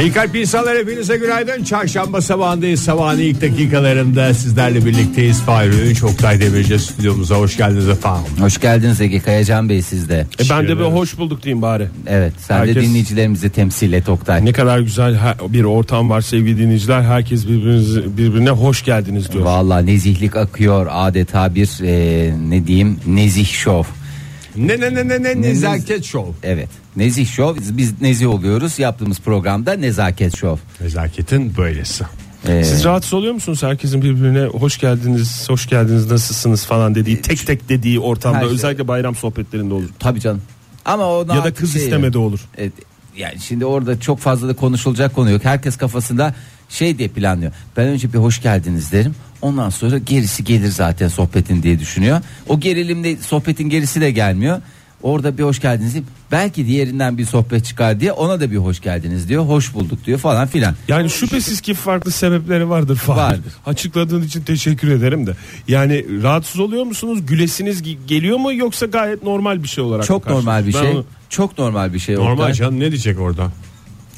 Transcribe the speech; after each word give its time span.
İyi 0.00 0.12
kalp 0.12 0.36
insanlar 0.36 0.78
hepinize 0.78 1.16
günaydın. 1.16 1.64
Çarşamba 1.64 2.20
sabahındayız. 2.20 2.80
Sabahın 2.82 3.18
ilk 3.18 3.40
dakikalarında 3.42 4.34
sizlerle 4.34 4.84
birlikteyiz. 4.86 5.40
Fahri 5.42 5.70
Öğünç, 5.74 6.02
Oktay 6.02 6.40
Demirci 6.40 6.78
stüdyomuza 6.78 7.34
hoş 7.34 7.56
geldiniz 7.56 7.88
efendim. 7.88 8.32
Hoş 8.40 8.60
geldiniz 8.60 9.00
Ege 9.00 9.20
Kayacan 9.20 9.68
Bey 9.68 9.82
siz 9.82 10.08
de. 10.08 10.26
E 10.40 10.50
ben 10.50 10.68
de 10.68 10.78
bir 10.78 10.84
hoş 10.84 11.18
bulduk 11.18 11.42
diyeyim 11.42 11.62
bari. 11.62 11.88
Evet 12.06 12.32
sen 12.38 12.56
de 12.56 12.68
Herkes- 12.70 12.84
dinleyicilerimizi 12.84 13.50
temsil 13.50 13.92
et 13.92 14.08
Oktay. 14.08 14.44
Ne 14.44 14.52
kadar 14.52 14.78
güzel 14.78 15.14
ha- 15.14 15.36
bir 15.48 15.64
ortam 15.64 16.10
var 16.10 16.20
sevgili 16.20 16.58
dinleyiciler. 16.58 17.02
Herkes 17.02 17.46
birbirine 17.48 18.50
hoş 18.50 18.84
geldiniz 18.84 19.32
diyor. 19.32 19.44
Vallahi 19.44 19.86
nezihlik 19.86 20.36
akıyor 20.36 20.86
adeta 20.90 21.54
bir 21.54 21.68
e, 21.82 22.32
ne 22.48 22.66
diyeyim 22.66 22.96
nezih 23.06 23.46
şov. 23.52 23.84
Ne 24.56 24.80
ne 24.80 24.94
ne 24.94 25.08
ne 25.08 25.22
ne 25.22 25.42
nezaket 25.42 26.04
şov. 26.04 26.26
Evet 26.42 26.68
nezih 26.96 27.26
şov 27.26 27.56
biz, 27.56 27.76
biz 27.76 28.00
nezih 28.02 28.28
oluyoruz 28.28 28.78
yaptığımız 28.78 29.20
programda 29.20 29.72
nezaket 29.72 30.36
şov. 30.36 30.56
Nezaketin 30.80 31.56
böylesi. 31.56 32.04
E, 32.48 32.64
Siz 32.64 32.84
rahatsız 32.84 33.12
oluyor 33.12 33.32
musunuz 33.34 33.62
herkesin 33.62 34.02
birbirine 34.02 34.44
hoş 34.44 34.78
geldiniz, 34.78 35.48
hoş 35.50 35.66
geldiniz, 35.66 36.10
nasılsınız 36.10 36.64
falan 36.64 36.94
dediği, 36.94 37.22
tek 37.22 37.46
tek 37.46 37.68
dediği 37.68 38.00
ortamda 38.00 38.36
Her 38.38 38.42
şey- 38.42 38.52
özellikle 38.54 38.88
bayram 38.88 39.14
sohbetlerinde 39.14 39.74
olur. 39.74 39.88
Tabii 39.98 40.20
canım. 40.20 40.42
Ama 40.84 41.06
o 41.10 41.18
Ya 41.34 41.44
da 41.44 41.54
kız 41.54 41.72
şey- 41.72 41.84
istemede 41.84 42.18
olur. 42.18 42.40
Evet, 42.58 42.72
yani 43.16 43.40
şimdi 43.40 43.64
orada 43.64 44.00
çok 44.00 44.18
fazla 44.18 44.48
da 44.48 44.56
konuşulacak 44.56 45.14
konu 45.14 45.30
yok. 45.30 45.44
Herkes 45.44 45.76
kafasında 45.76 46.34
şey 46.68 46.98
diye 46.98 47.08
planlıyor. 47.08 47.52
Ben 47.76 47.86
önce 47.86 48.12
bir 48.12 48.18
hoş 48.18 48.42
geldiniz 48.42 48.92
derim. 48.92 49.14
Ondan 49.42 49.70
sonra 49.70 49.98
gerisi 49.98 50.44
gelir 50.44 50.68
zaten 50.70 51.08
sohbetin 51.08 51.62
diye 51.62 51.78
düşünüyor. 51.80 52.20
O 52.48 52.60
gerilimde 52.60 53.16
sohbetin 53.16 53.68
gerisi 53.68 54.00
de 54.00 54.10
gelmiyor. 54.10 54.60
Orada 55.02 55.38
bir 55.38 55.42
hoş 55.42 55.60
geldiniz 55.60 55.92
diyeyim. 55.94 56.10
Belki 56.32 56.66
diğerinden 56.66 57.18
bir 57.18 57.24
sohbet 57.24 57.64
çıkar 57.64 58.00
diye 58.00 58.12
ona 58.12 58.40
da 58.40 58.50
bir 58.50 58.56
hoş 58.56 58.80
geldiniz 58.80 59.28
diyor. 59.28 59.44
Hoş 59.44 59.74
bulduk 59.74 60.04
diyor 60.06 60.18
falan 60.18 60.46
filan. 60.48 60.74
Yani 60.88 61.10
şüphesiz 61.10 61.60
ki 61.60 61.74
farklı 61.74 62.10
sebepleri 62.10 62.68
vardır 62.68 62.96
Fahir. 62.96 63.18
Vardır. 63.18 63.52
Açıkladığın 63.66 64.22
için 64.22 64.42
teşekkür 64.42 64.90
ederim 64.90 65.26
de. 65.26 65.32
Yani 65.68 66.22
rahatsız 66.22 66.60
oluyor 66.60 66.84
musunuz? 66.84 67.26
Gülesiniz 67.26 67.82
ge- 67.82 68.06
geliyor 68.06 68.38
mu 68.38 68.54
yoksa 68.54 68.86
gayet 68.86 69.22
normal 69.22 69.62
bir 69.62 69.68
şey 69.68 69.84
olarak 69.84 70.04
Çok 70.06 70.26
normal 70.30 70.66
bir 70.66 70.72
şey. 70.72 70.90
Onu- 70.90 71.04
Çok 71.28 71.58
normal 71.58 71.94
bir 71.94 71.98
şey. 71.98 72.14
Normal 72.14 72.32
Oktay. 72.32 72.52
canım 72.52 72.80
ne 72.80 72.90
diyecek 72.90 73.20
orada? 73.20 73.52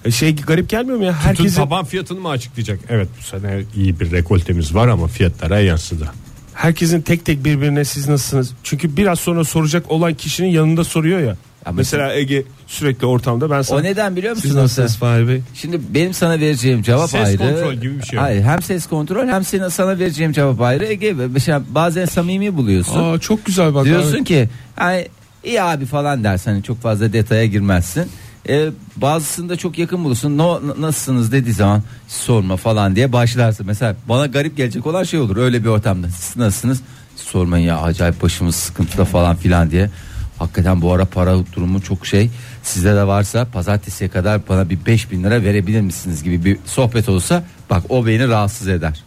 E 0.06 0.10
şey 0.10 0.36
garip 0.36 0.68
gelmiyor 0.68 0.98
mu 0.98 1.04
ya? 1.04 1.12
Tütün 1.12 1.28
Herkesin, 1.28 1.56
taban 1.56 1.84
fiyatını 1.84 2.20
mı 2.20 2.28
açıklayacak? 2.28 2.80
Evet 2.88 3.08
bu 3.18 3.22
sene 3.24 3.62
iyi 3.76 4.00
bir 4.00 4.10
rekoltemiz 4.10 4.74
var 4.74 4.88
ama 4.88 5.06
fiyatlara 5.06 5.60
yansıdı. 5.60 6.08
herkesin 6.54 7.00
tek 7.00 7.24
tek 7.24 7.44
birbirine 7.44 7.84
siz 7.84 8.08
nasılsınız? 8.08 8.52
Çünkü 8.62 8.96
biraz 8.96 9.20
sonra 9.20 9.44
soracak 9.44 9.90
olan 9.90 10.14
kişinin 10.14 10.48
yanında 10.48 10.84
soruyor 10.84 11.20
ya. 11.20 11.36
Ama 11.64 11.76
mesela 11.76 12.14
Ege 12.14 12.42
sürekli 12.66 13.06
ortamda 13.06 13.50
ben 13.50 13.62
sana 13.62 13.78
O 13.78 13.82
neden 13.82 14.16
biliyor 14.16 14.34
musun? 14.34 14.48
Siz 14.48 14.56
nasılsınız 14.56 14.96
Fahir 14.96 15.28
Bey? 15.28 15.40
Şimdi 15.54 15.80
benim 15.94 16.14
sana 16.14 16.40
vereceğim 16.40 16.82
cevap 16.82 17.10
Ses 17.10 17.24
ayrı. 17.26 17.38
kontrol 17.38 17.74
gibi 17.74 17.98
bir 17.98 18.06
şey 18.06 18.18
Hayır, 18.18 18.42
hem 18.42 18.62
ses 18.62 18.86
kontrol 18.86 19.28
hem 19.28 19.44
senin 19.44 19.68
sana 19.68 19.98
vereceğim 19.98 20.32
cevap 20.32 20.60
ayrı. 20.60 20.84
Ege 20.86 21.12
mesela 21.12 21.62
bazen 21.68 22.04
samimi 22.04 22.56
buluyorsun. 22.56 23.12
Aa 23.14 23.18
çok 23.18 23.44
güzel 23.46 23.74
bak. 23.74 23.84
Diyorsun 23.84 24.16
abi. 24.16 24.24
ki 24.24 24.48
hani 24.76 25.08
iyi 25.44 25.62
abi 25.62 25.86
falan 25.86 26.24
dersen 26.24 26.52
hani 26.52 26.62
çok 26.62 26.82
fazla 26.82 27.12
detaya 27.12 27.46
girmezsin. 27.46 28.08
Ee, 28.48 28.70
bazısında 28.96 29.56
çok 29.56 29.78
yakın 29.78 30.04
bulursun. 30.04 30.38
No, 30.38 30.60
nasılsınız 30.78 31.32
dediği 31.32 31.52
zaman 31.52 31.82
sorma 32.08 32.56
falan 32.56 32.96
diye 32.96 33.12
başlarsın. 33.12 33.66
Mesela 33.66 33.96
bana 34.08 34.26
garip 34.26 34.56
gelecek 34.56 34.86
olan 34.86 35.04
şey 35.04 35.20
olur 35.20 35.36
öyle 35.36 35.62
bir 35.64 35.68
ortamda. 35.68 36.08
Siz 36.08 36.36
nasılsınız? 36.36 36.80
Sormayın 37.16 37.66
ya 37.66 37.80
acayip 37.80 38.22
başımız 38.22 38.56
sıkıntıda 38.56 39.04
falan 39.04 39.36
filan 39.36 39.70
diye. 39.70 39.90
Hakikaten 40.38 40.82
bu 40.82 40.92
ara 40.92 41.04
para 41.04 41.36
durumu 41.52 41.82
çok 41.82 42.06
şey. 42.06 42.30
Sizde 42.62 42.94
de 42.96 43.06
varsa 43.06 43.44
pazartesiye 43.44 44.10
kadar 44.10 44.48
bana 44.48 44.70
bir 44.70 44.86
5000 44.86 45.24
lira 45.24 45.42
verebilir 45.42 45.80
misiniz 45.80 46.22
gibi 46.22 46.44
bir 46.44 46.58
sohbet 46.64 47.08
olsa 47.08 47.44
bak 47.70 47.82
o 47.88 48.06
beni 48.06 48.28
rahatsız 48.28 48.68
eder. 48.68 49.04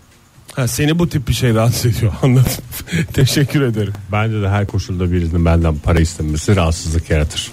Ha, 0.56 0.68
seni 0.68 1.00
bu 1.00 1.10
tip 1.10 1.28
bir 1.28 1.34
şey 1.34 1.54
rahatsız 1.56 1.98
ediyor 1.98 2.14
anladım. 2.22 2.52
Teşekkür 3.14 3.62
ederim. 3.62 3.94
Bence 4.12 4.42
de 4.42 4.50
her 4.50 4.68
koşulda 4.68 5.12
birinin 5.12 5.46
benden 5.46 5.78
para 5.78 6.00
istemesi 6.00 6.56
rahatsızlık 6.56 7.10
yaratır. 7.10 7.52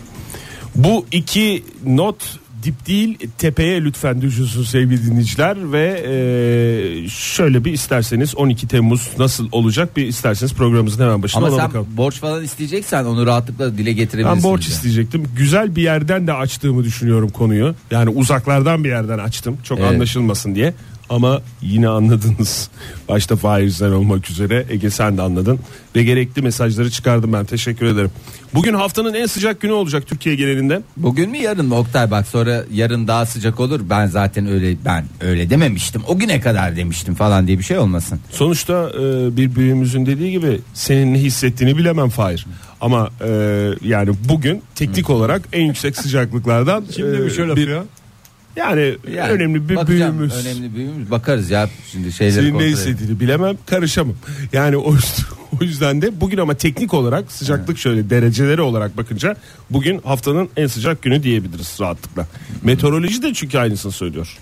Bu 0.76 1.06
iki 1.12 1.64
not 1.86 2.38
dip 2.62 2.86
değil 2.86 3.18
tepeye 3.38 3.84
lütfen 3.84 4.22
düşünsün 4.22 4.62
sevgili 4.62 5.06
dinleyiciler 5.06 5.72
ve 5.72 6.02
e, 6.06 7.08
şöyle 7.08 7.64
bir 7.64 7.72
isterseniz 7.72 8.36
12 8.36 8.68
Temmuz 8.68 9.10
nasıl 9.18 9.48
olacak 9.52 9.96
bir 9.96 10.06
isterseniz 10.06 10.54
programımızın 10.54 11.04
hemen 11.04 11.22
başına 11.22 11.38
Ama 11.38 11.48
ona 11.48 11.56
sen 11.56 11.68
bakalım. 11.68 11.86
borç 11.96 12.14
falan 12.20 12.44
isteyeceksen 12.44 13.04
onu 13.04 13.26
rahatlıkla 13.26 13.78
dile 13.78 13.92
getirebilirsin. 13.92 14.36
Ben 14.36 14.50
borç 14.50 14.60
bize. 14.60 14.72
isteyecektim. 14.72 15.24
Güzel 15.36 15.76
bir 15.76 15.82
yerden 15.82 16.26
de 16.26 16.32
açtığımı 16.32 16.84
düşünüyorum 16.84 17.28
konuyu. 17.30 17.74
Yani 17.90 18.10
uzaklardan 18.10 18.84
bir 18.84 18.88
yerden 18.88 19.18
açtım. 19.18 19.56
Çok 19.64 19.78
Evet. 19.78 19.90
anlaşılmasın 19.90 20.54
diye. 20.54 20.74
Ama 21.10 21.42
yine 21.62 21.88
anladınız. 21.88 22.68
Başta 23.08 23.36
Fahir 23.36 23.70
sen 23.70 23.90
olmak 23.90 24.30
üzere 24.30 24.66
Ege 24.70 24.90
sen 24.90 25.16
de 25.18 25.22
anladın. 25.22 25.58
Ve 25.96 26.02
gerekli 26.02 26.42
mesajları 26.42 26.90
çıkardım 26.90 27.32
ben. 27.32 27.44
Teşekkür 27.44 27.86
ederim. 27.86 28.10
Bugün 28.54 28.74
haftanın 28.74 29.14
en 29.14 29.26
sıcak 29.26 29.60
günü 29.60 29.72
olacak 29.72 30.06
Türkiye 30.06 30.34
genelinde. 30.34 30.82
Bugün 30.96 31.30
mü 31.30 31.36
yarın 31.38 31.66
mı 31.66 31.74
Oktay 31.74 32.10
bak 32.10 32.26
sonra 32.26 32.64
yarın 32.72 33.08
daha 33.08 33.26
sıcak 33.26 33.60
olur. 33.60 33.80
Ben 33.90 34.06
zaten 34.06 34.46
öyle 34.46 34.76
ben 34.84 35.04
öyle 35.20 35.50
dememiştim. 35.50 36.02
O 36.08 36.18
güne 36.18 36.40
kadar 36.40 36.76
demiştim 36.76 37.14
falan 37.14 37.46
diye 37.46 37.58
bir 37.58 37.64
şey 37.64 37.78
olmasın. 37.78 38.20
Sonuçta 38.30 38.90
e, 38.94 39.36
bir 39.36 39.54
büyüğümüzün 39.54 40.06
dediği 40.06 40.30
gibi 40.30 40.60
senin 40.74 41.14
ne 41.14 41.18
hissettiğini 41.18 41.76
bilemem 41.76 42.08
Fahir. 42.08 42.46
Ama 42.80 43.10
e, 43.26 43.30
yani 43.82 44.10
bugün 44.28 44.62
teknik 44.74 45.10
olarak 45.10 45.42
en 45.52 45.64
yüksek 45.66 45.96
sıcaklıklardan 45.96 46.84
Kim 46.92 47.12
demiş 47.12 47.38
e, 47.38 47.42
öyle 47.42 47.56
bir- 47.56 47.68
ya? 47.68 47.84
Yani, 48.56 48.96
Yani 49.14 49.32
önemli 49.32 49.68
bir 49.68 49.76
bakacağım, 49.76 50.18
büyüğümüz. 50.18 50.46
Önemli 50.46 50.74
büyüğümüz 50.74 51.10
bakarız 51.10 51.50
ya 51.50 51.68
şimdi 51.92 52.12
şeyleri 52.12 52.34
Senin 52.34 52.58
ne 52.58 52.64
hissettiğini 52.64 53.20
bilemem 53.20 53.56
karışamam. 53.66 54.14
Yani 54.52 54.76
o, 54.76 54.94
o 55.60 55.64
yüzden 55.64 56.02
de 56.02 56.20
bugün 56.20 56.38
ama 56.38 56.54
teknik 56.54 56.94
olarak 56.94 57.32
sıcaklık 57.32 57.78
şöyle 57.78 58.10
dereceleri 58.10 58.62
olarak 58.62 58.96
bakınca 58.96 59.36
bugün 59.70 60.00
haftanın 60.04 60.48
en 60.56 60.66
sıcak 60.66 61.02
günü 61.02 61.22
diyebiliriz 61.22 61.76
rahatlıkla. 61.80 62.26
Meteoroloji 62.62 63.22
de 63.22 63.34
çünkü 63.34 63.58
aynısını 63.58 63.92
söylüyor. 63.92 64.36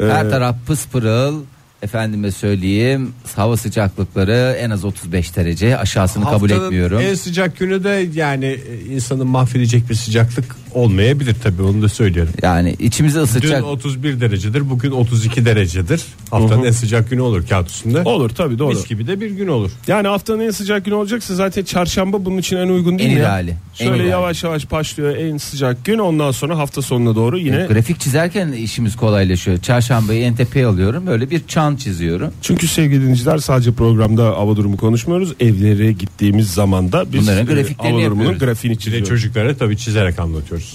Ee, 0.00 0.04
Her 0.04 0.30
taraf 0.30 0.56
pıspırıl. 0.66 1.42
Efendime 1.82 2.30
söyleyeyim 2.30 3.12
hava 3.36 3.56
sıcaklıkları 3.56 4.56
en 4.60 4.70
az 4.70 4.84
35 4.84 5.36
derece 5.36 5.78
aşağısını 5.78 6.24
kabul 6.24 6.50
etmiyorum. 6.50 7.00
En 7.00 7.14
sıcak 7.14 7.58
günü 7.58 7.84
de 7.84 8.08
yani 8.14 8.60
insanı 8.90 9.24
mahvedecek 9.24 9.90
bir 9.90 9.94
sıcaklık 9.94 10.56
olmayabilir 10.76 11.36
tabii 11.42 11.62
onu 11.62 11.82
da 11.82 11.88
söyleyelim. 11.88 12.32
Yani 12.42 12.76
içimizi 12.78 13.16
Dün 13.18 13.22
ısıtacak. 13.22 13.64
31 13.64 14.20
derecedir 14.20 14.70
bugün 14.70 14.90
32 14.90 15.44
derecedir. 15.44 16.02
Haftanın 16.30 16.64
en 16.64 16.70
sıcak 16.70 17.10
günü 17.10 17.20
olur 17.20 17.46
kağıt 17.48 17.70
üstünde. 17.70 18.02
olur 18.04 18.28
tabii 18.30 18.58
doğru. 18.58 18.68
Mis 18.68 18.86
gibi 18.86 19.06
de 19.06 19.20
bir 19.20 19.30
gün 19.30 19.48
olur. 19.48 19.70
Yani 19.86 20.08
haftanın 20.08 20.40
en 20.40 20.50
sıcak 20.50 20.84
günü 20.84 20.94
olacaksa 20.94 21.34
zaten 21.34 21.64
çarşamba 21.64 22.24
bunun 22.24 22.38
için 22.38 22.56
en 22.56 22.68
uygun 22.68 22.98
değil 22.98 23.10
En 23.10 23.14
mi 23.16 23.20
ya? 23.20 23.26
ideali, 23.26 23.50
en 23.50 23.84
Şöyle 23.84 23.94
ideali. 23.96 24.08
yavaş 24.10 24.44
yavaş 24.44 24.70
başlıyor 24.70 25.16
en 25.16 25.36
sıcak 25.36 25.84
gün 25.84 25.98
ondan 25.98 26.30
sonra 26.30 26.58
hafta 26.58 26.82
sonuna 26.82 27.14
doğru 27.14 27.38
yine. 27.38 27.66
Grafik 27.66 28.00
çizerken 28.00 28.52
işimiz 28.52 28.96
kolaylaşıyor. 28.96 29.58
Çarşambayı 29.58 30.22
en 30.22 30.34
tepeye 30.36 30.66
alıyorum. 30.66 31.06
Böyle 31.06 31.30
bir 31.30 31.46
çan 31.48 31.76
çiziyorum. 31.76 32.30
Çünkü 32.42 32.68
sevgili 32.68 33.00
dinleyiciler 33.02 33.38
sadece 33.38 33.72
programda 33.72 34.24
hava 34.24 34.56
durumu 34.56 34.76
konuşmuyoruz. 34.76 35.32
Evlere 35.40 35.92
gittiğimiz 35.92 36.50
zaman 36.50 36.92
da 36.92 37.12
biz 37.12 37.22
Bunların 37.22 37.46
e, 37.46 37.52
grafiklerini 37.54 37.92
hava 37.92 38.02
durumunun 38.06 38.24
yapıyoruz. 38.24 38.38
grafiğini 38.46 38.78
çiziyoruz. 38.78 39.08
çocuklara 39.08 39.56
tabii 39.56 39.76
çizerek 39.76 40.18
anlatıyoruz. 40.18 40.65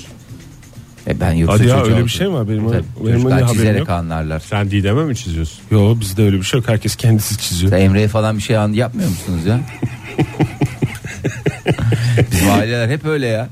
E 1.07 1.19
ben 1.19 1.31
yoksa 1.33 1.53
Hadi 1.59 1.67
ya, 1.67 1.77
çocuğa 1.79 1.93
öyle 1.95 2.05
bir 2.05 2.09
şey 2.09 2.27
mi 2.27 2.33
var? 2.33 2.49
Benim- 2.49 2.69
Tabii, 2.69 2.83
benim 2.99 3.13
çocuklar 3.13 3.33
haberim 3.41 3.53
çizerek 3.53 3.79
yok. 3.79 3.89
anlarlar. 3.89 4.39
Sen 4.39 4.71
Didem'e 4.71 5.03
mi 5.03 5.15
çiziyorsun? 5.15 5.59
Yo 5.71 5.95
bizde 5.99 6.23
öyle 6.23 6.37
bir 6.37 6.43
şey 6.43 6.59
yok. 6.59 6.69
Herkes 6.69 6.95
kendisi 6.95 7.37
çiziyor. 7.37 7.71
Emre'ye 7.71 8.07
falan 8.07 8.37
bir 8.37 8.41
şey 8.41 8.57
an- 8.57 8.73
yapmıyor 8.73 9.09
musunuz 9.09 9.45
ya? 9.45 9.59
Aileler 12.51 12.89
hep 12.89 13.05
öyle 13.05 13.27
ya. 13.27 13.49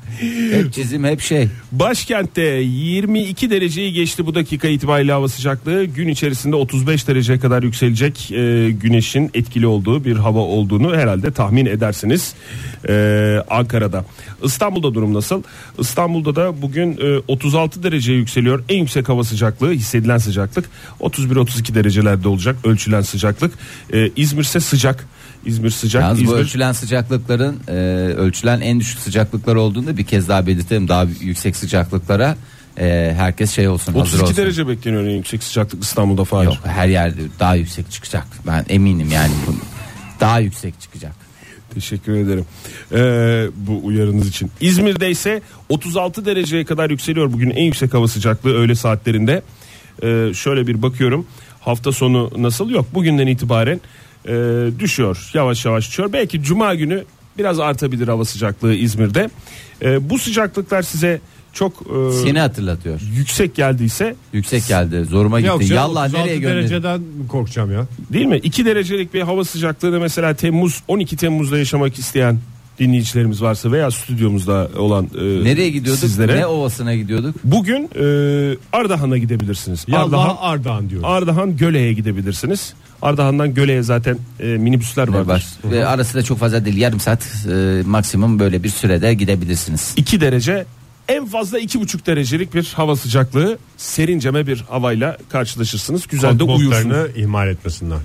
Hep 0.51 0.73
çizim 0.73 1.03
hep 1.03 1.21
şey. 1.21 1.47
Başkentte 1.71 2.41
22 2.41 3.50
dereceyi 3.50 3.94
geçti 3.94 4.25
bu 4.25 4.35
dakika 4.35 4.67
itibariyle 4.67 5.11
hava 5.11 5.27
sıcaklığı. 5.27 5.85
Gün 5.85 6.07
içerisinde 6.07 6.56
35 6.56 7.07
dereceye 7.07 7.39
kadar 7.39 7.63
yükselecek 7.63 8.31
e, 8.31 8.71
güneşin 8.71 9.31
etkili 9.33 9.67
olduğu 9.67 10.06
bir 10.06 10.15
hava 10.15 10.39
olduğunu 10.39 10.95
herhalde 10.95 11.31
tahmin 11.31 11.65
edersiniz. 11.65 12.33
E, 12.89 13.38
Ankara'da. 13.50 14.06
İstanbul'da 14.44 14.94
durum 14.94 15.13
nasıl? 15.13 15.44
İstanbul'da 15.79 16.35
da 16.35 16.62
bugün 16.62 16.97
e, 16.97 17.21
36 17.27 17.83
dereceye 17.83 18.17
yükseliyor. 18.17 18.63
En 18.69 18.77
yüksek 18.77 19.09
hava 19.09 19.23
sıcaklığı 19.23 19.71
hissedilen 19.71 20.17
sıcaklık 20.17 20.69
31-32 21.00 21.75
derecelerde 21.75 22.27
olacak 22.27 22.55
ölçülen 22.63 23.01
sıcaklık. 23.01 23.53
E, 23.94 24.09
İzmir 24.15 24.44
ise 24.44 24.59
sıcak. 24.59 25.05
İzmir 25.45 25.69
sıcak. 25.69 26.01
Yalnız 26.03 26.19
bu 26.19 26.24
İzmir 26.24 26.36
ölçülen 26.38 26.71
sıcaklıkların 26.71 27.59
e, 27.68 27.71
ölçülen 28.13 28.62
en 28.62 28.80
düşük 28.80 29.00
sıcaklıklar 29.00 29.56
olduğunda 29.56 29.97
bir 29.97 30.03
kez 30.03 30.27
daha 30.30 30.47
belirtelim. 30.47 30.88
Daha 30.88 31.06
yüksek 31.19 31.56
sıcaklıklara 31.56 32.36
e, 32.80 33.13
herkes 33.18 33.51
şey 33.51 33.68
olsun 33.68 33.94
hazır 33.94 34.01
32 34.01 34.24
olsun. 34.24 34.38
derece 34.38 34.68
bekleniyor 34.68 35.03
en 35.03 35.09
yüksek 35.15 35.44
sıcaklık 35.44 35.83
İstanbul'da 35.83 36.24
Fahir. 36.24 36.45
Yok 36.45 36.57
her 36.65 36.88
yerde 36.88 37.21
daha 37.39 37.56
yüksek 37.56 37.91
çıkacak. 37.91 38.27
Ben 38.47 38.65
eminim 38.69 39.09
yani. 39.12 39.31
bu- 39.47 39.56
Daha 40.19 40.39
yüksek 40.39 40.81
çıkacak. 40.81 41.13
Teşekkür 41.74 42.13
ederim 42.13 42.45
ee, 42.91 43.47
bu 43.68 43.86
uyarınız 43.86 44.27
için. 44.27 44.51
İzmir'de 44.62 45.12
ise 45.12 45.41
36 45.69 46.25
dereceye 46.25 46.65
kadar 46.65 46.89
yükseliyor 46.89 47.33
bugün 47.33 47.50
en 47.50 47.63
yüksek 47.63 47.94
hava 47.94 48.07
sıcaklığı 48.07 48.53
öğle 48.53 48.75
saatlerinde. 48.75 49.41
Ee, 50.03 50.31
şöyle 50.33 50.68
bir 50.68 50.81
bakıyorum 50.81 51.25
hafta 51.59 51.91
sonu 51.91 52.31
nasıl 52.38 52.69
yok 52.69 52.86
bugünden 52.94 53.27
itibaren 53.27 53.81
e, 54.27 54.31
düşüyor 54.80 55.30
yavaş 55.33 55.66
yavaş 55.66 55.88
düşüyor. 55.89 56.13
Belki 56.13 56.44
cuma 56.44 56.75
günü 56.75 57.04
biraz 57.38 57.60
artabilir 57.60 58.07
hava 58.07 58.25
sıcaklığı 58.25 58.74
İzmir'de. 58.74 59.30
Ee, 59.81 60.10
bu 60.10 60.19
sıcaklıklar 60.19 60.81
size 60.81 61.21
çok 61.54 61.74
e, 61.81 62.12
Seni 62.24 62.39
hatırlatıyor. 62.39 63.00
yüksek 63.18 63.56
geldiyse 63.56 64.16
Yüksek 64.33 64.68
geldi. 64.68 65.06
Zoruma 65.06 65.39
Yok 65.39 65.60
gitti. 65.60 65.69
canım, 65.69 65.83
Yallah 65.83 66.06
36 66.06 66.25
nereye 66.27 66.38
gönderdin? 66.39 66.60
dereceden 66.60 67.01
korkacağım 67.27 67.71
ya. 67.74 67.86
Değil 68.13 68.25
mi? 68.25 68.38
2 68.38 68.66
derecelik 68.66 69.13
bir 69.13 69.21
hava 69.21 69.44
sıcaklığını 69.44 70.00
mesela 70.00 70.33
Temmuz 70.33 70.83
12 70.88 71.18
Temmuz'da 71.18 71.57
yaşamak 71.57 72.00
isteyen 72.00 72.38
dinleyicilerimiz 72.79 73.41
varsa 73.41 73.71
veya 73.71 73.91
stüdyomuzda 73.91 74.69
olan 74.77 75.05
e, 75.19 75.43
Nereye 75.43 75.69
gidiyorduk? 75.69 76.01
sizlere 76.01 76.35
Ne 76.37 76.45
ovasına 76.45 76.95
gidiyorduk? 76.95 77.35
bugün 77.43 77.89
e, 77.95 78.57
Ardahan'a 78.73 79.17
gidebilirsiniz. 79.17 79.85
Ardahan 79.91 80.27
Allah 80.29 80.41
Ardahan 80.41 80.89
diyoruz. 80.89 81.07
Ardahan 81.09 81.57
Göle'ye 81.57 81.93
gidebilirsiniz. 81.93 82.73
Ardahan'dan 83.01 83.53
Göle'ye 83.53 83.83
zaten 83.83 84.17
e, 84.39 84.45
minibüsler 84.45 85.07
var. 85.07 85.21
Var. 85.21 85.45
Ve 85.71 85.85
arası 85.87 86.17
da 86.17 86.23
çok 86.23 86.39
fazla 86.39 86.65
değil. 86.65 86.77
Yarım 86.77 86.99
saat 86.99 87.23
e, 87.51 87.81
maksimum 87.85 88.39
böyle 88.39 88.63
bir 88.63 88.69
sürede 88.69 89.13
gidebilirsiniz. 89.13 89.93
2 89.97 90.21
derece 90.21 90.65
en 91.07 91.25
fazla 91.25 91.59
2,5 91.59 92.05
derecelik 92.05 92.53
bir 92.53 92.71
hava 92.75 92.95
sıcaklığı 92.95 93.57
serinceme 93.77 94.47
bir 94.47 94.61
havayla 94.69 95.17
karşılaşırsınız. 95.29 96.07
Güzel 96.07 96.39
de 96.39 96.43
uyursunuz. 96.43 96.83
Kodbotlarını 96.83 97.07
ihmal 97.15 97.47
etmesinler. 97.47 97.97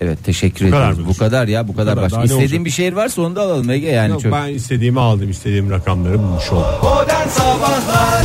Evet 0.00 0.24
teşekkür 0.24 0.66
Bu 0.66 0.70
kadar 0.70 0.90
mı 0.90 0.96
Bu 0.98 1.02
diyorsun? 1.04 1.18
kadar 1.18 1.48
ya 1.48 1.68
bu 1.68 1.76
kadar. 1.76 1.94
kadar. 1.94 2.04
Başka 2.04 2.16
Daha 2.16 2.20
ne 2.20 2.26
istediğin 2.26 2.48
olacak? 2.50 2.64
bir 2.64 2.70
şehir 2.70 2.92
varsa 2.92 3.22
onu 3.22 3.36
da 3.36 3.42
alalım 3.42 3.70
Ege 3.70 3.86
yani 3.86 4.10
Yok, 4.10 4.20
çok. 4.22 4.32
ben 4.32 4.48
istediğimi 4.48 5.00
aldım 5.00 5.30
istediğim 5.30 5.70
rakamları 5.70 6.18
bulmuş 6.18 6.52
oldum. 6.52 6.64
Modern 6.82 7.28
Sabahlar 7.28 8.22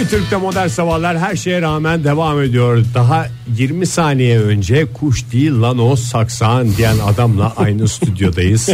Joy 0.00 0.08
Türk'te 0.08 0.36
modern 0.36 0.66
sabahlar 0.68 1.18
her 1.18 1.36
şeye 1.36 1.62
rağmen 1.62 2.04
devam 2.04 2.42
ediyor. 2.42 2.84
Daha 2.94 3.26
20 3.56 3.86
saniye 3.86 4.40
önce 4.40 4.86
kuş 4.92 5.32
değil 5.32 5.52
lan 5.60 5.78
o 5.78 5.96
saksağın 5.96 6.74
diyen 6.76 6.96
adamla 6.98 7.52
aynı 7.56 7.88
stüdyodayız. 7.98 8.68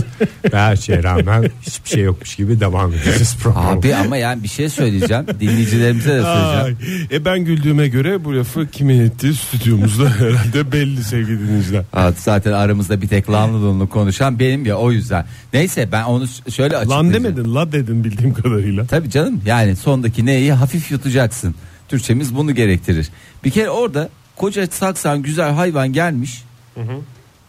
Ve 0.53 0.59
her 0.59 0.77
şeye 0.77 1.03
rağmen 1.03 1.51
hiçbir 1.63 1.89
şey 1.91 2.03
yokmuş 2.03 2.37
gibi 2.37 2.61
devam 2.61 2.93
edeceğiz 2.93 3.37
programa. 3.43 3.69
Abi 3.71 3.95
ama 3.95 4.17
yani 4.17 4.43
bir 4.43 4.49
şey 4.49 4.69
söyleyeceğim. 4.69 5.27
Dinleyicilerimize 5.41 6.09
de 6.15 6.23
söyleyeceğim. 6.23 6.79
Ay, 7.11 7.17
e 7.17 7.25
ben 7.25 7.41
güldüğüme 7.41 7.89
göre 7.89 8.25
bu 8.25 8.37
lafı 8.37 8.67
kimin 8.67 9.01
ettiği 9.01 9.35
stüdyomuzda 9.35 10.11
herhalde 10.19 10.73
belli 10.73 11.05
sevgili 11.05 11.41
dinleyiciler. 11.41 11.83
Aa, 11.93 12.13
zaten 12.19 12.53
aramızda 12.53 13.03
bir 13.03 13.09
tek 13.09 13.31
lanlı 13.31 13.63
lunlu 13.63 13.89
konuşan 13.89 14.39
benim 14.39 14.67
ya 14.67 14.77
o 14.77 14.93
yüzden. 14.93 15.25
Neyse 15.53 15.89
ben 15.93 16.05
onu 16.05 16.27
şöyle 16.51 16.75
Lan 16.75 16.81
açıklayacağım. 16.81 17.15
demedin 17.15 17.55
la 17.55 17.73
dedin 17.73 18.05
bildiğim 18.05 18.35
kadarıyla. 18.35 18.87
Tabii 18.87 19.11
canım 19.11 19.41
yani 19.47 19.77
sondaki 19.77 20.27
neyi 20.27 20.53
hafif 20.53 20.91
yutacaksın. 21.17 21.55
Türkçemiz 21.89 22.35
bunu 22.37 22.55
gerektirir. 22.55 23.09
Bir 23.45 23.51
kere 23.51 23.71
orada 23.71 24.09
koca 24.37 24.67
saksan 24.67 25.23
güzel 25.23 25.51
hayvan 25.51 25.93
gelmiş. 25.93 26.43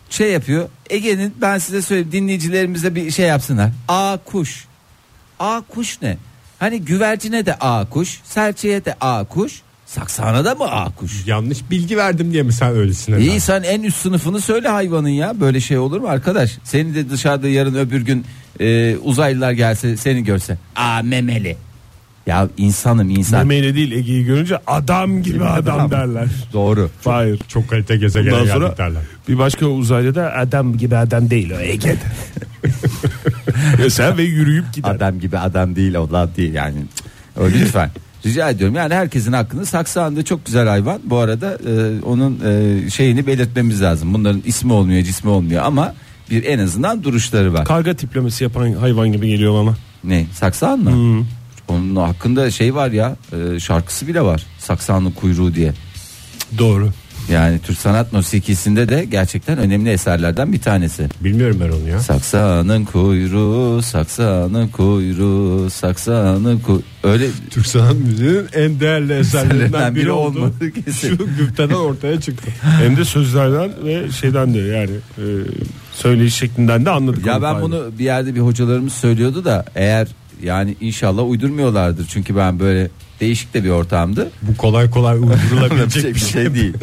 Şey 0.10 0.32
yapıyor. 0.32 0.70
Ege'nin 0.90 1.34
ben 1.42 1.58
size 1.58 1.82
söyleyeyim 1.82 2.12
dinleyicilerimize 2.12 2.96
bir 2.96 3.12
şey 3.12 3.28
yapsınlar. 3.28 3.72
A 3.88 4.18
kuş. 4.26 4.66
A 5.40 5.62
kuş 5.70 6.02
ne? 6.02 6.18
Hani 6.60 6.82
güvercine 6.82 7.46
de 7.46 7.54
A 7.56 7.86
kuş, 7.90 8.20
serçeye 8.24 8.86
de 8.86 8.96
A 9.02 9.24
kuş, 9.24 9.62
saksana 9.86 10.46
da 10.46 10.56
mı 10.56 10.64
A 10.66 10.90
kuş? 10.96 11.28
Yanlış 11.28 11.70
bilgi 11.72 11.98
verdim 11.98 12.34
diye 12.34 12.44
mi 12.44 12.54
sen 12.54 12.70
öylesin? 12.72 13.18
İyi 13.18 13.40
sen 13.40 13.64
en 13.64 13.84
üst 13.84 13.98
sınıfını 13.98 14.42
söyle 14.42 14.68
hayvanın 14.68 15.10
ya. 15.10 15.40
Böyle 15.40 15.62
şey 15.62 15.78
olur 15.78 16.00
mu 16.00 16.08
arkadaş? 16.08 16.58
Seni 16.64 16.96
de 16.96 17.10
dışarıda 17.10 17.48
yarın 17.48 17.76
öbür 17.76 18.02
gün 18.02 18.26
e, 18.60 18.98
uzaylılar 18.98 19.52
gelse 19.52 19.98
seni 19.98 20.24
görse. 20.24 20.58
Aa 20.76 21.02
memeli. 21.04 21.58
Ya 22.28 22.50
insanım 22.58 23.10
insan. 23.10 23.40
Memeyle 23.40 23.76
değil 23.76 23.92
Ege'yi 23.92 24.26
görünce 24.26 24.58
adam 24.68 25.24
gibi 25.24 25.46
adam 25.46 25.92
derler. 25.92 26.28
Doğru. 26.54 26.90
Hayır. 27.06 27.40
Çok 27.48 27.70
kalite 27.70 27.98
gezegene 27.98 28.34
Ondan 28.34 28.46
sonra 28.54 28.66
geldik 28.66 28.78
derler. 28.78 29.02
bir 29.30 29.38
başka 29.38 29.66
uzaylı 29.66 30.16
da 30.16 30.34
adam 30.34 30.78
gibi 30.78 30.98
adam 30.98 31.30
değil 31.30 31.52
o 31.52 31.60
Ege'de. 31.60 31.98
Mesela 33.80 34.18
ve 34.18 34.24
yürüyüp 34.24 34.74
gider. 34.74 34.90
Adam 34.90 35.20
gibi 35.20 35.38
adam 35.38 35.76
değil 35.76 35.96
o 35.96 36.12
lan 36.12 36.30
değil 36.38 36.54
yani. 36.54 36.78
O 37.40 37.46
lütfen. 37.46 37.90
Rica 38.26 38.50
ediyorum 38.50 38.76
yani 38.76 38.94
herkesin 38.94 39.34
hakkını 39.34 39.66
saksan 39.66 40.16
da 40.16 40.26
çok 40.26 40.46
güzel 40.46 40.68
hayvan. 40.68 41.00
Bu 41.04 41.18
arada 41.18 41.58
e, 41.68 42.02
onun 42.02 42.40
e, 42.46 42.90
şeyini 42.90 43.28
belirtmemiz 43.28 43.82
lazım. 43.82 44.14
Bunların 44.14 44.42
ismi 44.46 44.74
olmuyor 44.74 45.04
cismi 45.04 45.30
olmuyor 45.30 45.64
ama 45.66 45.94
bir 46.30 46.44
en 46.44 46.60
azından 46.60 47.04
duruşları 47.04 47.54
var. 47.54 47.66
Karga 47.66 47.94
tiplemesi 47.94 48.44
yapan 48.44 48.72
hayvan 48.72 49.12
gibi 49.12 49.28
geliyor 49.28 49.66
bana. 49.66 49.76
Ne 50.04 50.26
saksan 50.34 50.80
mı? 50.80 51.26
Onun 51.68 51.96
hakkında 51.96 52.52
şey 52.52 52.76
var 52.76 52.92
ya 52.92 53.16
e, 53.56 53.60
şarkısı 53.60 54.08
bile 54.08 54.22
var. 54.22 54.46
Saksanlı 54.60 55.14
kuyruğu 55.14 55.56
diye. 55.56 55.74
Doğru. 56.58 56.92
Yani 57.32 57.60
Türk 57.60 57.78
sanat 57.78 58.14
musikisinde 58.14 58.90
de 58.90 59.06
gerçekten 59.06 59.58
önemli 59.58 59.90
eserlerden 59.90 60.54
bir 60.54 60.60
tanesi. 60.60 61.08
Bilmiyorum 61.22 61.58
ben 61.62 61.70
onu 61.70 61.90
ya. 61.90 62.00
Saksanın 62.00 62.86
kuyruğu, 62.86 63.82
saksanın 63.82 64.68
kuyruğu, 64.68 65.70
saksanın 65.70 66.60
kuyruğu. 66.60 66.84
Öyle 67.04 67.28
Türk 67.50 67.68
sanat 67.68 67.94
müziğinin 67.94 68.48
en 68.54 68.80
değerli 68.80 69.14
eserlerinden 69.20 69.96
biri 69.96 70.04
biri 70.04 70.12
oldu. 70.12 70.54
kesin. 70.86 71.18
Şu 71.18 71.18
güfteden 71.38 71.74
ortaya 71.74 72.22
çıktı. 72.22 72.52
Hem 72.62 72.98
de 72.98 73.06
sözlerden 73.06 73.70
ve 73.86 74.12
şeyden 74.12 74.54
de 74.54 74.58
yani 74.58 74.92
e, 75.18 75.26
söyleyiş 75.94 76.36
şeklinden 76.36 76.86
de 76.86 76.90
anladık. 76.90 77.26
Ya 77.26 77.34
ben 77.34 77.52
fayda. 77.54 77.62
bunu 77.62 77.92
bir 78.00 78.04
yerde 78.04 78.36
bir 78.36 78.40
hocalarımız 78.40 78.94
söylüyordu 78.94 79.46
da 79.46 79.66
eğer 79.76 80.08
yani 80.44 80.76
inşallah 80.82 81.30
uydurmuyorlardır. 81.30 82.08
Çünkü 82.08 82.36
ben 82.36 82.60
böyle 82.60 82.90
değişik 83.20 83.54
de 83.54 83.64
bir 83.64 83.70
ortamdı. 83.70 84.32
Bu 84.42 84.58
kolay 84.58 84.90
kolay 84.90 85.18
uydurulabilecek 85.20 86.16
bir 86.16 86.20
şey 86.20 86.54
değil. 86.54 86.74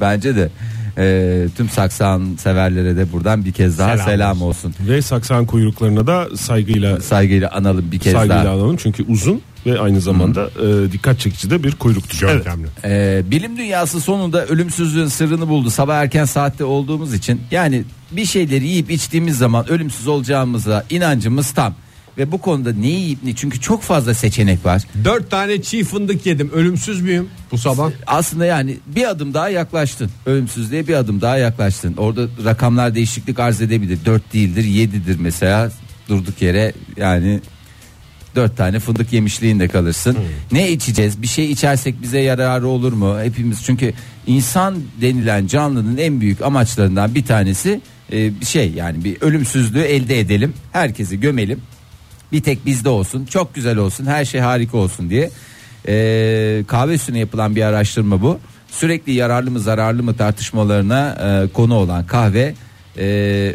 Bence 0.00 0.36
de 0.36 0.50
e, 0.98 1.46
tüm 1.56 1.68
saksan 1.68 2.36
severlere 2.38 2.96
de 2.96 3.12
buradan 3.12 3.44
bir 3.44 3.52
kez 3.52 3.78
daha 3.78 3.92
Selam 3.92 4.06
selam, 4.06 4.42
olsun. 4.42 4.74
Ve 4.88 5.02
saksan 5.02 5.46
kuyruklarına 5.46 6.06
da 6.06 6.36
saygıyla 6.36 7.00
Saygıyla 7.00 7.50
analım 7.50 7.92
bir 7.92 7.98
kez 7.98 8.12
saygıyla 8.12 8.44
daha. 8.44 8.54
alalım 8.54 8.76
çünkü 8.76 9.04
uzun 9.08 9.40
ve 9.66 9.80
aynı 9.80 10.00
zamanda 10.00 10.50
e, 10.62 10.92
dikkat 10.92 11.20
çekici 11.20 11.50
de 11.50 11.62
bir 11.62 11.72
kuyruktur. 11.72 12.28
Evet. 12.28 12.46
Ee, 12.84 13.22
bilim 13.30 13.56
dünyası 13.56 14.00
sonunda 14.00 14.46
ölümsüzlüğün 14.46 15.06
sırrını 15.06 15.48
buldu. 15.48 15.70
Sabah 15.70 15.96
erken 15.96 16.24
saatte 16.24 16.64
olduğumuz 16.64 17.14
için 17.14 17.40
yani 17.50 17.84
bir 18.12 18.24
şeyleri 18.26 18.66
yiyip 18.66 18.90
içtiğimiz 18.90 19.38
zaman 19.38 19.70
ölümsüz 19.70 20.06
olacağımıza 20.06 20.84
inancımız 20.90 21.50
tam. 21.50 21.74
Ve 22.18 22.32
bu 22.32 22.38
konuda 22.38 22.72
ne 22.72 22.86
yiyip 22.86 23.18
ne 23.24 23.34
çünkü 23.34 23.60
çok 23.60 23.82
fazla 23.82 24.14
seçenek 24.14 24.64
var. 24.64 24.82
Dört 25.04 25.30
tane 25.30 25.62
çiğ 25.62 25.84
fındık 25.84 26.26
yedim. 26.26 26.50
Ölümsüz 26.54 27.00
müyüm 27.00 27.28
bu 27.52 27.58
sabah? 27.58 27.90
Aslında 28.06 28.44
yani 28.44 28.76
bir 28.86 29.10
adım 29.10 29.34
daha 29.34 29.48
yaklaştın. 29.48 30.10
Ölümsüzlüğe 30.26 30.88
bir 30.88 30.94
adım 30.94 31.20
daha 31.20 31.36
yaklaştın. 31.36 31.96
Orada 31.96 32.26
rakamlar 32.44 32.94
değişiklik 32.94 33.38
arz 33.38 33.60
edebilir. 33.60 33.98
4 34.04 34.32
değildir 34.32 34.64
7'dir 34.64 35.18
mesela 35.18 35.70
durduk 36.08 36.42
yere 36.42 36.72
yani 36.96 37.40
dört 38.36 38.56
tane 38.56 38.80
fındık 38.80 39.12
yemişliğinde 39.12 39.68
kalırsın. 39.68 40.16
Ne 40.52 40.70
içeceğiz? 40.70 41.22
Bir 41.22 41.26
şey 41.26 41.50
içersek 41.50 42.02
bize 42.02 42.18
yararı 42.18 42.66
olur 42.66 42.92
mu? 42.92 43.20
Hepimiz 43.22 43.62
çünkü 43.64 43.92
insan 44.26 44.76
denilen 45.00 45.46
canlının 45.46 45.96
en 45.96 46.20
büyük 46.20 46.42
amaçlarından 46.42 47.14
bir 47.14 47.24
tanesi 47.24 47.80
e, 48.12 48.40
bir 48.40 48.46
şey 48.46 48.70
yani 48.70 49.04
bir 49.04 49.20
ölümsüzlüğü 49.20 49.80
elde 49.82 50.20
edelim. 50.20 50.54
Herkesi 50.72 51.20
gömelim. 51.20 51.60
Bir 52.34 52.42
tek 52.42 52.66
bizde 52.66 52.88
olsun. 52.88 53.24
Çok 53.24 53.54
güzel 53.54 53.76
olsun. 53.78 54.06
Her 54.06 54.24
şey 54.24 54.40
harika 54.40 54.76
olsun 54.76 55.10
diye. 55.10 55.30
E, 55.88 56.64
kahve 56.66 56.94
üstüne 56.94 57.18
yapılan 57.18 57.56
bir 57.56 57.62
araştırma 57.62 58.22
bu. 58.22 58.38
Sürekli 58.68 59.12
yararlı 59.12 59.50
mı 59.50 59.60
zararlı 59.60 60.02
mı 60.02 60.16
tartışmalarına 60.16 61.16
e, 61.20 61.52
konu 61.52 61.74
olan 61.74 62.06
kahve 62.06 62.54
e, 62.98 63.04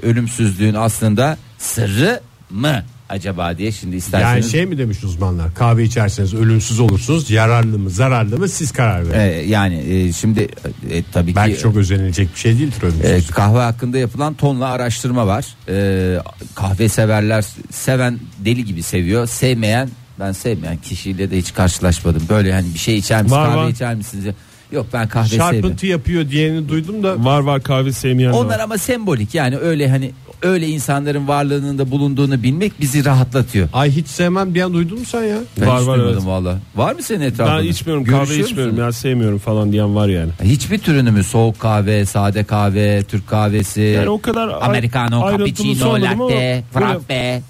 ölümsüzlüğün 0.02 0.74
aslında 0.74 1.38
sırrı 1.58 2.22
mı 2.50 2.84
acaba 3.10 3.58
diye 3.58 3.72
şimdi 3.72 3.92
Yani 3.92 3.98
isterseniz 3.98 4.52
şey 4.52 4.66
mi 4.66 4.78
demiş 4.78 5.04
uzmanlar? 5.04 5.54
Kahve 5.56 5.84
içerseniz 5.84 6.34
ölümsüz 6.34 6.80
olursunuz. 6.80 7.32
Yararlı 7.32 7.80
mı 7.80 7.90
zararlı 7.90 8.38
mı 8.38 8.50
siz 8.50 8.72
karar 8.72 9.10
verin. 9.10 9.20
E, 9.20 9.24
yani 9.42 9.76
e, 9.78 10.14
şimdi 10.14 10.48
e, 10.90 11.04
tabii 11.12 11.36
Belki 11.36 11.56
ki 11.56 11.62
çok 11.62 11.76
özenilecek 11.76 12.34
bir 12.36 12.40
şey 12.40 12.60
değildir 12.60 12.84
ölümsüz. 12.84 13.30
e, 13.30 13.34
kahve 13.34 13.60
hakkında 13.60 13.98
yapılan 13.98 14.34
tonla 14.34 14.68
araştırma 14.68 15.28
var. 15.28 15.46
E, 15.70 16.18
kahve 16.56 16.90
severler 16.90 17.46
seven 17.72 18.20
deli 18.40 18.66
gibi 18.66 18.84
seviyor. 18.84 19.28
Sevmeyen 19.28 19.90
ben 20.20 20.32
sevmeyen 20.32 20.78
kişiyle 20.78 21.32
de 21.32 21.38
hiç 21.38 21.54
karşılaşmadım. 21.54 22.24
Böyle 22.30 22.54
hani 22.54 22.74
bir 22.74 22.80
şey 22.80 22.98
içer 22.98 23.24
misiniz? 23.24 23.44
Kahve 23.46 23.56
var. 23.58 23.70
içer 23.70 23.96
misiniz? 23.96 24.26
Yok 24.72 24.86
ben 24.94 25.08
kahve 25.08 25.28
sevmiyorum. 25.28 25.62
Çarpıntı 25.62 25.86
yapıyor 25.86 26.30
diyeni 26.30 26.70
duydum 26.70 27.04
da 27.04 27.26
Var 27.26 27.40
var 27.40 27.64
kahve 27.64 27.92
sevmeyen 27.92 28.32
Onlar 28.32 28.56
var. 28.58 28.64
ama 28.64 28.78
sembolik 28.78 29.36
yani 29.36 29.58
öyle 29.58 29.90
hani 29.90 30.12
öyle 30.42 30.68
insanların 30.68 31.28
varlığının 31.28 31.78
da 31.78 31.92
bulunduğunu 31.92 32.44
bilmek 32.44 32.82
bizi 32.82 33.06
rahatlatıyor. 33.06 33.70
Ay 33.74 33.92
hiç 33.92 34.08
sevmem 34.08 34.54
bir 34.54 34.62
an 34.62 34.74
duydun 34.74 35.00
mu 35.00 35.06
sen 35.06 35.24
ya? 35.24 35.38
Ben 35.62 35.68
Var, 35.68 35.82
hiç 35.82 35.88
var, 35.88 35.98
duymadım 35.98 36.18
evet. 36.18 36.28
valla. 36.28 36.60
Var 36.76 36.94
mı 36.96 37.04
senin 37.04 37.22
etrafında? 37.22 37.58
Ben 37.58 37.64
içmiyorum 37.64 38.06
kahve 38.06 38.36
içmiyorum 38.38 38.78
ya 38.78 38.92
sevmiyorum 38.92 39.40
falan 39.40 39.72
diyen 39.72 39.96
var 39.96 40.08
yani. 40.08 40.32
Hiçbir 40.44 40.78
türünü 40.78 41.12
mü? 41.12 41.24
Soğuk 41.24 41.60
kahve, 41.60 42.06
sade 42.06 42.44
kahve, 42.44 43.04
Türk 43.04 43.28
kahvesi, 43.28 43.82
Yani 43.82 44.10
o 44.10 44.22
kadar 44.22 44.50
Americano, 44.62 45.32
cappuccino, 45.32 46.02
latte, 46.02 46.64
frappe. 46.74 47.42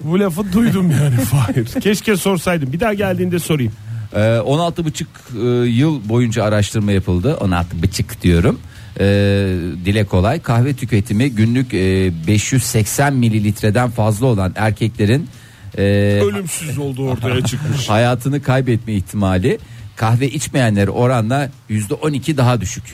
Bu 0.00 0.20
lafı 0.20 0.52
duydum 0.52 0.90
yani 0.90 1.16
Fahir. 1.24 1.80
Keşke 1.80 2.16
sorsaydım. 2.16 2.72
Bir 2.72 2.80
daha 2.80 2.94
geldiğinde 2.94 3.38
sorayım. 3.38 3.72
Ee, 4.14 4.18
16,5 4.18 5.04
e, 5.64 5.68
yıl 5.68 6.08
boyunca 6.08 6.44
araştırma 6.44 6.92
yapıldı. 6.92 7.36
16,5 7.40 8.22
diyorum. 8.22 8.58
Ee, 9.00 9.04
dile 9.84 10.04
kolay. 10.04 10.40
Kahve 10.40 10.74
tüketimi 10.74 11.30
günlük 11.30 11.74
e, 11.74 12.12
580 12.26 13.14
mililitreden 13.14 13.90
fazla 13.90 14.26
olan 14.26 14.52
erkeklerin 14.56 15.28
e, 15.78 15.82
Ölümsüz 16.22 16.78
olduğu 16.78 17.08
ortaya 17.08 17.44
çıkmış. 17.44 17.88
hayatını 17.88 18.42
kaybetme 18.42 18.92
ihtimali 18.92 19.58
kahve 19.96 20.28
içmeyenlere 20.28 20.90
oranla 20.90 21.50
%12 21.70 22.36
daha 22.36 22.60
düşük. 22.60 22.84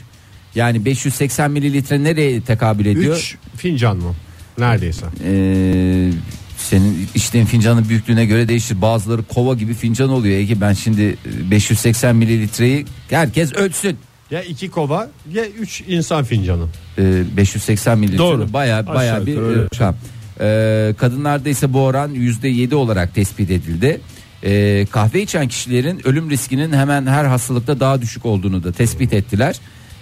Yani 0.55 0.85
580 0.85 1.51
mililitre 1.51 2.05
nereye 2.05 2.41
tekabül 2.41 2.87
ediyor? 2.87 3.17
3 3.17 3.37
fincan 3.57 3.97
mı? 3.97 4.15
Neredeyse. 4.59 5.07
Ee, 5.25 6.11
senin 6.59 7.09
içtiğin 7.15 7.45
fincanın 7.45 7.89
büyüklüğüne 7.89 8.27
göre 8.27 8.49
değişir. 8.49 8.83
Bazıları 8.83 9.23
kova 9.23 9.55
gibi 9.55 9.75
fincan 9.75 10.11
oluyor. 10.11 10.39
Ege 10.39 10.61
ben 10.61 10.73
şimdi 10.73 11.03
e, 11.03 11.51
580 11.51 12.17
mililitreyi 12.17 12.87
herkes 13.11 13.53
ölçsün. 13.53 13.99
Ya 14.33 14.43
iki 14.43 14.71
kova 14.71 15.09
ya 15.33 15.47
3 15.47 15.81
insan 15.89 16.25
fincanı. 16.25 16.65
Ee, 16.99 17.23
580 17.37 17.99
mililitre 17.99 18.19
Doğru. 18.19 18.53
baya 18.53 18.79
Aşağı 18.79 18.95
baya 18.95 19.27
bir 19.27 19.33
yukarı 19.33 19.47
öyle. 19.47 19.61
e, 19.61 19.65
rakam. 19.65 19.95
Ee, 20.41 20.95
kadınlarda 20.99 21.49
ise 21.49 21.73
bu 21.73 21.81
oran 21.81 22.15
%7 22.15 22.75
olarak 22.75 23.15
tespit 23.15 23.51
edildi. 23.51 24.01
Ee, 24.45 24.87
kahve 24.91 25.23
içen 25.23 25.49
kişilerin 25.49 26.07
ölüm 26.07 26.31
riskinin 26.31 26.73
hemen 26.73 27.07
her 27.07 27.25
hastalıkta 27.25 27.81
daha 27.81 28.03
düşük 28.03 28.27
olduğunu 28.27 28.65
da 28.65 28.73
tespit 28.73 29.13
ettiler. 29.13 29.57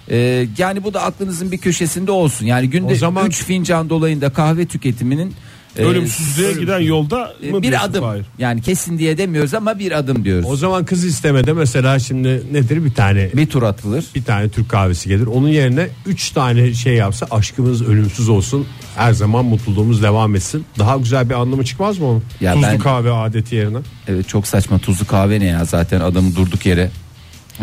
Ee, 0.09 0.47
yani 0.57 0.83
bu 0.83 0.93
da 0.93 1.01
aklınızın 1.03 1.51
bir 1.51 1.57
köşesinde 1.57 2.11
olsun. 2.11 2.45
Yani 2.45 2.69
günde 2.69 2.93
O 2.93 2.95
zaman- 2.95 3.27
3 3.27 3.43
fincan 3.43 3.89
dolayında 3.89 4.29
kahve 4.29 4.65
tüketiminin 4.65 5.33
e, 5.77 5.83
Ölümsüzlüğe 5.85 6.53
giden 6.53 6.79
yolda 6.79 7.33
mı 7.51 7.61
bir 7.61 7.69
diyorsun 7.71 7.89
adım. 7.89 8.01
Fahir? 8.03 8.25
Yani 8.39 8.61
kesin 8.61 8.97
diye 8.97 9.17
demiyoruz 9.17 9.53
ama 9.53 9.79
bir 9.79 9.91
adım 9.91 10.25
diyoruz. 10.25 10.45
O 10.49 10.55
zaman 10.55 10.85
kız 10.85 11.03
istemede 11.05 11.53
mesela 11.53 11.99
şimdi 11.99 12.43
nedir 12.51 12.85
bir 12.85 12.93
tane 12.93 13.29
bir 13.33 13.47
tur 13.47 13.63
atılır. 13.63 14.05
bir 14.15 14.23
tane 14.23 14.49
Türk 14.49 14.69
kahvesi 14.69 15.09
gelir. 15.09 15.25
Onun 15.27 15.47
yerine 15.47 15.87
3 16.05 16.31
tane 16.31 16.73
şey 16.73 16.93
yapsa 16.93 17.27
aşkımız 17.31 17.81
ölümsüz 17.81 18.29
olsun. 18.29 18.67
Her 18.95 19.13
zaman 19.13 19.45
mutluluğumuz 19.45 20.03
devam 20.03 20.35
etsin. 20.35 20.65
Daha 20.79 20.97
güzel 20.97 21.29
bir 21.29 21.35
anlamı 21.35 21.65
çıkmaz 21.65 21.97
mı 21.99 22.05
onun? 22.05 22.23
Ya 22.41 22.53
Tuzlu 22.53 22.67
ben- 22.67 22.79
kahve 22.79 23.11
adeti 23.11 23.55
yerine. 23.55 23.77
Evet 24.07 24.27
çok 24.29 24.47
saçma 24.47 24.79
tuzlu 24.79 25.07
kahve 25.07 25.39
ne 25.39 25.45
ya 25.45 25.65
zaten 25.65 26.01
adamı 26.01 26.35
durduk 26.35 26.65
yere 26.65 26.89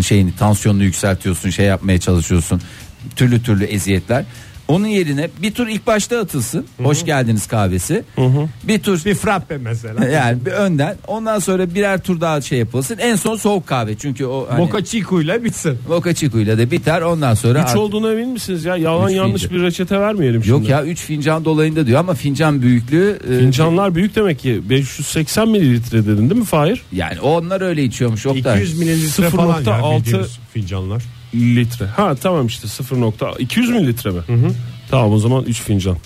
şeyini 0.01 0.37
tansiyonunu 0.37 0.85
yükseltiyorsun 0.85 1.51
şey 1.51 1.67
yapmaya 1.67 2.01
çalışıyorsun 2.01 2.61
türlü 3.17 3.43
türlü 3.43 3.65
eziyetler. 3.65 4.25
Onun 4.69 4.87
yerine 4.87 5.29
bir 5.43 5.55
tur 5.55 5.69
ilk 5.69 5.87
başta 5.87 6.19
atılsın. 6.19 6.67
Hoş 6.83 7.05
geldiniz 7.05 7.47
kahvesi. 7.47 8.05
Bir 8.65 8.79
tur 8.79 9.05
Bir 9.05 9.15
frappe 9.15 9.59
mesela. 9.59 10.05
yani 10.09 10.47
bir 10.47 10.51
önden 10.51 10.97
ondan 11.07 11.39
sonra 11.39 11.75
birer 11.75 12.03
tur 12.03 12.21
daha 12.21 12.41
şey 12.41 12.59
yapılsın. 12.59 12.99
En 12.99 13.17
son 13.17 13.37
soğuk 13.37 13.67
kahve 13.67 13.95
çünkü 13.99 14.27
o 14.27 14.47
hani, 14.51 14.59
Mocha 14.61 14.85
Chico 14.85 15.21
ile 15.21 15.45
bitsin. 15.45 15.79
Mocha 15.89 16.15
Chico 16.15 16.39
ile 16.39 16.59
de 16.59 16.71
biter 16.71 17.03
ondan 17.03 17.35
sonra 17.35 17.59
Üç 17.59 17.65
artık- 17.65 17.79
olduğuna 17.79 18.13
emin 18.13 18.29
misiniz 18.29 18.65
ya? 18.65 18.77
Yalan 18.77 19.09
Üç 19.11 19.17
yanlış 19.17 19.43
fincan. 19.43 19.59
bir 19.59 19.63
reçete 19.65 20.01
vermeyelim 20.01 20.45
şimdi. 20.45 20.51
Yok 20.61 20.69
ya 20.69 20.85
3 20.85 21.01
fincan 21.01 21.45
dolayında 21.45 21.87
diyor 21.87 22.01
ama 22.01 22.15
fincan 22.15 22.63
büyüklüğü 22.63 23.19
e, 23.31 23.39
Fincanlar 23.39 23.95
büyük 23.95 24.17
demek 24.17 24.39
ki 24.39 24.63
580 24.71 25.49
mililitre 25.49 26.07
dedin 26.07 26.31
değil 26.31 26.41
mi 26.41 26.47
Fahir? 26.47 26.83
yani 26.93 27.21
onlar 27.21 27.61
öyle 27.61 27.85
içiyormuş 27.85 28.27
Oktay. 28.27 28.57
200 28.63 28.79
mililitre 28.79 29.31
falan 29.31 29.61
ya 29.63 29.63
0.6 29.63 29.99
bildiğimiz 29.99 30.39
fincanlar. 30.53 31.03
Litre. 31.35 31.87
Ha 31.87 32.15
tamam 32.15 32.47
işte 32.47 32.69
0. 32.69 32.97
200 33.39 33.71
mililitre 33.71 34.11
mi? 34.11 34.21
Tamam 34.91 35.13
o 35.13 35.19
zaman 35.19 35.45
3 35.45 35.61
fincan. 35.63 35.97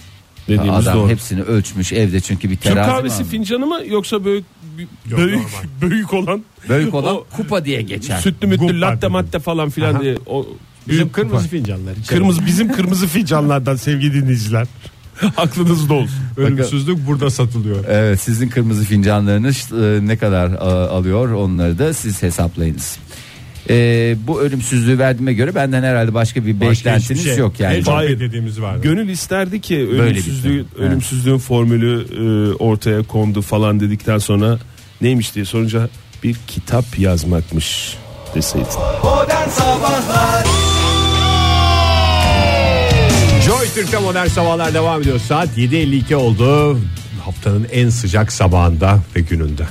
Dediğimiz 0.49 0.87
Adam 0.89 0.99
doğru. 0.99 1.09
hepsini 1.09 1.43
ölçmüş 1.43 1.93
evde 1.93 2.21
çünkü 2.21 2.51
bir 2.51 2.55
Türk 2.57 2.63
terazi 2.63 2.91
kahvesi 2.91 3.23
var. 3.23 3.29
fincanı 3.29 3.67
mı 3.67 3.79
yoksa 3.89 4.25
büyük 4.25 4.45
Yok, 5.11 5.19
büyük, 5.21 5.33
normal. 5.37 5.51
büyük 5.91 6.13
olan 6.15 6.45
Büyük 6.69 6.95
olan 6.95 7.15
o 7.17 7.25
kupa 7.37 7.65
diye 7.65 7.83
geçer. 7.83 8.19
sütlü 8.21 8.47
mütlü 8.47 8.67
Gumbar 8.67 8.75
latte 8.75 8.97
dedim. 8.99 9.13
madde 9.13 9.39
falan 9.39 9.71
filan 9.71 9.95
Aha. 9.95 10.03
diye 10.03 10.17
o 10.27 10.47
Bizim 10.89 10.99
büyük 11.05 11.13
kırmızı 11.15 11.37
kupa. 11.37 11.49
fincanlar. 11.49 11.93
içelim. 11.93 12.07
kırmızı 12.09 12.47
bizim 12.47 12.73
kırmızı 12.77 13.07
fincanlardan 13.07 13.77
sevgili 13.77 14.15
dinleyiciler. 14.23 14.67
Aklınızda 15.37 15.95
olsun. 15.95 16.17
Ölümsüzlük 16.37 17.07
burada 17.07 17.31
satılıyor. 17.31 17.85
Evet 17.89 18.21
sizin 18.21 18.49
kırmızı 18.49 18.85
fincanlarınız 18.85 19.73
e, 19.73 20.07
ne 20.07 20.17
kadar 20.17 20.51
e, 20.51 20.57
alıyor 20.89 21.33
onları 21.33 21.79
da 21.79 21.95
siz 21.95 22.23
hesaplayınız. 22.23 22.99
E, 23.71 24.17
bu 24.27 24.41
ölümsüzlüğü 24.41 24.99
verdiğime 24.99 25.33
göre 25.33 25.55
benden 25.55 25.83
herhalde 25.83 26.15
başka 26.15 26.47
bir 26.47 26.61
beklentiniz 26.61 27.25
şey. 27.25 27.37
yok 27.37 27.61
yani. 27.61 27.83
Hayır. 27.83 28.11
beklediğimiz 28.11 28.61
var. 28.61 28.77
Gönül 28.77 29.09
isterdi 29.09 29.61
ki 29.61 29.89
Böyle 29.91 30.03
ölümsüzlüğü, 30.03 30.65
bitsin. 30.65 30.83
ölümsüzlüğün 30.83 31.39
formülü 31.39 32.07
e, 32.19 32.55
ortaya 32.55 33.03
kondu 33.03 33.43
falan 33.43 33.81
dedikten 33.81 34.19
sonra 34.19 34.59
neymiş 35.01 35.35
diye 35.35 35.45
sorunca 35.45 35.89
bir 36.23 36.37
kitap 36.47 36.99
yazmakmış 36.99 37.97
deseydin. 38.35 38.69
Modern 39.05 39.49
Sabahlar 39.49 40.45
Joy 43.47 43.67
Türk'te 43.75 43.99
modern 43.99 44.27
sabahlar 44.27 44.75
devam 44.75 45.01
ediyor. 45.03 45.19
Saat 45.29 45.49
7.52 45.59 46.15
oldu. 46.15 46.79
Haftanın 47.25 47.67
en 47.73 47.89
sıcak 47.89 48.33
sabahında 48.33 48.99
ve 49.17 49.21
gününde. 49.21 49.63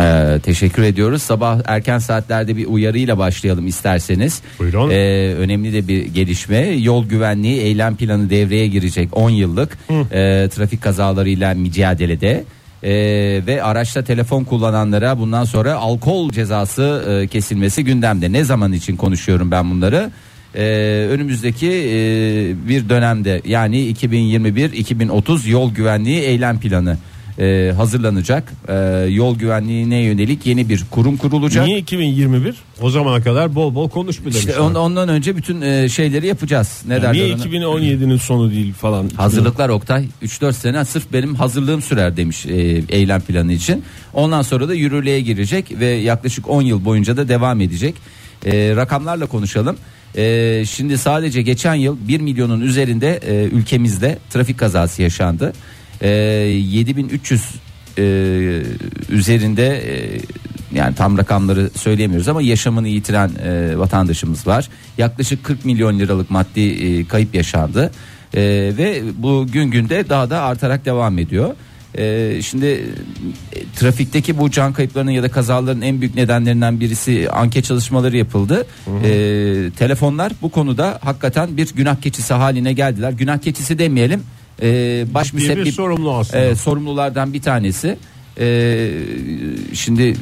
Ee, 0.00 0.40
teşekkür 0.42 0.82
ediyoruz. 0.82 1.22
Sabah 1.22 1.60
erken 1.64 1.98
saatlerde 1.98 2.56
bir 2.56 2.66
uyarıyla 2.66 3.18
başlayalım 3.18 3.66
isterseniz. 3.66 4.42
Buyurun. 4.58 4.90
Ee, 4.90 5.34
önemli 5.34 5.72
de 5.72 5.88
bir 5.88 6.04
gelişme. 6.04 6.58
Yol 6.58 7.06
güvenliği 7.06 7.60
eylem 7.60 7.96
planı 7.96 8.30
devreye 8.30 8.66
girecek 8.66 9.08
10 9.12 9.30
yıllık 9.30 9.78
e, 9.90 10.48
trafik 10.48 10.82
kazalarıyla 10.82 11.54
mücadelede. 11.54 12.44
Ee, 12.82 12.90
ve 13.46 13.62
araçta 13.62 14.04
telefon 14.04 14.44
kullananlara 14.44 15.18
bundan 15.18 15.44
sonra 15.44 15.74
alkol 15.74 16.30
cezası 16.30 17.04
e, 17.08 17.26
kesilmesi 17.26 17.84
gündemde. 17.84 18.32
Ne 18.32 18.44
zaman 18.44 18.72
için 18.72 18.96
konuşuyorum 18.96 19.50
ben 19.50 19.70
bunları? 19.70 20.10
Ee, 20.56 21.08
önümüzdeki 21.10 21.68
e, 21.68 21.88
bir 22.68 22.88
dönemde 22.88 23.42
yani 23.44 23.92
2021-2030 23.92 25.48
yol 25.48 25.74
güvenliği 25.74 26.20
eylem 26.20 26.60
planı 26.60 26.96
e, 27.38 27.72
hazırlanacak. 27.76 28.52
E, 28.68 28.74
yol 29.10 29.38
güvenliğine 29.38 29.96
yönelik 30.02 30.46
yeni 30.46 30.68
bir 30.68 30.84
kurum 30.90 31.16
kurulacak. 31.16 31.66
Niye 31.66 31.78
2021? 31.78 32.54
O 32.80 32.90
zamana 32.90 33.22
kadar 33.22 33.54
bol 33.54 33.74
bol 33.74 33.88
konuş 33.88 34.20
İşte 34.30 34.60
on- 34.60 34.74
ondan 34.74 35.08
önce 35.08 35.36
bütün 35.36 35.60
e, 35.60 35.88
şeyleri 35.88 36.26
yapacağız. 36.26 36.82
Ne 36.88 36.96
derler 36.96 37.12
Niye 37.12 37.34
ona? 37.34 37.42
2017'nin 37.42 38.16
sonu 38.16 38.50
değil 38.50 38.72
falan? 38.74 39.10
Hazırlıklar 39.16 39.68
Oktay 39.68 40.06
3-4 40.22 40.52
sene 40.52 40.84
sırf 40.84 41.12
benim 41.12 41.34
hazırlığım 41.34 41.82
sürer 41.82 42.16
demiş 42.16 42.46
e, 42.46 42.52
eylem 42.88 43.20
planı 43.20 43.52
için. 43.52 43.84
Ondan 44.12 44.42
sonra 44.42 44.68
da 44.68 44.74
yürürlüğe 44.74 45.20
girecek 45.20 45.80
ve 45.80 45.86
yaklaşık 45.86 46.50
10 46.50 46.62
yıl 46.62 46.84
boyunca 46.84 47.16
da 47.16 47.28
devam 47.28 47.60
edecek. 47.60 47.94
E, 48.46 48.76
rakamlarla 48.76 49.26
konuşalım. 49.26 49.76
E, 50.16 50.64
şimdi 50.68 50.98
sadece 50.98 51.42
geçen 51.42 51.74
yıl 51.74 51.96
1 52.08 52.20
milyonun 52.20 52.60
üzerinde 52.60 53.20
e, 53.26 53.44
ülkemizde 53.44 54.18
trafik 54.30 54.58
kazası 54.58 55.02
yaşandı. 55.02 55.52
E, 56.00 56.08
7300 56.08 57.42
e, 57.98 58.02
üzerinde 59.08 59.66
e, 59.66 60.20
yani 60.74 60.94
tam 60.94 61.18
rakamları 61.18 61.70
söyleyemiyoruz 61.76 62.28
ama 62.28 62.42
yaşamını 62.42 62.88
yitiren 62.88 63.30
e, 63.44 63.78
vatandaşımız 63.78 64.46
var. 64.46 64.68
Yaklaşık 64.98 65.44
40 65.44 65.64
milyon 65.64 65.98
liralık 65.98 66.30
maddi 66.30 66.60
e, 66.60 67.04
kayıp 67.04 67.34
yaşandı. 67.34 67.90
E, 68.34 68.42
ve 68.78 69.02
bu 69.18 69.46
gün 69.52 69.70
günde 69.70 70.08
daha 70.08 70.30
da 70.30 70.42
artarak 70.42 70.84
devam 70.84 71.18
ediyor. 71.18 71.54
E, 71.98 72.42
şimdi 72.42 72.66
e, 72.66 72.84
trafikteki 73.76 74.38
bu 74.38 74.50
can 74.50 74.72
kayıplarının 74.72 75.10
ya 75.10 75.22
da 75.22 75.30
kazaların 75.30 75.82
en 75.82 76.00
büyük 76.00 76.14
nedenlerinden 76.14 76.80
birisi 76.80 77.30
anket 77.30 77.64
çalışmaları 77.64 78.16
yapıldı. 78.16 78.66
E, 79.04 79.10
telefonlar 79.78 80.32
bu 80.42 80.50
konuda 80.50 80.98
hakikaten 81.02 81.56
bir 81.56 81.74
günah 81.74 81.96
keçisi 81.96 82.34
haline 82.34 82.72
geldiler. 82.72 83.12
Günah 83.12 83.38
keçisi 83.38 83.78
demeyelim. 83.78 84.22
E, 84.64 85.04
baş 85.14 85.32
müsebbip 85.32 85.74
sorumlu 85.74 86.14
aslında. 86.16 86.44
e, 86.44 86.54
sorumlulardan 86.54 87.32
bir 87.32 87.42
tanesi. 87.42 87.96
E, 88.40 88.90
şimdi 89.74 90.14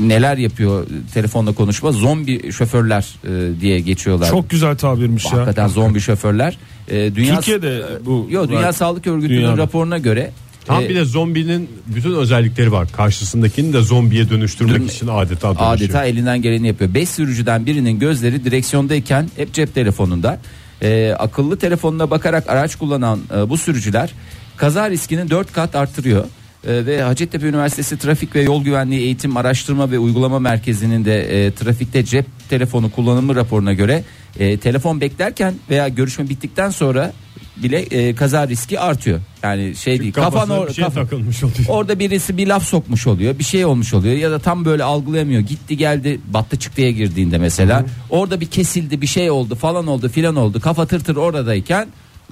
neler 0.00 0.36
yapıyor 0.36 0.86
telefonla 1.14 1.52
konuşma 1.52 1.92
zombi 1.92 2.52
şoförler 2.52 3.06
e, 3.24 3.60
diye 3.60 3.80
geçiyorlar. 3.80 4.30
Çok 4.30 4.50
güzel 4.50 4.76
tabirmiş 4.76 5.24
ya. 5.24 5.32
Hakikaten 5.32 5.68
zombi 5.68 6.00
şoförler. 6.00 6.58
E, 6.88 7.14
dünya 7.14 7.34
Türkiye'de 7.36 7.82
bu 8.06 8.26
Yo, 8.30 8.48
Dünya 8.48 8.62
var. 8.62 8.72
Sağlık 8.72 9.06
Örgütü'nün 9.06 9.38
Dünyada. 9.38 9.56
raporuna 9.56 9.98
göre 9.98 10.30
Tam 10.66 10.84
e, 10.84 10.88
bir 10.88 10.94
de 10.94 11.04
zombinin 11.04 11.68
bütün 11.86 12.14
özellikleri 12.14 12.72
var. 12.72 12.88
Karşısındakini 12.92 13.72
de 13.72 13.80
zombiye 13.80 14.30
dönüştürmek 14.30 14.80
Dön- 14.80 14.86
için 14.86 15.08
adeta 15.08 15.48
dönüşüyor. 15.48 15.70
adeta 15.76 16.04
elinden 16.04 16.42
geleni 16.42 16.66
yapıyor. 16.66 16.94
5 16.94 17.08
sürücüden 17.08 17.66
birinin 17.66 17.98
gözleri 17.98 18.44
direksiyondayken 18.44 19.30
hep 19.36 19.52
cep 19.52 19.74
telefonunda. 19.74 20.40
E, 20.82 21.12
akıllı 21.18 21.58
telefonuna 21.58 22.10
bakarak 22.10 22.48
araç 22.48 22.76
kullanan 22.76 23.20
e, 23.36 23.48
bu 23.48 23.58
sürücüler 23.58 24.14
kaza 24.56 24.90
riskini 24.90 25.30
4 25.30 25.52
kat 25.52 25.76
artırıyor. 25.76 26.24
E, 26.66 26.86
ve 26.86 27.02
Hacettepe 27.02 27.46
Üniversitesi 27.46 27.98
Trafik 27.98 28.36
ve 28.36 28.42
Yol 28.42 28.64
Güvenliği 28.64 29.00
Eğitim 29.00 29.36
Araştırma 29.36 29.90
ve 29.90 29.98
Uygulama 29.98 30.38
Merkezi'nin 30.38 31.04
de 31.04 31.46
e, 31.46 31.50
trafikte 31.50 32.04
cep 32.04 32.26
telefonu 32.48 32.90
kullanımı 32.90 33.34
raporuna 33.34 33.72
göre 33.72 34.04
e, 34.38 34.58
telefon 34.58 35.00
beklerken 35.00 35.54
veya 35.70 35.88
görüşme 35.88 36.28
bittikten 36.28 36.70
sonra 36.70 37.12
bile 37.56 37.78
e, 37.80 38.14
kaza 38.14 38.48
riski 38.48 38.80
artıyor. 38.80 39.20
Yani 39.42 39.76
şey 39.76 40.00
değil 40.00 40.12
kafan 40.12 40.30
Kafasına 40.32 40.56
or- 40.56 40.68
bir 40.68 40.74
şey 40.74 40.84
kafa- 40.84 40.94
takılmış 41.02 41.44
oluyor. 41.44 41.58
Orada 41.68 41.98
birisi 41.98 42.36
bir 42.36 42.46
laf 42.46 42.64
sokmuş 42.64 43.06
oluyor. 43.06 43.38
Bir 43.38 43.44
şey 43.44 43.64
olmuş 43.64 43.94
oluyor 43.94 44.14
ya 44.16 44.30
da 44.30 44.38
tam 44.38 44.64
böyle 44.64 44.84
algılayamıyor. 44.84 45.40
Gitti 45.40 45.76
geldi 45.76 46.20
battı 46.32 46.58
çıktıya 46.58 46.90
girdiğinde 46.90 47.38
mesela. 47.38 47.84
Orada 48.10 48.40
bir 48.40 48.46
kesildi 48.46 49.00
bir 49.02 49.06
şey 49.06 49.30
oldu 49.30 49.54
falan 49.54 49.86
oldu 49.86 50.08
filan 50.08 50.36
oldu. 50.36 50.60
Kafa 50.60 50.86
tır 50.86 51.00
tır 51.04 51.16
oradayken 51.16 51.88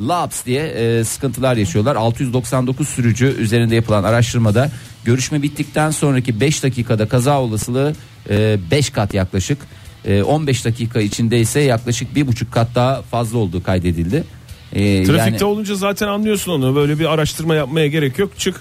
laps 0.09 0.45
diye 0.47 0.63
e, 0.67 1.05
sıkıntılar 1.05 1.57
yaşıyorlar. 1.57 1.97
699 1.97 2.89
sürücü 2.89 3.27
üzerinde 3.27 3.75
yapılan 3.75 4.05
araştırmada 4.05 4.71
görüşme 5.05 5.43
bittikten 5.43 5.91
sonraki 5.91 6.41
5 6.41 6.63
dakikada 6.63 7.09
kaza 7.09 7.41
olasılığı 7.41 7.95
5 8.71 8.91
kat 8.91 9.15
yaklaşık. 9.15 9.59
E, 10.05 10.23
15 10.23 10.65
dakika 10.65 11.01
içinde 11.01 11.41
ise 11.41 11.61
yaklaşık 11.61 12.15
bir 12.15 12.27
buçuk 12.27 12.53
kat 12.53 12.69
daha 12.75 13.03
fazla 13.03 13.39
olduğu 13.39 13.63
kaydedildi. 13.63 14.25
E, 14.73 15.05
Trafikte 15.05 15.45
yani- 15.45 15.45
olunca 15.45 15.75
zaten 15.75 16.09
anlıyorsun 16.09 16.53
onu. 16.53 16.77
Böyle 16.77 16.99
bir 16.99 17.13
araştırma 17.13 17.55
yapmaya 17.55 17.87
gerek 17.87 18.19
yok. 18.19 18.39
Çık. 18.39 18.61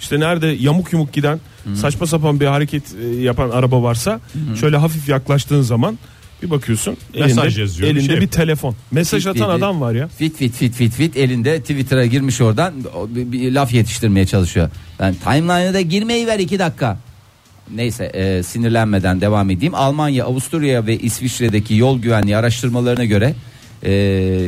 İşte 0.00 0.20
nerede 0.20 0.46
yamuk 0.46 0.92
yumuk 0.92 1.12
giden 1.12 1.40
saçma 1.74 2.06
sapan 2.06 2.40
bir 2.40 2.46
hareket 2.46 2.82
e, 3.02 3.06
yapan 3.06 3.50
araba 3.50 3.82
varsa 3.82 4.20
şöyle 4.60 4.76
hafif 4.76 5.08
yaklaştığın 5.08 5.62
zaman 5.62 5.98
bir 6.42 6.50
bakıyorsun 6.50 6.96
Mesaj 7.14 7.46
elinde, 7.46 7.60
yazıyor, 7.60 7.88
bir 7.90 7.96
elinde 7.96 8.12
şey 8.12 8.20
bir, 8.20 8.28
telefon. 8.28 8.74
Mesaj 8.90 9.22
Fit 9.22 9.30
atan 9.30 9.48
dedi. 9.48 9.64
adam 9.64 9.80
var 9.80 9.92
ya. 9.92 10.08
Fit 10.08 10.36
fit 10.36 10.54
fit 10.54 10.74
fit 10.74 10.92
fit 10.94 11.16
elinde 11.16 11.60
Twitter'a 11.60 12.06
girmiş 12.06 12.40
oradan 12.40 12.74
bir, 13.08 13.32
bir 13.32 13.52
laf 13.52 13.72
yetiştirmeye 13.72 14.26
çalışıyor. 14.26 14.70
Ben 15.00 15.14
timeline'a 15.14 15.74
da 15.74 15.80
girmeyi 15.80 16.26
ver 16.26 16.38
iki 16.38 16.58
dakika. 16.58 16.98
Neyse 17.74 18.04
e, 18.04 18.42
sinirlenmeden 18.42 19.20
devam 19.20 19.50
edeyim. 19.50 19.74
Almanya, 19.74 20.24
Avusturya 20.24 20.86
ve 20.86 20.98
İsviçre'deki 20.98 21.74
yol 21.74 21.98
güvenliği 21.98 22.36
araştırmalarına 22.36 23.04
göre 23.04 23.34
e, 23.84 23.90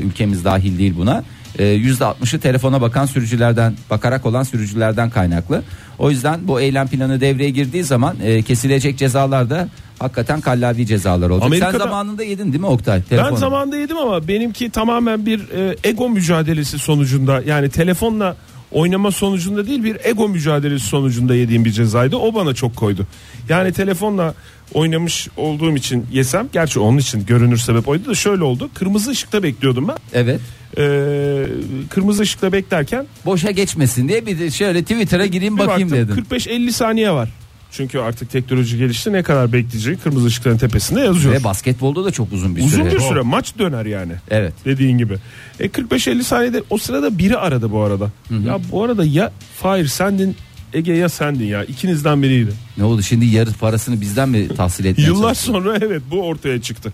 ülkemiz 0.05 0.45
dahil 0.45 0.79
değil 0.79 0.95
buna. 0.97 1.25
e, 1.59 1.65
%60'ı 1.65 2.41
telefona 2.41 2.81
bakan 2.81 3.07
sürücülerden 3.07 3.75
bakarak 3.91 4.27
olan 4.27 4.43
sürücülerden 4.43 5.11
kaynaklı. 5.11 5.63
O 5.99 6.11
yüzden 6.11 6.41
bu 6.49 6.61
eylem 6.61 6.89
planı 6.89 7.21
devreye 7.21 7.51
girdiği 7.51 7.85
zaman 7.85 8.17
e, 8.25 8.43
kesilecek 8.43 8.99
cezalar 8.99 9.51
da 9.51 9.69
hakikaten 9.99 10.41
kallavi 10.41 10.87
cezalar 10.87 11.31
olacak. 11.31 11.47
Amerika'da- 11.47 11.73
Sen 11.73 11.79
zamanında 11.79 12.25
yedin 12.25 12.45
değil 12.53 12.61
mi 12.61 12.67
Oktay? 12.67 12.99
Ben 12.99 13.05
Telefonu. 13.09 13.37
zamanında 13.37 13.77
yedim 13.77 13.97
ama 13.99 14.29
benimki 14.29 14.71
tamamen 14.71 15.27
bir 15.27 15.41
e, 15.51 15.77
ego 15.85 16.09
mücadelesi 16.09 16.79
sonucunda 16.79 17.43
yani 17.47 17.69
telefonla 17.71 18.37
oynama 18.73 19.11
sonucunda 19.11 19.67
değil 19.67 19.85
bir 19.85 19.97
ego 20.05 20.29
mücadelesi 20.29 20.87
sonucunda 20.87 21.35
yediğim 21.35 21.65
bir 21.65 21.71
cezaydı. 21.71 22.17
O 22.17 22.35
bana 22.35 22.55
çok 22.55 22.77
koydu. 22.77 23.07
Yani 23.49 23.73
telefonla 23.73 24.35
oynamış 24.75 25.29
olduğum 25.37 25.77
için 25.77 26.07
yesem 26.13 26.49
gerçi 26.53 26.81
onun 26.81 26.99
için 26.99 27.27
görünür 27.27 27.57
sebep 27.57 27.89
oydu 27.89 28.09
da 28.09 28.15
şöyle 28.15 28.45
oldu. 28.45 28.71
Kırmızı 28.75 29.11
ışıkta 29.11 29.43
bekliyordum 29.43 29.89
ben. 29.89 29.97
Evet. 30.13 30.41
Ee, 30.79 31.47
kırmızı 31.91 32.23
ışıkta 32.23 32.53
beklerken 32.53 33.07
boşa 33.27 33.51
geçmesin 33.51 34.09
diye 34.09 34.27
bir 34.27 34.39
de 34.39 34.51
şöyle 34.51 34.83
Twitter'a 34.83 35.27
gireyim 35.27 35.57
bir 35.57 35.67
bakayım 35.67 35.91
baktım 35.91 36.09
dedim. 36.09 36.25
45-50 36.31 36.73
saniye 36.73 37.11
var. 37.11 37.29
Çünkü 37.71 37.99
artık 37.99 38.31
teknoloji 38.31 38.79
gelişti 38.79 39.13
ne 39.13 39.23
kadar 39.23 39.53
bekleyeceği 39.53 39.97
kırmızı 39.97 40.27
ışıkların 40.27 40.59
tepesinde 40.59 41.01
yazıyor. 41.01 41.35
Ve 41.35 41.45
basketbolda 41.45 42.05
da 42.05 42.11
çok 42.11 42.33
uzun 42.33 42.57
bir 42.57 42.63
Uzun 42.65 42.83
süre. 42.83 42.95
bir 42.95 43.01
süre 43.01 43.21
maç 43.21 43.59
döner 43.59 43.87
yani. 43.87 44.13
Evet. 44.31 44.53
Dediğin 44.65 44.99
gibi. 44.99 45.15
E 45.61 45.67
45-50 45.67 46.23
saniyede 46.23 46.63
o 46.71 46.79
sırada 46.79 47.19
biri 47.19 47.37
aradı 47.37 47.71
bu 47.71 47.81
arada. 47.83 48.11
Ya 48.47 48.59
bu 48.73 48.85
arada 48.85 49.05
ya 49.05 49.33
Fahir 49.57 49.87
sendin 49.87 50.37
Ege 50.75 50.93
ya 50.93 51.09
sendin 51.09 51.45
ya 51.45 51.65
ikinizden 51.65 52.23
biriydi. 52.23 52.51
Ne 52.77 52.85
oldu 52.85 53.03
şimdi 53.03 53.27
yarı 53.27 53.53
parasını 53.53 54.01
bizden 54.01 54.29
mi 54.29 54.49
tahsil 54.49 54.85
etmeye 54.85 55.07
Yıllar 55.07 55.23
çalıştın? 55.23 55.53
sonra 55.53 55.79
evet 55.83 56.03
bu 56.11 56.23
ortaya 56.23 56.63
çıktı. 56.63 56.93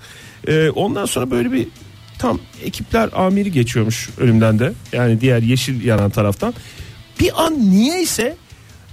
E, 0.49 0.71
ondan 0.71 1.05
sonra 1.05 1.31
böyle 1.31 1.53
bir 1.53 1.67
tam 2.19 2.41
ekipler 2.65 3.11
amiri 3.13 3.53
geçiyormuş 3.53 4.09
önümden 4.19 4.59
de. 4.59 4.73
Yani 4.93 5.21
diğer 5.21 5.43
yeşil 5.43 5.85
yanan 5.85 6.11
taraftan. 6.11 6.55
Bir 7.21 7.45
an 7.45 7.71
niyeyse 7.71 8.37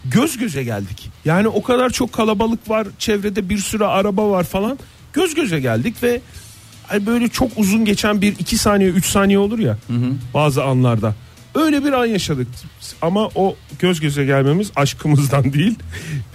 göz 0.05 0.37
göze 0.37 0.63
geldik. 0.63 1.09
Yani 1.25 1.47
o 1.47 1.63
kadar 1.63 1.89
çok 1.89 2.13
kalabalık 2.13 2.69
var 2.69 2.87
çevrede 2.99 3.49
bir 3.49 3.57
sürü 3.57 3.83
araba 3.83 4.29
var 4.29 4.43
falan. 4.43 4.79
Göz 5.13 5.35
göze 5.35 5.59
geldik 5.59 6.03
ve 6.03 6.21
böyle 7.05 7.27
çok 7.27 7.51
uzun 7.57 7.85
geçen 7.85 8.21
bir 8.21 8.33
iki 8.39 8.57
saniye 8.57 8.89
üç 8.89 9.05
saniye 9.05 9.39
olur 9.39 9.59
ya 9.59 9.77
bazı 10.33 10.63
anlarda. 10.63 11.15
Öyle 11.57 11.83
bir 11.85 11.93
an 11.93 12.05
yaşadık 12.05 12.47
ama 13.01 13.29
o 13.35 13.55
göz 13.79 13.99
göze 13.99 14.25
gelmemiz 14.25 14.71
aşkımızdan 14.75 15.43
değil 15.53 15.75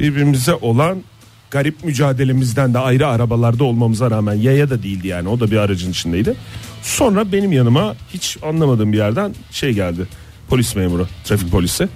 birbirimize 0.01 0.55
olan 0.55 1.03
garip 1.51 1.85
mücadelemizden 1.85 2.75
de 2.75 2.79
ayrı 2.79 3.07
arabalarda 3.07 3.65
olmamıza 3.65 4.11
rağmen 4.11 4.35
yaya 4.35 4.71
da 4.71 4.83
değildi 4.83 5.09
yani 5.09 5.29
o 5.29 5.41
da 5.41 5.51
bir 5.51 5.57
aracın 5.57 5.91
içindeydi. 5.91 6.35
Sonra 6.83 7.33
benim 7.33 7.53
yanıma 7.53 7.95
hiç 8.15 8.39
anlamadığım 8.43 8.93
bir 8.93 8.99
yerden 8.99 9.35
şey 9.51 9.73
geldi 9.73 10.07
polis 10.49 10.77
memuru 10.77 11.07
trafik 11.25 11.51
polisi. 11.51 11.89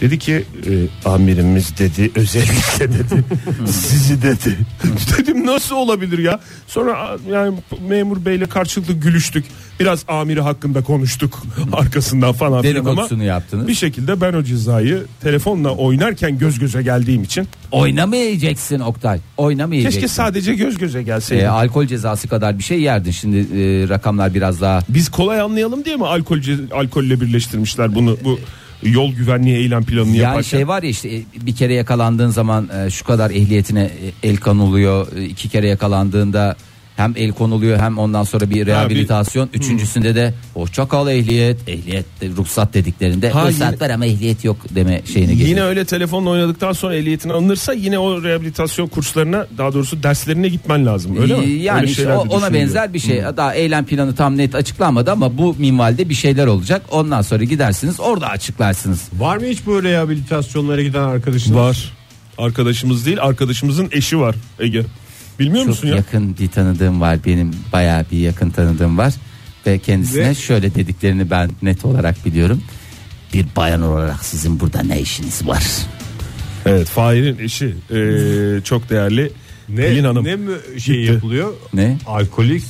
Dedi 0.00 0.18
ki 0.18 0.44
e, 0.66 1.08
amirimiz 1.08 1.78
dedi 1.78 2.10
özellikle 2.14 2.92
dedi 2.92 3.24
sizi 3.66 4.22
dedi. 4.22 4.56
Dedim 5.18 5.46
nasıl 5.46 5.76
olabilir 5.76 6.18
ya? 6.18 6.40
Sonra 6.66 7.16
yani 7.32 7.58
memur 7.88 8.24
beyle 8.24 8.46
karşılıklı 8.46 8.94
gülüştük. 8.94 9.44
Biraz 9.80 10.04
amiri 10.08 10.40
hakkında 10.40 10.82
konuştuk 10.82 11.42
arkasından 11.72 12.32
falan 12.32 12.62
filan 12.62 12.74
ama 12.74 12.90
Dedikodusunu 12.90 13.24
yaptınız. 13.24 13.68
bir 13.68 13.74
şekilde 13.74 14.20
ben 14.20 14.32
o 14.32 14.42
cezayı 14.42 15.02
telefonla 15.22 15.70
oynarken 15.70 16.38
göz 16.38 16.58
göze 16.58 16.82
geldiğim 16.82 17.22
için 17.22 17.48
Oynamayacaksın 17.70 18.80
Oktay. 18.80 19.20
Oynamayacaksın. 19.36 20.00
keşke 20.00 20.14
sadece 20.14 20.54
göz 20.54 20.78
göze. 20.78 21.04
Ee, 21.30 21.46
alkol 21.46 21.86
cezası 21.86 22.28
kadar 22.28 22.58
bir 22.58 22.64
şey 22.64 22.80
yerdin. 22.80 23.10
Şimdi 23.10 23.36
e, 23.36 23.88
rakamlar 23.88 24.34
biraz 24.34 24.60
daha 24.60 24.80
Biz 24.88 25.08
kolay 25.08 25.40
anlayalım 25.40 25.84
diye 25.84 25.96
mi 25.96 26.06
alkol 26.06 26.38
alkolle 26.72 27.20
birleştirmişler 27.20 27.94
bunu 27.94 28.16
bu 28.24 28.38
yol 28.84 29.14
güvenliği 29.14 29.56
eylem 29.56 29.84
planını 29.84 30.08
yani 30.08 30.18
yaparken? 30.18 30.42
şey 30.42 30.68
var 30.68 30.82
ya 30.82 30.88
işte 30.88 31.16
e, 31.16 31.22
bir 31.46 31.54
kere 31.54 31.74
yakalandığın 31.74 32.28
zaman 32.30 32.68
e, 32.68 32.90
şu 32.90 33.04
kadar 33.04 33.30
ehliyetine 33.30 33.82
e, 34.22 34.28
el 34.28 34.36
konuluyor. 34.36 35.12
İki 35.16 35.48
kere 35.48 35.68
yakalandığında 35.68 36.56
hem 36.96 37.12
el 37.16 37.32
konuluyor 37.32 37.78
hem 37.80 37.98
ondan 37.98 38.22
sonra 38.24 38.50
bir 38.50 38.66
rehabilitasyon. 38.66 39.48
Üçüncüsünde 39.54 40.14
de 40.14 40.34
hoşça 40.54 40.88
kal 40.88 41.08
ehliyet, 41.08 41.68
ehliyet 41.68 42.20
de, 42.20 42.28
ruhsat 42.28 42.74
dediklerinde 42.74 43.30
Ha, 43.30 43.48
ruhsat 43.48 43.72
yine- 43.72 43.80
var 43.80 43.90
ama 43.90 44.06
ehliyet 44.06 44.44
yok 44.44 44.56
deme 44.74 45.02
şeyini 45.12 45.30
Yine 45.32 45.42
getiriyor. 45.42 45.66
öyle 45.66 45.84
telefonla 45.84 46.30
oynadıktan 46.30 46.72
sonra 46.72 46.96
ehliyetini 46.96 47.32
alınırsa 47.32 47.72
yine 47.72 47.98
o 47.98 48.22
rehabilitasyon 48.22 48.86
kurslarına 48.86 49.46
daha 49.58 49.72
doğrusu 49.74 50.02
derslerine 50.02 50.48
gitmen 50.48 50.86
lazım 50.86 51.16
öyle 51.22 51.36
mi? 51.36 51.44
Ee, 51.44 51.48
Yani 51.62 51.76
Öyle 51.80 51.86
işte 51.90 52.02
şeyler 52.02 52.14
de 52.14 52.18
o- 52.18 52.20
ona 52.22 52.30
düşünülüyor. 52.30 52.52
benzer 52.68 52.94
bir 52.94 52.98
şey. 52.98 53.22
Daha 53.36 53.54
eylem 53.54 53.84
planı 53.86 54.14
tam 54.14 54.36
net 54.36 54.54
açıklanmadı 54.54 55.12
ama 55.12 55.38
bu 55.38 55.54
minvalde 55.58 56.08
bir 56.08 56.14
şeyler 56.14 56.46
olacak. 56.46 56.82
Ondan 56.90 57.22
sonra 57.22 57.44
gidersiniz 57.44 58.00
orada 58.00 58.28
açıklarsınız. 58.28 59.00
Var 59.18 59.36
mı 59.36 59.44
hiç 59.46 59.66
bu 59.66 59.82
rehabilitasyonlara 59.82 60.82
giden 60.82 61.02
arkadaşınız? 61.02 61.56
Var. 61.58 61.92
Arkadaşımız 62.38 63.06
değil 63.06 63.18
arkadaşımızın 63.20 63.88
eşi 63.92 64.18
var 64.20 64.34
Ege. 64.60 64.82
Bilmiyor 65.38 65.64
Çok 65.64 65.68
musun 65.68 65.88
ya? 65.88 65.96
yakın 65.96 66.36
bir 66.38 66.48
tanıdığım 66.48 67.00
var 67.00 67.18
benim 67.26 67.50
bayağı 67.72 68.04
bir 68.12 68.18
yakın 68.18 68.50
tanıdığım 68.50 68.98
var 68.98 69.14
ve 69.66 69.78
kendisine 69.78 70.28
Ve- 70.28 70.34
şöyle 70.34 70.74
dediklerini 70.74 71.30
ben 71.30 71.50
net 71.62 71.84
olarak 71.84 72.26
biliyorum. 72.26 72.62
Bir 73.34 73.46
bayan 73.56 73.82
olarak 73.82 74.24
sizin 74.24 74.60
burada 74.60 74.82
ne 74.82 75.00
işiniz 75.00 75.46
var? 75.46 75.64
Evet 76.66 76.88
Fahir'in 76.88 77.38
eşi 77.38 77.74
ee, 77.94 78.60
çok 78.64 78.90
değerli 78.90 79.32
Pelin 79.76 80.02
Ne, 80.02 80.06
Hanım. 80.06 80.24
ne 80.24 80.36
mi 80.36 80.52
şey 80.78 81.00
Gitti. 81.00 81.12
yapılıyor? 81.12 81.52
Ne? 81.74 81.98
Alkolik 82.06 82.64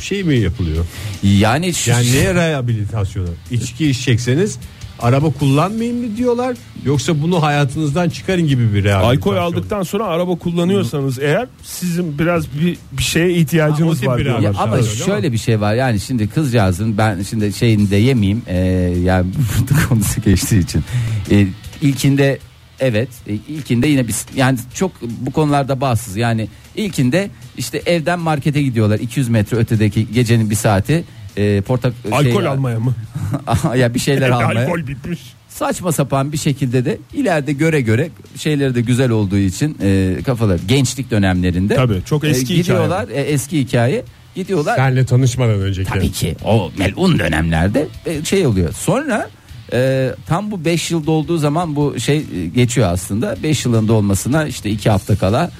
şey 0.00 0.22
mi 0.22 0.36
yapılıyor? 0.38 0.84
Yani 1.22 1.74
şu, 1.74 1.90
Yani 1.90 2.12
neye 2.12 2.34
rehabilitasyonu? 2.34 3.28
İçki 3.50 3.88
içecekseniz 3.90 4.58
araba 5.00 5.30
kullanmayın 5.30 5.96
mı 5.96 6.16
diyorlar 6.16 6.56
yoksa 6.84 7.22
bunu 7.22 7.42
hayatınızdan 7.42 8.08
çıkarın 8.08 8.46
gibi 8.46 8.74
bir 8.74 8.84
rehabilitasyon. 8.84 9.16
Alkol 9.16 9.36
aldıktan 9.36 9.82
sonra 9.82 10.04
araba 10.04 10.36
kullanıyorsanız 10.36 11.18
eğer 11.18 11.46
sizin 11.62 12.18
biraz 12.18 12.44
bir, 12.60 12.76
bir 12.92 13.02
şeye 13.02 13.30
ihtiyacınız 13.32 13.90
Ha, 13.90 13.92
o 13.92 13.94
tip 13.94 14.08
var. 14.08 14.18
bir 14.18 14.24
diyorlar. 14.24 14.42
Ya 14.42 14.52
ama 14.58 14.76
mi? 14.76 14.82
şöyle 15.06 15.32
bir 15.32 15.38
şey 15.38 15.60
var 15.60 15.74
yani 15.74 16.00
şimdi 16.00 16.28
kızcağızın 16.28 16.98
ben 16.98 17.22
şimdi 17.22 17.52
şeyini 17.52 17.90
de 17.90 17.96
yemeyeyim 17.96 18.42
ee, 18.46 18.56
yani 19.04 19.26
bu 19.70 19.88
konusu 19.88 20.20
geçtiği 20.20 20.58
için 20.58 20.82
Ee, 21.30 21.46
ilkinde 21.82 22.38
evet 22.80 23.08
e, 23.28 23.32
ilkinde 23.34 23.86
yine 23.86 24.08
biz 24.08 24.26
yani 24.36 24.58
çok 24.74 24.92
bu 25.20 25.30
konularda 25.30 25.80
bağımsız 25.80 26.16
yani 26.16 26.48
ilkinde 26.76 27.30
işte 27.56 27.82
evden 27.86 28.18
markete 28.18 28.62
gidiyorlar 28.62 28.98
200 29.00 29.28
metre 29.28 29.56
ötedeki 29.56 30.12
gecenin 30.12 30.50
bir 30.50 30.54
saati 30.54 31.04
e, 31.36 31.60
portak 31.60 31.94
Alkol 32.12 32.40
şey- 32.40 32.46
almaya 32.46 32.78
mı? 32.78 32.94
ya 33.76 33.94
bir 33.94 33.98
şeyler 33.98 34.30
almaya 34.30 34.66
Alkol 34.66 34.86
bitmiş. 34.86 35.20
saçma 35.48 35.92
sapan 35.92 36.32
bir 36.32 36.38
şekilde 36.38 36.84
de 36.84 36.98
ileride 37.14 37.52
göre 37.52 37.80
göre 37.80 38.10
şeyleri 38.36 38.74
de 38.74 38.80
güzel 38.80 39.10
olduğu 39.10 39.38
için 39.38 39.78
e, 39.82 40.16
kafalar 40.26 40.60
gençlik 40.68 41.10
dönemlerinde 41.10 41.74
Tabii, 41.74 42.02
çok 42.04 42.24
eski 42.24 42.54
gidiyorlar 42.54 43.08
e, 43.08 43.20
eski 43.20 43.58
hikaye 43.58 44.04
Gidiyorlar. 44.36 44.76
Senle 44.76 45.06
tanışmadan 45.06 45.60
önceki. 45.60 45.90
Tabii 45.90 46.12
ki 46.12 46.36
o 46.44 46.70
melun 46.78 47.18
dönemlerde 47.18 47.86
e, 48.06 48.24
şey 48.24 48.46
oluyor. 48.46 48.72
Sonra 48.72 49.30
e, 49.72 50.10
tam 50.26 50.50
bu 50.50 50.64
5 50.64 50.90
yıl 50.90 51.06
dolduğu 51.06 51.38
zaman 51.38 51.76
bu 51.76 52.00
şey 52.00 52.16
e, 52.16 52.46
geçiyor 52.46 52.92
aslında. 52.92 53.36
5 53.42 53.64
yılın 53.64 53.88
dolmasına 53.88 54.46
işte 54.46 54.70
2 54.70 54.90
hafta 54.90 55.16
kala 55.16 55.50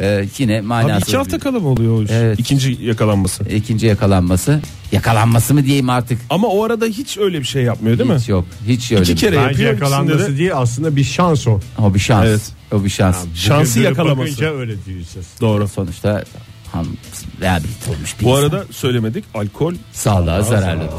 e, 0.00 0.24
yine 0.38 0.58
Abi 0.58 0.62
manasız 0.66 1.08
iki 1.08 1.16
hafta 1.16 1.36
bir- 1.36 1.40
kala 1.40 1.60
mı 1.60 1.68
oluyor 1.68 1.98
o 1.98 2.02
iş? 2.02 2.10
Evet. 2.12 2.38
İkinci 2.38 2.78
yakalanması. 2.80 3.44
ikinci 3.44 3.86
yakalanması. 3.86 4.60
Yakalanması 4.92 5.54
mı 5.54 5.64
diyeyim 5.64 5.90
artık? 5.90 6.18
Ama 6.30 6.48
o 6.48 6.64
arada 6.64 6.86
hiç 6.86 7.18
öyle 7.18 7.38
bir 7.40 7.44
şey 7.44 7.62
yapmıyor 7.62 7.98
değil 7.98 8.10
mi? 8.10 8.16
Hiç 8.16 8.28
yok. 8.28 8.44
Hiç 8.66 8.92
öyle. 8.92 9.02
İki 9.02 9.12
bir- 9.12 9.16
kere 9.20 9.36
yapıyor. 9.36 9.72
yakalanması 9.72 10.34
de- 10.34 10.38
değil 10.38 10.50
aslında 10.54 10.96
bir 10.96 11.04
şans 11.04 11.46
o. 11.48 11.60
O 11.82 11.94
bir 11.94 11.98
şans. 12.00 12.26
Evet. 12.26 12.40
O 12.72 12.84
bir 12.84 12.90
şans. 12.90 13.16
Şansı 13.34 13.70
Bugün 13.70 13.84
dönüp 13.84 13.98
yakalaması. 13.98 14.44
öyle 14.46 14.84
diyeceğiz. 14.84 15.26
Doğru. 15.40 15.68
Sonuçta 15.68 16.24
ham 16.72 16.86
rehabilite 17.40 17.90
olmuş 17.90 18.14
bir 18.20 18.24
Bu 18.24 18.28
insan. 18.30 18.42
arada 18.42 18.64
söylemedik 18.70 19.24
alkol 19.34 19.74
sağlığa 19.92 20.42
zararlıdır. 20.42 20.90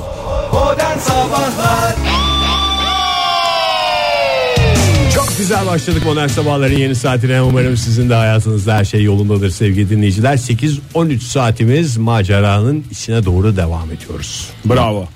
Modern 0.53 0.97
Sabahlar 0.99 1.95
güzel 5.38 5.65
başladık 5.67 6.04
modern 6.06 6.28
sabahların 6.28 6.78
yeni 6.78 6.95
saatine. 6.95 7.41
Umarım 7.41 7.78
sizin 7.78 8.10
de 8.10 8.13
hayatınızda 8.13 8.76
her 8.76 8.86
şey 8.86 9.04
yolundadır 9.04 9.50
sevgili 9.50 9.89
dinleyiciler. 9.89 10.38
8-13 10.38 11.19
saatimiz 11.19 11.98
maceranın 11.98 12.84
içine 12.91 13.26
doğru 13.26 13.58
devam 13.58 13.91
ediyoruz. 13.91 14.50
bravo. 14.65 15.08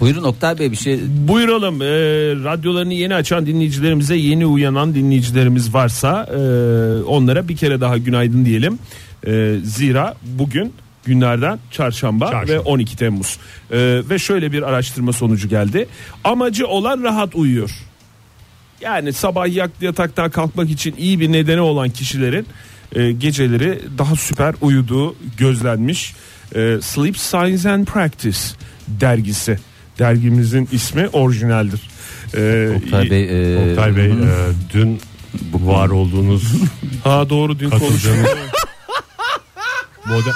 Buyurun 0.00 0.22
Oktay 0.22 0.58
Bey 0.58 0.70
bir 0.70 0.76
şey 0.76 1.00
Buyuralım. 1.28 1.82
Ee, 1.82 1.86
radyolarını 2.44 2.94
yeni 2.94 3.14
açan 3.14 3.46
dinleyicilerimize 3.46 4.16
yeni 4.16 4.46
uyanan 4.46 4.94
dinleyicilerimiz 4.94 5.74
varsa 5.74 6.24
e, 6.30 6.38
onlara 7.02 7.48
bir 7.48 7.56
kere 7.56 7.80
daha 7.80 7.96
günaydın 7.98 8.44
diyelim. 8.44 8.78
E, 9.26 9.56
zira 9.64 10.14
bugün 10.24 10.72
günlerden 11.04 11.58
çarşamba, 11.70 12.30
Çarşamba. 12.30 12.52
ve 12.52 12.60
12 12.60 12.96
Temmuz. 12.96 13.38
E, 13.70 13.78
ve 14.10 14.18
şöyle 14.18 14.52
bir 14.52 14.62
araştırma 14.62 15.12
sonucu 15.12 15.48
geldi. 15.48 15.88
Amacı 16.24 16.66
olan 16.66 17.02
rahat 17.02 17.34
uyuyor. 17.34 17.70
Yani 18.82 19.12
sabah 19.12 19.46
yataktan 19.82 20.30
kalkmak 20.30 20.70
için 20.70 20.94
iyi 20.98 21.20
bir 21.20 21.32
nedeni 21.32 21.60
olan 21.60 21.90
kişilerin 21.90 22.46
e, 22.94 23.12
geceleri 23.12 23.80
daha 23.98 24.16
süper 24.16 24.54
uyuduğu 24.60 25.16
gözlenmiş. 25.36 26.14
E, 26.54 26.78
Sleep 26.82 27.18
Science 27.18 27.70
and 27.70 27.86
Practice 27.86 28.38
dergisi. 28.88 29.58
Dergimizin 29.98 30.68
ismi 30.72 31.08
orijinaldir. 31.08 31.80
E, 32.34 32.70
Oktay 32.76 33.10
Bey 33.10 33.24
e, 33.24 33.70
Oktay 33.70 33.96
Bey 33.96 34.06
e, 34.06 34.12
dün 34.74 35.00
var 35.52 35.88
olduğunuz 35.88 36.42
Ha 37.04 37.30
doğru 37.30 37.58
dün 37.58 37.70
konuştuk. 37.70 38.12
modern, 40.06 40.34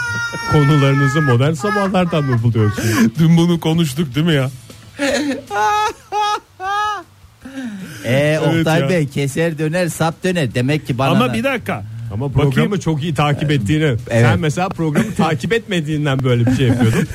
konularınızı 0.52 1.22
modern 1.22 1.52
sabahlardan 1.52 2.24
mı 2.24 2.42
buluyorsunuz? 2.42 2.88
dün 3.18 3.36
bunu 3.36 3.60
konuştuk 3.60 4.14
değil 4.14 4.26
mi 4.26 4.34
ya? 4.34 4.50
e, 8.06 8.40
Oktay 8.40 8.80
ya. 8.80 8.88
Bey 8.88 9.06
keser 9.08 9.58
döner 9.58 9.88
sap 9.88 10.24
döner 10.24 10.54
demek 10.54 10.86
ki 10.86 10.98
bana 10.98 11.10
Ama 11.10 11.34
bir 11.34 11.44
dakika. 11.44 11.84
Ama 12.12 12.28
programı 12.28 12.50
Bakayım. 12.52 12.78
çok 12.78 13.02
iyi 13.02 13.14
takip 13.14 13.50
ettiğini. 13.50 13.84
Evet. 13.84 14.00
Sen 14.08 14.40
mesela 14.40 14.68
programı 14.68 15.14
takip 15.14 15.52
etmediğinden 15.52 16.24
böyle 16.24 16.46
bir 16.46 16.56
şey 16.56 16.66
yapıyordun. 16.66 17.06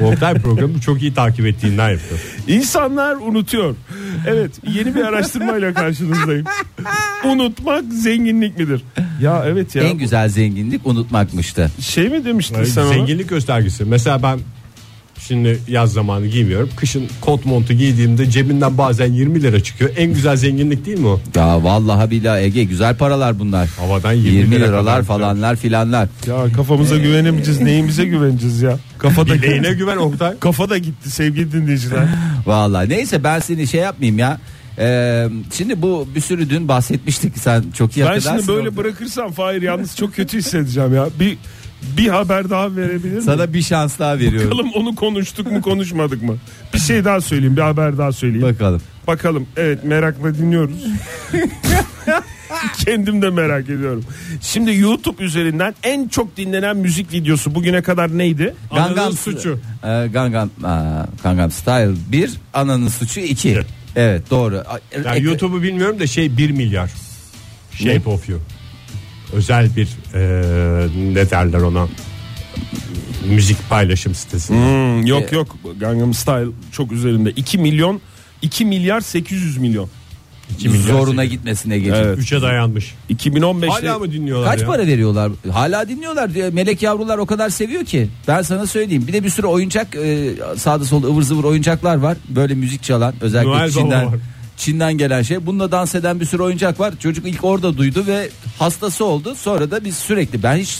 Oktay 0.00 0.34
programı 0.34 0.80
çok 0.80 1.02
iyi 1.02 1.14
takip 1.14 1.46
ettiğinden 1.46 1.90
yapıyor. 1.90 2.20
İnsanlar 2.48 3.16
unutuyor. 3.16 3.74
Evet 4.26 4.50
yeni 4.74 4.94
bir 4.94 5.00
araştırmayla 5.00 5.74
karşınızdayım. 5.74 6.44
Unutmak 7.24 7.84
zenginlik 7.92 8.58
midir? 8.58 8.82
Ya 9.22 9.42
evet 9.46 9.74
ya. 9.74 9.82
en 9.82 9.98
güzel 9.98 10.28
zenginlik 10.28 10.86
unutmakmıştı. 10.86 11.70
Şey 11.80 12.08
mi 12.08 12.24
demiştin 12.24 12.64
sen 12.64 12.82
ona? 12.82 12.88
zenginlik 12.88 13.28
göstergesi. 13.28 13.84
Mesela 13.84 14.22
ben 14.22 14.38
şimdi 15.28 15.58
yaz 15.68 15.92
zamanı 15.92 16.26
giymiyorum. 16.26 16.68
Kışın 16.76 17.08
kot 17.20 17.46
montu 17.46 17.72
giydiğimde 17.72 18.30
cebinden 18.30 18.78
bazen 18.78 19.12
20 19.12 19.42
lira 19.42 19.62
çıkıyor. 19.62 19.90
En 19.96 20.14
güzel 20.14 20.36
zenginlik 20.36 20.86
değil 20.86 20.98
mi 20.98 21.06
o? 21.06 21.20
Ya 21.34 21.64
vallahi 21.64 22.10
billahi 22.10 22.42
Ege 22.42 22.64
güzel 22.64 22.96
paralar 22.96 23.38
bunlar. 23.38 23.68
Havadan 23.68 24.12
20, 24.12 24.28
20 24.28 24.54
lira 24.56 24.64
liralar 24.64 25.02
falanlar 25.02 25.56
filanlar. 25.56 26.08
Ya 26.26 26.52
kafamıza 26.56 26.98
güvenemeyeceğiz. 26.98 27.60
Neyimize 27.70 28.04
güveneceğiz 28.04 28.62
ya? 28.62 28.78
Kafada 28.98 29.34
Bileğine 29.34 29.72
güven 29.72 29.96
Oktay. 29.96 30.38
Kafa 30.40 30.70
da 30.70 30.78
gitti 30.78 31.10
sevgili 31.10 31.52
dinleyiciler. 31.52 32.08
Vallahi 32.46 32.88
neyse 32.88 33.24
ben 33.24 33.38
seni 33.40 33.66
şey 33.66 33.80
yapmayayım 33.80 34.18
ya. 34.18 34.40
Ee, 34.78 35.28
şimdi 35.52 35.82
bu 35.82 36.08
bir 36.14 36.20
sürü 36.20 36.50
dün 36.50 36.68
bahsetmiştik 36.68 37.38
sen 37.38 37.64
çok 37.74 37.96
iyi 37.96 38.06
ben 38.06 38.18
şimdi 38.18 38.48
böyle 38.48 38.68
onu. 38.68 38.76
bırakırsam 38.76 39.32
Fahir 39.32 39.62
yalnız 39.62 39.96
çok 39.96 40.14
kötü 40.14 40.38
hissedeceğim 40.38 40.94
ya. 40.94 41.08
Bir 41.20 41.38
bir 41.96 42.08
haber 42.08 42.50
daha 42.50 42.76
verebilir 42.76 43.10
miyim? 43.10 43.22
sana 43.22 43.52
bir 43.52 43.62
şans 43.62 43.98
daha 43.98 44.18
veriyorum. 44.18 44.50
Bakalım 44.50 44.70
onu 44.74 44.94
konuştuk 44.94 45.52
mu 45.52 45.62
konuşmadık 45.62 46.22
mı? 46.22 46.36
Bir 46.74 46.78
şey 46.78 47.04
daha 47.04 47.20
söyleyeyim 47.20 47.56
bir 47.56 47.62
haber 47.62 47.98
daha 47.98 48.12
söyleyeyim. 48.12 48.46
Bakalım. 48.46 48.82
Bakalım 49.06 49.46
evet 49.56 49.84
merakla 49.84 50.34
dinliyoruz. 50.34 50.76
Kendim 52.84 53.22
de 53.22 53.30
merak 53.30 53.64
ediyorum. 53.64 54.04
Şimdi 54.40 54.76
YouTube 54.76 55.24
üzerinden 55.24 55.74
en 55.82 56.08
çok 56.08 56.36
dinlenen 56.36 56.76
müzik 56.76 57.12
videosu 57.12 57.54
bugüne 57.54 57.82
kadar 57.82 58.18
neydi? 58.18 58.54
Ananın 58.70 59.10
suçu. 59.10 59.58
Ee, 59.84 60.06
Gangnam, 60.12 60.50
aa, 60.64 61.06
Gangnam 61.22 61.50
Style 61.50 61.92
1, 62.12 62.30
Ananın 62.54 62.88
Suçu 62.88 63.20
2. 63.20 63.60
Evet 63.96 64.30
doğru. 64.30 64.62
Yani 65.04 65.16
Ek- 65.16 65.24
YouTube'u 65.24 65.62
bilmiyorum 65.62 66.00
da 66.00 66.06
şey 66.06 66.36
1 66.36 66.50
milyar. 66.50 66.90
Shape 67.72 68.10
of 68.10 68.28
You. 68.28 68.40
Özel 69.32 69.76
bir 69.76 69.88
e, 70.14 70.20
ne 71.14 71.30
derler 71.30 71.60
ona 71.60 71.88
müzik 73.28 73.56
paylaşım 73.70 74.14
sitesi. 74.14 74.54
Hmm, 74.54 75.06
yok 75.06 75.32
Ee, 75.32 75.36
yok 75.36 75.56
Gangnam 75.80 76.14
Style 76.14 76.48
çok 76.72 76.92
üzerinde 76.92 77.30
2 77.30 77.58
milyon 77.58 78.00
2 78.42 78.64
milyar 78.64 79.00
800 79.00 79.56
milyon. 79.58 79.88
2 80.50 80.68
milyar 80.68 80.82
zoruna 80.84 81.22
sekiz- 81.24 81.30
gitmesine 81.30 81.78
geçiyor. 81.78 81.96
Evet. 82.06 82.18
3'e 82.18 82.42
dayanmış. 82.42 82.94
2015'te 83.10 83.86
Hala 83.88 83.98
mı 83.98 84.12
dinliyorlar 84.12 84.50
Kaç 84.50 84.60
ya? 84.60 84.66
para 84.66 84.86
veriyorlar? 84.86 85.32
Hala 85.52 85.88
dinliyorlar. 85.88 86.34
diyor. 86.34 86.52
Melek 86.52 86.82
yavrular 86.82 87.18
o 87.18 87.26
kadar 87.26 87.50
seviyor 87.50 87.84
ki. 87.84 88.08
Ben 88.28 88.42
sana 88.42 88.66
söyleyeyim. 88.66 89.04
Bir 89.06 89.12
de 89.12 89.24
bir 89.24 89.30
sürü 89.30 89.46
oyuncak 89.46 89.96
e, 89.96 90.30
sağda 90.56 90.84
solda 90.84 91.06
ıvır 91.06 91.22
zıvır 91.22 91.44
oyuncaklar 91.44 91.96
var. 91.96 92.16
Böyle 92.28 92.54
müzik 92.54 92.82
çalan 92.82 93.14
özellikle 93.20 93.50
Noel 93.50 93.60
Baba 93.62 93.70
Çin'den 93.70 94.06
var. 94.06 94.14
Çin'den 94.60 94.98
gelen 94.98 95.22
şey. 95.22 95.46
Bununla 95.46 95.72
dans 95.72 95.94
eden 95.94 96.20
bir 96.20 96.24
sürü 96.24 96.42
oyuncak 96.42 96.80
var. 96.80 96.94
Çocuk 96.98 97.26
ilk 97.28 97.44
orada 97.44 97.76
duydu 97.76 98.04
ve 98.06 98.28
hastası 98.58 99.04
oldu. 99.04 99.34
Sonra 99.34 99.70
da 99.70 99.84
biz 99.84 99.96
sürekli 99.96 100.42
ben 100.42 100.56
hiç 100.56 100.78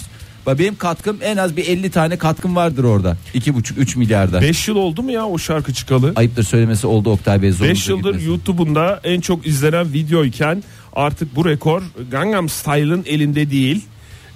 benim 0.59 0.77
katkım 0.77 1.19
en 1.23 1.37
az 1.37 1.57
bir 1.57 1.69
50 1.69 1.91
tane 1.91 2.19
katkım 2.19 2.57
vardır 2.57 2.85
orada. 2.85 3.17
2,5-3 3.35 3.99
milyarda. 3.99 4.41
5 4.43 4.69
yıl 4.69 4.77
oldu 4.77 5.03
mu 5.03 5.11
ya 5.11 5.27
o 5.27 5.39
şarkı 5.39 5.73
çıkalı? 5.73 6.13
Ayıptır 6.17 6.43
söylemesi 6.43 6.87
oldu 6.87 7.11
Oktay 7.11 7.43
Bey. 7.43 7.49
5 7.51 7.57
zorunuza 7.57 7.93
yıldır 7.93 8.05
gitmesin. 8.05 8.29
YouTube'unda 8.29 9.01
en 9.05 9.21
çok 9.21 9.47
izlenen 9.47 9.93
video 9.93 10.25
iken 10.25 10.63
artık 10.93 11.37
bu 11.37 11.45
rekor 11.45 11.83
Gangnam 12.11 12.49
Style'ın 12.49 13.05
elinde 13.07 13.51
değil. 13.51 13.85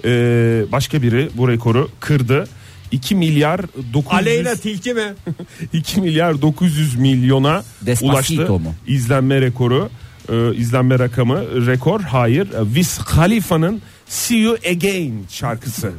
Ee, 0.04 0.64
başka 0.72 1.02
biri 1.02 1.28
bu 1.34 1.48
rekoru 1.48 1.88
kırdı. 2.00 2.48
2 2.92 3.14
milyar 3.14 3.60
900 3.94 4.12
Aleyna 4.22 4.54
Tilki 4.54 4.94
mi? 4.94 5.02
2 5.72 6.00
milyar 6.00 6.42
900 6.42 6.96
milyona 6.96 7.64
Despacito 7.86 8.42
ulaştı. 8.42 8.52
mu? 8.52 8.74
İzlenme 8.86 9.40
rekoru, 9.40 9.90
e, 10.32 10.54
izlenme 10.56 10.98
rakamı 10.98 11.66
rekor. 11.66 12.00
Hayır, 12.00 12.48
Wiz 12.74 12.98
Khalifa'nın 12.98 13.82
See 14.08 14.36
You 14.38 14.56
Again 14.70 15.12
şarkısı. 15.28 15.92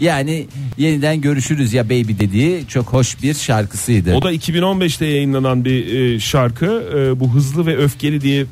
Yani 0.00 0.46
yeniden 0.78 1.20
görüşürüz 1.20 1.72
ya 1.72 1.84
baby 1.84 2.12
dediği 2.20 2.66
çok 2.68 2.86
hoş 2.92 3.22
bir 3.22 3.34
şarkısıydı. 3.34 4.14
O 4.14 4.22
da 4.22 4.32
2015'te 4.32 5.06
yayınlanan 5.06 5.64
bir 5.64 5.94
e, 5.94 6.20
şarkı. 6.20 6.66
E, 6.96 7.20
bu 7.20 7.34
Hızlı 7.34 7.66
ve 7.66 7.76
Öfkeli 7.76 8.20
diye 8.20 8.46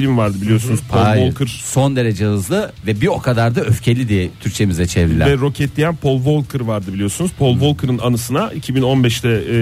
film 0.00 0.16
vardı 0.16 0.36
biliyorsunuz. 0.40 0.80
Paul 0.88 1.02
Hayır, 1.02 1.26
Walker 1.26 1.46
son 1.46 1.96
derece 1.96 2.24
hızlı 2.24 2.72
ve 2.86 3.00
bir 3.00 3.06
o 3.06 3.18
kadar 3.18 3.54
da 3.54 3.60
öfkeli 3.60 4.08
diye 4.08 4.30
Türkçemize 4.40 4.86
çevrilen. 4.86 5.28
ve 5.28 5.34
roketleyen 5.34 5.96
Paul 5.96 6.16
Walker 6.16 6.60
vardı 6.60 6.92
biliyorsunuz. 6.92 7.30
Paul 7.38 7.52
Walker'ın 7.52 7.98
anısına 7.98 8.52
2015'te 8.52 9.28
e, 9.28 9.58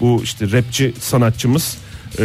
bu 0.00 0.20
işte 0.22 0.52
rapçi 0.52 0.94
sanatçımız 1.00 1.76
e, 2.18 2.24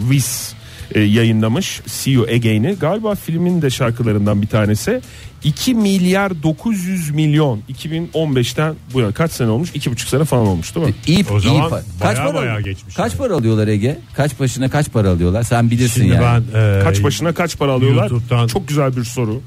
Wiz 0.00 0.54
e, 0.94 1.00
yayınlamış 1.00 1.80
See 1.86 2.10
You 2.12 2.24
Again'i. 2.24 2.76
Galiba 2.80 3.14
filmin 3.14 3.62
de 3.62 3.70
şarkılarından 3.70 4.42
bir 4.42 4.46
tanesi. 4.46 5.00
2 5.44 5.74
milyar 5.74 6.42
900 6.42 7.10
milyon 7.10 7.60
2015'ten 7.72 8.74
bu 8.94 9.00
yana 9.00 9.12
kaç 9.12 9.30
sene 9.32 9.48
olmuş? 9.50 9.70
2,5 9.70 10.08
sene 10.08 10.24
falan 10.24 10.46
olmuş 10.46 10.74
değil 10.74 10.86
mi? 10.86 10.94
İyi, 11.06 11.24
O 11.30 11.38
iyi 11.38 11.40
zaman 11.40 11.70
pa- 11.70 11.82
baya 12.00 12.14
para 12.14 12.34
baya 12.34 12.60
geçmiş 12.60 12.94
Kaç 12.94 13.12
yani. 13.12 13.18
para 13.18 13.34
alıyorlar 13.34 13.68
Ege? 13.68 13.98
Kaç 14.14 14.40
başına 14.40 14.70
kaç 14.70 14.90
para 14.92 15.10
alıyorlar? 15.10 15.42
Sen 15.42 15.70
bilirsin 15.70 16.00
Şimdi 16.02 16.14
yani. 16.14 16.42
ben 16.54 16.60
e, 16.80 16.82
Kaç 16.82 17.02
başına 17.02 17.32
kaç 17.34 17.58
para 17.58 17.72
alıyorlar? 17.72 18.10
YouTube'dan- 18.10 18.46
Çok 18.46 18.68
güzel 18.68 18.96
bir 18.96 19.04
soru. 19.04 19.40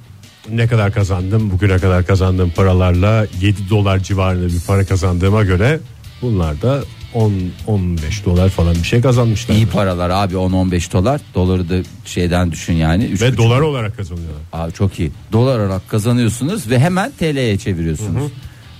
ne 0.52 0.68
kadar 0.68 0.94
kazandım? 0.94 1.52
Bugüne 1.52 1.78
kadar 1.78 2.06
kazandığım 2.06 2.50
paralarla 2.52 3.26
7 3.42 3.70
dolar 3.70 4.00
civarında 4.00 4.48
bir 4.48 4.62
para 4.68 4.86
kazandığıma 4.86 5.44
göre 5.44 5.80
bunlar 6.22 6.62
da 6.62 6.80
10 7.14 7.34
15 7.68 8.26
dolar 8.26 8.50
falan 8.50 8.76
bir 8.76 8.84
şey 8.84 9.02
kazanmışlar. 9.02 9.56
İyi 9.56 9.68
paralar 9.68 10.10
abi 10.10 10.34
10-15 10.34 10.94
dolar. 10.94 11.22
Doları 11.36 11.70
da 11.70 11.76
şeyden 12.06 12.52
düşün 12.52 12.74
yani. 12.74 13.04
Üç 13.04 13.22
Ve 13.22 13.28
buçuk- 13.28 13.38
dolar 13.38 13.60
olarak 13.60 13.98
kazanıyorlar. 13.98 14.42
Abi 14.54 14.74
çok 14.74 15.00
iyi. 15.00 15.12
Dolar 15.32 15.60
olarak 15.60 15.90
kazanıyorsunuz 15.90 16.70
ve 16.70 16.80
hemen 16.80 17.12
TL'ye 17.12 17.58
çeviriyorsunuz. 17.58 18.32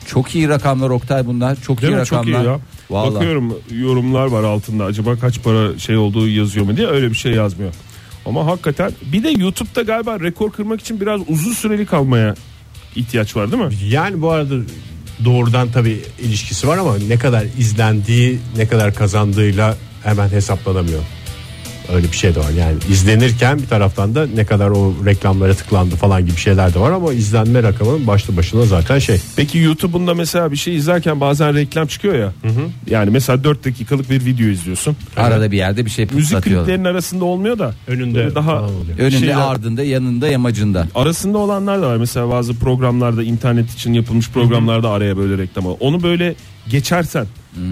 Çok 0.06 0.36
iyi 0.36 0.50
rakamlar 0.50 0.90
Oktay 0.90 1.26
bunlar. 1.26 1.56
Çok 1.62 1.82
Değil 1.82 1.94
iyi 1.94 1.96
mi? 1.96 2.06
Çok 2.06 2.26
iyi 2.26 2.34
rakamlar. 2.34 2.52
ya. 2.54 2.60
Vallahi. 2.90 3.16
Bakıyorum 3.16 3.54
yorumlar 3.72 4.26
var 4.26 4.44
altında. 4.44 4.86
Acaba 4.86 5.16
kaç 5.16 5.44
para 5.44 5.80
şey 5.80 5.98
olduğu 5.98 6.28
yazıyor 6.28 6.66
mu 6.66 6.78
diye 6.78 6.88
öyle 6.88 7.10
bir 7.10 7.16
şey 7.16 7.32
yazmıyor. 7.34 7.74
Ama 8.26 8.46
hakikaten 8.46 8.92
bir 9.14 9.24
de 9.24 9.30
YouTube'da 9.30 9.82
galiba 9.82 10.20
rekor 10.20 10.52
kırmak 10.52 10.82
için 10.82 11.02
biraz 11.02 11.22
uzun 11.28 11.54
süreli 11.54 11.86
kalmaya 11.86 12.36
ihtiyaç 12.96 13.36
var 13.36 13.52
değil 13.52 13.64
mi? 13.64 13.74
Yani 13.90 14.22
bu 14.22 14.32
arada 14.32 14.56
doğrudan 15.26 15.72
tabii 15.72 16.02
ilişkisi 16.20 16.68
var 16.68 16.78
ama 16.78 16.98
ne 17.08 17.18
kadar 17.18 17.46
izlendiği 17.58 18.40
ne 18.58 18.68
kadar 18.68 18.94
kazandığıyla 18.94 19.78
hemen 20.04 20.30
hesaplanamıyor. 20.30 21.04
Öyle 21.94 22.08
bir 22.12 22.18
şey 22.18 22.36
de 22.36 22.40
var 22.40 22.50
yani 22.58 22.76
izlenirken 22.92 23.58
bir 23.60 23.68
taraftan 23.68 24.16
da 24.16 24.28
ne 24.36 24.46
kadar 24.46 24.70
o 24.70 24.94
reklamlara 25.06 25.54
tıklandı 25.54 25.96
falan 25.96 26.26
gibi 26.26 26.38
şeyler 26.38 26.74
de 26.74 26.80
var 26.80 26.92
ama 26.92 27.14
izlenme 27.14 27.64
rakamı 27.64 28.08
başlı 28.08 28.38
başına 28.38 28.66
zaten 28.66 29.00
şey. 29.00 29.20
Peki 29.36 29.58
YouTube'un 29.58 30.08
da 30.08 30.14
mesela 30.14 30.52
bir 30.52 30.58
şey 30.58 30.76
izlerken 30.76 31.22
bazen 31.22 31.56
reklam 31.56 31.88
çıkıyor 31.88 32.16
ya. 32.16 32.34
Yani 32.90 33.10
mesela 33.10 33.44
4 33.44 33.66
dakikalık 33.66 34.10
bir 34.10 34.26
video 34.26 34.48
izliyorsun. 34.48 34.96
Arada 35.18 35.52
bir 35.52 35.58
yerde 35.58 35.86
bir 35.86 35.90
şey 35.90 36.08
Müzik 36.14 36.42
kliplerinin 36.42 36.86
arasında 36.86 37.26
olmuyor 37.26 37.60
da. 37.60 37.74
Önünde 37.88 38.16
Böyle 38.20 38.36
daha 38.36 38.46
falan 38.56 38.64
oluyor. 38.76 38.98
Önünde 39.00 39.20
şeyler- 39.20 39.38
ardında 39.52 39.84
yanında 39.84 40.28
yamacında. 40.28 40.88
arasında 40.96 41.38
olanlar 41.38 41.82
da 41.82 41.88
var. 41.88 41.98
Mesela 41.98 42.30
bazı 42.30 42.54
programlarda 42.60 43.24
internet 43.24 43.72
için 43.74 43.94
yapılmış 43.94 44.30
programlarda 44.30 44.90
araya 44.90 45.18
böyle 45.18 45.38
reklam 45.38 45.66
var. 45.66 45.76
Onu 45.80 46.04
böyle 46.04 46.36
geçersen 46.70 47.26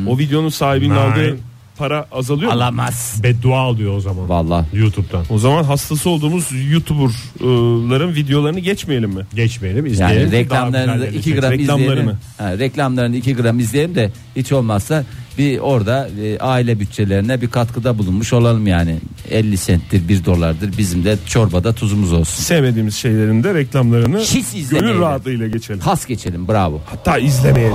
o 0.07 0.17
videonun 0.17 0.49
sahibinin 0.49 0.95
aldığı 0.95 1.37
para 1.77 2.07
azalıyor 2.11 2.51
mu? 2.51 2.57
Alamaz. 2.57 3.19
Beddua 3.23 3.59
alıyor 3.59 3.93
o 3.97 3.99
zaman. 3.99 4.29
Vallahi. 4.29 4.65
YouTube'dan. 4.73 5.25
O 5.29 5.37
zaman 5.37 5.63
hastası 5.63 6.09
olduğumuz 6.09 6.47
YouTuber'ların 6.71 8.15
videolarını 8.15 8.59
geçmeyelim 8.59 9.09
mi? 9.09 9.21
Geçmeyelim 9.35 9.85
izleyelim. 9.85 10.19
Yani 10.21 10.31
reklamlarını 10.31 11.01
da 11.01 11.05
güzellerini 11.05 11.17
2 11.17 11.33
gram 11.35 11.51
Reklamlarını. 11.51 11.91
izleyelim. 11.91 12.17
Ha, 12.37 12.57
reklamlarını 12.57 13.15
2 13.15 13.35
gram 13.35 13.59
izleyelim 13.59 13.95
de 13.95 14.11
hiç 14.35 14.51
olmazsa 14.51 15.05
bir 15.37 15.59
orada 15.59 16.09
e, 16.23 16.39
aile 16.39 16.79
bütçelerine 16.79 17.41
bir 17.41 17.49
katkıda 17.49 17.97
bulunmuş 17.97 18.33
olalım 18.33 18.67
yani. 18.67 18.97
50 19.31 19.57
senttir 19.57 20.07
1 20.09 20.25
dolardır 20.25 20.77
bizim 20.77 21.05
de 21.05 21.17
çorbada 21.25 21.73
tuzumuz 21.73 22.13
olsun. 22.13 22.43
Sevmediğimiz 22.43 22.95
şeylerin 22.95 23.43
de 23.43 23.53
reklamlarını 23.53 24.19
Hiç 24.19 24.35
izlemeyelim. 24.35 24.79
gönül 24.79 24.99
rahatlığıyla 25.01 25.47
geçelim. 25.47 25.79
Pas 25.79 26.05
geçelim 26.05 26.47
bravo. 26.47 26.81
Hatta 26.85 27.17
izlemeyelim. 27.17 27.73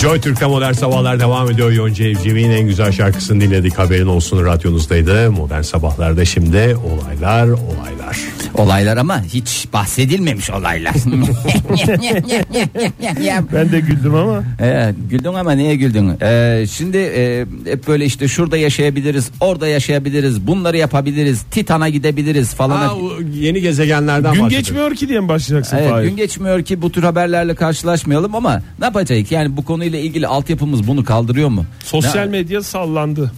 Joy 0.00 0.20
Türk'te 0.20 0.46
modern 0.46 0.72
sabahlar 0.72 1.20
devam 1.20 1.50
ediyor. 1.50 1.72
Yonca 1.72 2.04
Evcimik'in 2.04 2.50
en 2.50 2.66
güzel 2.66 2.92
şarkısını 2.92 3.40
dinledik. 3.40 3.78
Haberin 3.78 4.06
olsun 4.06 4.44
radyonuzdaydı. 4.44 5.30
Modern 5.30 5.62
sabahlarda 5.62 6.24
şimdi 6.24 6.76
olaylar 6.76 7.48
olaylar. 7.48 8.18
Olaylar 8.54 8.96
ama 8.96 9.22
hiç 9.22 9.66
bahsedilmemiş 9.72 10.50
olaylar. 10.50 10.94
Ben 13.52 13.72
de 13.72 13.80
güldüm 13.80 14.14
ama 14.14 14.44
Evet, 14.58 14.94
güldün 15.10 15.28
ama 15.28 15.44
niye 15.64 15.76
güldün? 15.76 16.12
Ee, 16.22 16.64
şimdi 16.70 16.96
e, 16.96 17.46
hep 17.64 17.88
böyle 17.88 18.04
işte 18.04 18.28
şurada 18.28 18.56
yaşayabiliriz, 18.56 19.30
orada 19.40 19.68
yaşayabiliriz, 19.68 20.46
bunları 20.46 20.76
yapabiliriz, 20.76 21.42
Titan'a 21.50 21.88
gidebiliriz 21.88 22.54
falan. 22.54 22.80
Aa, 22.88 22.94
o 22.94 23.12
yeni 23.34 23.60
gezegenlerden 23.60 24.34
gün 24.34 24.48
geçmiyor 24.48 24.94
ki 24.94 25.08
diye 25.08 25.20
mi 25.20 25.28
başlayacaksın 25.28 25.76
Evet, 25.76 25.90
Fahir? 25.90 26.08
gün 26.08 26.16
geçmiyor 26.16 26.62
ki 26.62 26.82
bu 26.82 26.92
tür 26.92 27.02
haberlerle 27.02 27.54
karşılaşmayalım 27.54 28.34
ama 28.34 28.62
ne 28.78 28.84
yapacağız? 28.84 29.30
Yani 29.32 29.56
bu 29.56 29.64
konuyla 29.64 29.98
ilgili 29.98 30.26
altyapımız 30.26 30.86
bunu 30.86 31.04
kaldırıyor 31.04 31.48
mu? 31.48 31.64
Sosyal 31.84 32.24
Ne- 32.24 32.30
medya 32.30 32.62
sallandı. 32.62 33.32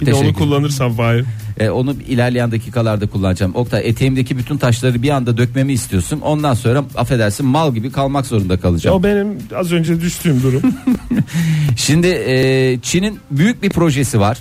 bir 0.00 0.06
de 0.06 0.14
onu 0.14 0.34
kullanırsan 0.34 0.92
Fahir. 0.92 1.24
E, 1.60 1.70
onu 1.70 1.96
ilerleyen 2.08 2.52
dakikalarda 2.52 3.06
kullanacağım. 3.06 3.54
Oktay 3.54 3.88
eteğimdeki 3.88 4.38
bütün 4.38 4.58
taşları 4.58 5.02
bir 5.02 5.10
anda 5.10 5.36
dökmemi 5.36 5.72
istiyorsun. 5.72 6.20
Ondan 6.20 6.54
sonra 6.54 6.84
affedersin 6.96 7.46
mal 7.46 7.74
gibi 7.74 7.92
kalmak 7.92 8.26
zorunda 8.26 8.60
kalacağım. 8.60 8.96
O 8.96 9.02
benim 9.02 9.38
az 9.56 9.72
önce 9.72 10.00
düştüğüm 10.00 10.42
durum. 10.42 10.62
Şimdi 11.76 12.06
e, 12.06 12.78
Çin'in 12.82 13.18
büyük 13.30 13.62
bir 13.62 13.70
projesi 13.70 14.20
var. 14.20 14.38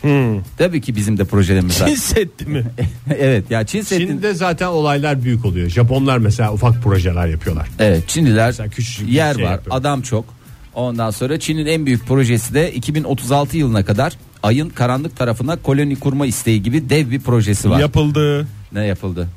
Tabii 0.57 0.81
ki 0.81 0.95
bizim 0.95 1.17
de 1.17 1.23
projelerimiz 1.25 1.81
var. 1.81 1.87
Çin 1.87 1.95
Seddi 1.95 2.45
mi? 2.45 2.63
evet 3.19 3.51
ya 3.51 3.63
Çin 3.65 3.81
Seddi'nin 3.81 4.07
Çin'de 4.07 4.33
zaten 4.33 4.67
olaylar 4.67 5.23
büyük 5.23 5.45
oluyor. 5.45 5.69
Japonlar 5.69 6.17
mesela 6.17 6.53
ufak 6.53 6.83
projeler 6.83 7.27
yapıyorlar. 7.27 7.67
Evet 7.79 8.07
Çinliler 8.07 8.55
bir 8.77 9.07
yer 9.07 9.35
şey 9.35 9.43
var 9.43 9.51
yapıyor. 9.51 9.75
adam 9.75 10.01
çok. 10.01 10.38
Ondan 10.79 11.11
sonra 11.11 11.39
Çin'in 11.39 11.65
en 11.65 11.85
büyük 11.85 12.07
projesi 12.07 12.53
de 12.53 12.73
2036 12.73 13.57
yılına 13.57 13.85
kadar 13.85 14.13
ayın 14.43 14.69
karanlık 14.69 15.17
tarafına 15.17 15.55
koloni 15.55 15.99
kurma 15.99 16.25
isteği 16.25 16.63
gibi 16.63 16.89
dev 16.89 17.11
bir 17.11 17.19
projesi 17.19 17.69
var. 17.69 17.79
Yapıldı. 17.79 18.47
ne 18.71 18.85
yapıldı? 18.85 19.27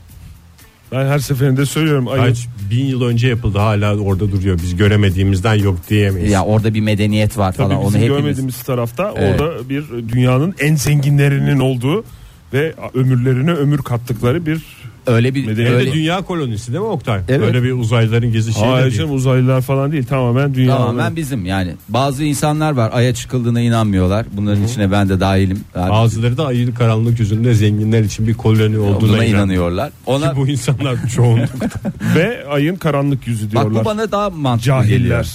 Ben 0.92 1.06
her 1.06 1.18
seferinde 1.18 1.66
söylüyorum. 1.66 2.08
Ayın 2.08 2.24
Kaç 2.24 2.48
bin 2.70 2.86
yıl 2.86 3.02
önce 3.02 3.28
yapıldı 3.28 3.58
hala 3.58 3.96
orada 3.96 4.32
duruyor. 4.32 4.58
Biz 4.62 4.76
göremediğimizden 4.76 5.54
yok 5.54 5.78
diyemeyiz. 5.90 6.32
Ya 6.32 6.44
orada 6.44 6.74
bir 6.74 6.80
medeniyet 6.80 7.38
var 7.38 7.52
falan 7.52 7.70
Tabii 7.70 7.78
onu 7.78 7.88
bizim 7.88 8.00
hepimiz 8.00 8.18
görmediğimiz 8.22 8.62
tarafta 8.62 9.14
Evet. 9.16 9.40
orada 9.40 9.68
bir 9.68 9.84
dünyanın 10.08 10.54
en 10.60 10.74
zenginlerinin 10.74 11.60
olduğu 11.60 12.04
ve 12.52 12.74
ömürlerine 12.94 13.52
ömür 13.52 13.78
kattıkları 13.78 14.46
bir 14.46 14.62
öyle 15.06 15.34
bir 15.34 15.46
Medeniyet 15.46 15.72
Öyle 15.72 15.92
dünya 15.92 16.22
kolonisi 16.22 16.72
değil 16.72 16.84
mi 16.84 16.90
Oktay? 16.90 17.20
Evet. 17.28 17.40
Öyle 17.40 17.62
bir 17.62 17.72
uzaylıların 17.72 18.32
gezi 18.32 18.52
şeyi 18.54 18.64
Hayır 18.66 18.90
canım 18.90 19.12
uzaylılar 19.14 19.60
falan 19.60 19.92
değil 19.92 20.04
tamamen 20.04 20.54
dünya. 20.54 20.76
tamamen 20.76 21.16
bizim 21.16 21.46
yani 21.46 21.72
bazı 21.88 22.24
insanlar 22.24 22.72
var 22.72 22.90
aya 22.94 23.14
çıkıldığına 23.14 23.60
inanmıyorlar. 23.60 24.26
Bunların 24.32 24.64
içine 24.64 24.92
ben 24.92 25.08
de 25.08 25.20
dahilim. 25.20 25.60
Bazıları 25.76 26.36
da 26.36 26.46
ayın 26.46 26.72
karanlık 26.72 27.20
yüzünde 27.20 27.54
zenginler 27.54 28.00
için 28.02 28.26
bir 28.26 28.34
koloni 28.34 28.78
olduğuna 28.78 29.00
buna 29.00 29.24
inanıyor. 29.24 29.38
inanıyorlar. 29.38 29.90
Ona 30.06 30.30
Ki 30.30 30.36
bu 30.36 30.48
insanlar 30.48 30.96
çoğunlukta. 31.16 31.80
Ve 32.14 32.44
ayın 32.50 32.76
karanlık 32.76 33.26
yüzü 33.26 33.46
bak 33.46 33.52
diyorlar. 33.52 33.80
bu 33.82 33.84
bana 33.84 34.12
daha 34.12 34.30
mantıklı 34.30 34.66
Cahiller. 34.66 34.98
geliyor. 34.98 35.26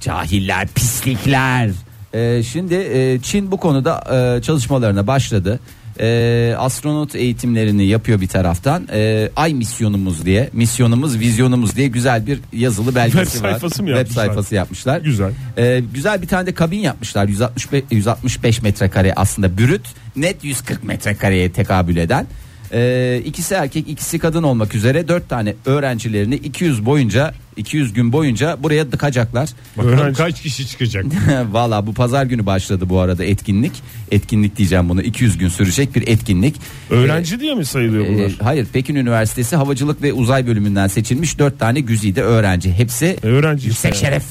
Cahiller, 0.00 0.68
pislikler. 0.68 1.70
Ee, 2.14 2.42
şimdi 2.42 2.74
e, 2.74 3.18
Çin 3.22 3.50
bu 3.50 3.56
konuda 3.56 4.04
e, 4.36 4.42
çalışmalarına 4.42 5.06
başladı. 5.06 5.60
E, 6.00 6.54
astronot 6.58 7.14
eğitimlerini 7.14 7.86
yapıyor 7.86 8.20
bir 8.20 8.26
taraftan. 8.28 8.88
E, 8.92 9.30
Ay 9.36 9.54
misyonumuz 9.54 10.24
diye, 10.26 10.50
misyonumuz, 10.52 11.18
vizyonumuz 11.20 11.76
diye 11.76 11.88
güzel 11.88 12.26
bir 12.26 12.38
yazılı 12.52 12.94
belgesi 12.94 13.32
Web 13.32 13.44
var. 13.44 13.50
sayfası 13.50 13.82
mı 13.82 13.88
Web 13.88 13.98
yapmışlar? 13.98 14.24
sayfası 14.26 14.54
yapmışlar. 14.54 15.00
Güzel. 15.00 15.30
E, 15.58 15.82
güzel 15.94 16.22
bir 16.22 16.26
tane 16.28 16.46
de 16.46 16.54
kabin 16.54 16.78
yapmışlar. 16.78 17.28
165 17.28 17.82
165 17.90 18.62
metrekare 18.62 19.12
aslında 19.16 19.58
bürüt, 19.58 19.86
net 20.16 20.44
140 20.44 20.84
metrekareye 20.84 21.52
tekabül 21.52 21.96
eden. 21.96 22.26
E, 22.72 23.22
ikisi 23.24 23.54
erkek, 23.54 23.88
ikisi 23.88 24.18
kadın 24.18 24.42
olmak 24.42 24.74
üzere 24.74 25.08
dört 25.08 25.28
tane 25.28 25.54
öğrencilerini 25.66 26.34
200 26.34 26.86
boyunca 26.86 27.34
200 27.56 27.92
gün 27.92 28.12
boyunca 28.12 28.56
buraya 28.62 28.92
dıkacaklar. 28.92 29.48
Bakalım 29.76 29.98
Öğrenci- 29.98 30.16
kaç 30.16 30.42
kişi 30.42 30.66
çıkacak. 30.68 31.04
Valla 31.52 31.86
bu 31.86 31.94
pazar 31.94 32.26
günü 32.26 32.46
başladı 32.46 32.88
bu 32.88 32.98
arada 33.00 33.24
etkinlik. 33.24 33.72
Etkinlik 34.10 34.56
diyeceğim 34.56 34.88
bunu 34.88 35.02
200 35.02 35.38
gün 35.38 35.48
sürecek 35.48 35.94
bir 35.96 36.08
etkinlik. 36.08 36.54
Öğrenci 36.90 37.40
diye 37.40 37.54
mi 37.54 37.64
sayılıyor 37.64 38.06
bunlar? 38.08 38.26
Ee, 38.30 38.32
hayır 38.42 38.66
Pekin 38.72 38.94
Üniversitesi 38.94 39.56
Havacılık 39.56 40.02
ve 40.02 40.12
Uzay 40.12 40.46
bölümünden 40.46 40.86
seçilmiş 40.86 41.38
4 41.38 41.58
tane 41.58 41.80
güzide 41.80 42.22
öğrenci. 42.22 42.72
Hepsi 42.72 43.06
E, 43.22 43.26
öğrenci 43.26 43.66
yüksek 43.68 43.94
işte. 43.94 44.06
şeref 44.06 44.24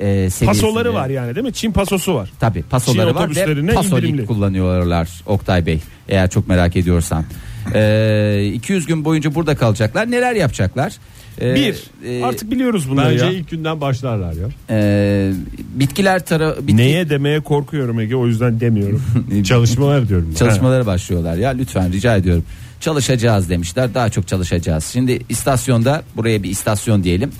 e. 0.00 0.28
Pasoları 0.46 0.94
var 0.94 1.08
yani 1.08 1.34
değil 1.34 1.46
mi? 1.46 1.52
Çin 1.52 1.72
pasosu 1.72 2.14
var. 2.14 2.30
Tabi 2.40 2.62
pasoları 2.62 3.08
Çin 3.08 3.14
var 3.14 3.30
ve 3.68 3.74
pasolik 3.74 4.04
indirimli. 4.10 4.26
kullanıyorlar 4.26 5.08
Oktay 5.26 5.66
Bey. 5.66 5.80
Eğer 6.08 6.30
çok 6.30 6.48
merak 6.48 6.76
ediyorsan. 6.76 7.24
Ee, 7.74 8.50
200 8.54 8.86
gün 8.86 9.04
boyunca 9.04 9.34
burada 9.34 9.56
kalacaklar. 9.56 10.10
Neler 10.10 10.34
yapacaklar? 10.34 10.92
Ee, 11.40 11.54
Bir. 11.54 11.82
e, 12.08 12.24
Artık 12.24 12.50
biliyoruz 12.50 12.90
bunları 12.90 13.12
Bence 13.12 13.24
ya. 13.24 13.30
ilk 13.30 13.50
günden 13.50 13.80
başlarlar 13.80 14.32
ya. 14.32 14.48
e, 14.70 15.32
bitkiler 15.74 16.26
tara 16.26 16.56
bitki, 16.60 16.76
Neye 16.76 17.10
demeye 17.10 17.40
korkuyorum 17.40 18.00
Ege 18.00 18.16
o 18.16 18.26
yüzden 18.26 18.60
demiyorum. 18.60 19.02
Çalışmalar 19.48 20.08
diyorum. 20.08 20.28
ben. 20.30 20.34
Çalışmalara 20.34 20.86
başlıyorlar 20.86 21.36
ya 21.36 21.50
lütfen 21.50 21.92
rica 21.92 22.16
ediyorum. 22.16 22.44
Çalışacağız 22.80 23.50
demişler 23.50 23.94
daha 23.94 24.08
çok 24.10 24.28
çalışacağız. 24.28 24.84
Şimdi 24.84 25.18
istasyonda 25.28 26.02
buraya 26.16 26.42
bir 26.42 26.50
istasyon 26.50 27.04
diyelim. 27.04 27.30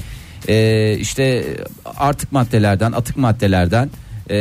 Ee, 0.48 0.96
işte 1.00 1.44
artık 1.96 2.32
maddelerden 2.32 2.92
atık 2.92 3.16
maddelerden 3.16 3.90
e, 4.30 4.36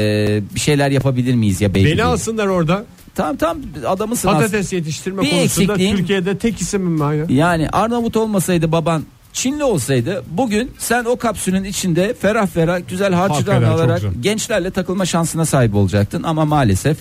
bir 0.55 0.59
şeyler 0.59 0.91
yapabilir 0.91 1.35
miyiz 1.35 1.61
ya 1.61 1.73
belki. 1.75 1.91
Beni 1.91 2.03
alsınlar 2.03 2.47
orada. 2.47 2.85
Tamam 3.15 3.37
tamam 3.37 3.57
adamısın 3.87 4.27
aslında. 4.27 4.43
Patates 4.43 4.73
yetiştirme 4.73 5.21
Bir 5.21 5.29
konusunda 5.29 5.73
eksikliğin- 5.73 5.97
Türkiye'de 5.97 6.37
tek 6.37 6.61
isimim 6.61 6.99
ben 6.99 7.13
ya. 7.13 7.25
Yani 7.29 7.69
Arnavut 7.69 8.17
olmasaydı 8.17 8.71
baban 8.71 9.03
Çinli 9.33 9.63
olsaydı 9.63 10.23
bugün 10.31 10.71
sen 10.77 11.05
o 11.05 11.15
kapsülün 11.15 11.63
içinde 11.63 12.13
ferah 12.13 12.47
ferah 12.47 12.79
güzel 12.89 13.13
çok 13.27 13.49
alarak 13.49 14.01
gençlerle 14.21 14.71
takılma 14.71 15.05
şansına 15.05 15.45
sahip 15.45 15.75
olacaktın 15.75 16.23
ama 16.23 16.45
maalesef 16.45 16.97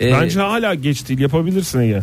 e, 0.00 0.12
Bence 0.12 0.40
hala 0.40 0.74
geç 0.74 1.08
değil 1.08 1.20
yapabilirsin 1.20 1.80
Ege. 1.80 2.02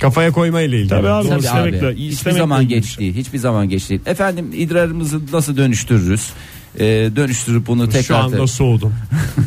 Kafaya 0.00 0.32
koyma 0.32 0.60
ile 0.60 0.76
ilgili. 0.76 0.88
Tabii 0.88 1.08
abi. 1.08 1.28
Tabii 1.28 1.40
istemekle, 1.40 1.86
abi, 1.86 1.94
iyi 1.94 2.10
hiçbir 2.10 2.30
zaman 2.30 2.68
geç 2.68 2.86
şey. 2.86 2.98
değil. 2.98 3.14
Hiçbir 3.14 3.38
zaman 3.38 3.68
geç 3.68 3.90
değil. 3.90 4.00
Efendim 4.06 4.50
idrarımızı 4.54 5.20
nasıl 5.32 5.56
dönüştürürüz? 5.56 6.30
Ee, 6.78 7.10
dönüştürüp 7.16 7.66
bunu 7.66 7.88
tekrar 7.88 8.02
Şu 8.02 8.16
anda 8.16 8.46
soğudum. 8.46 8.94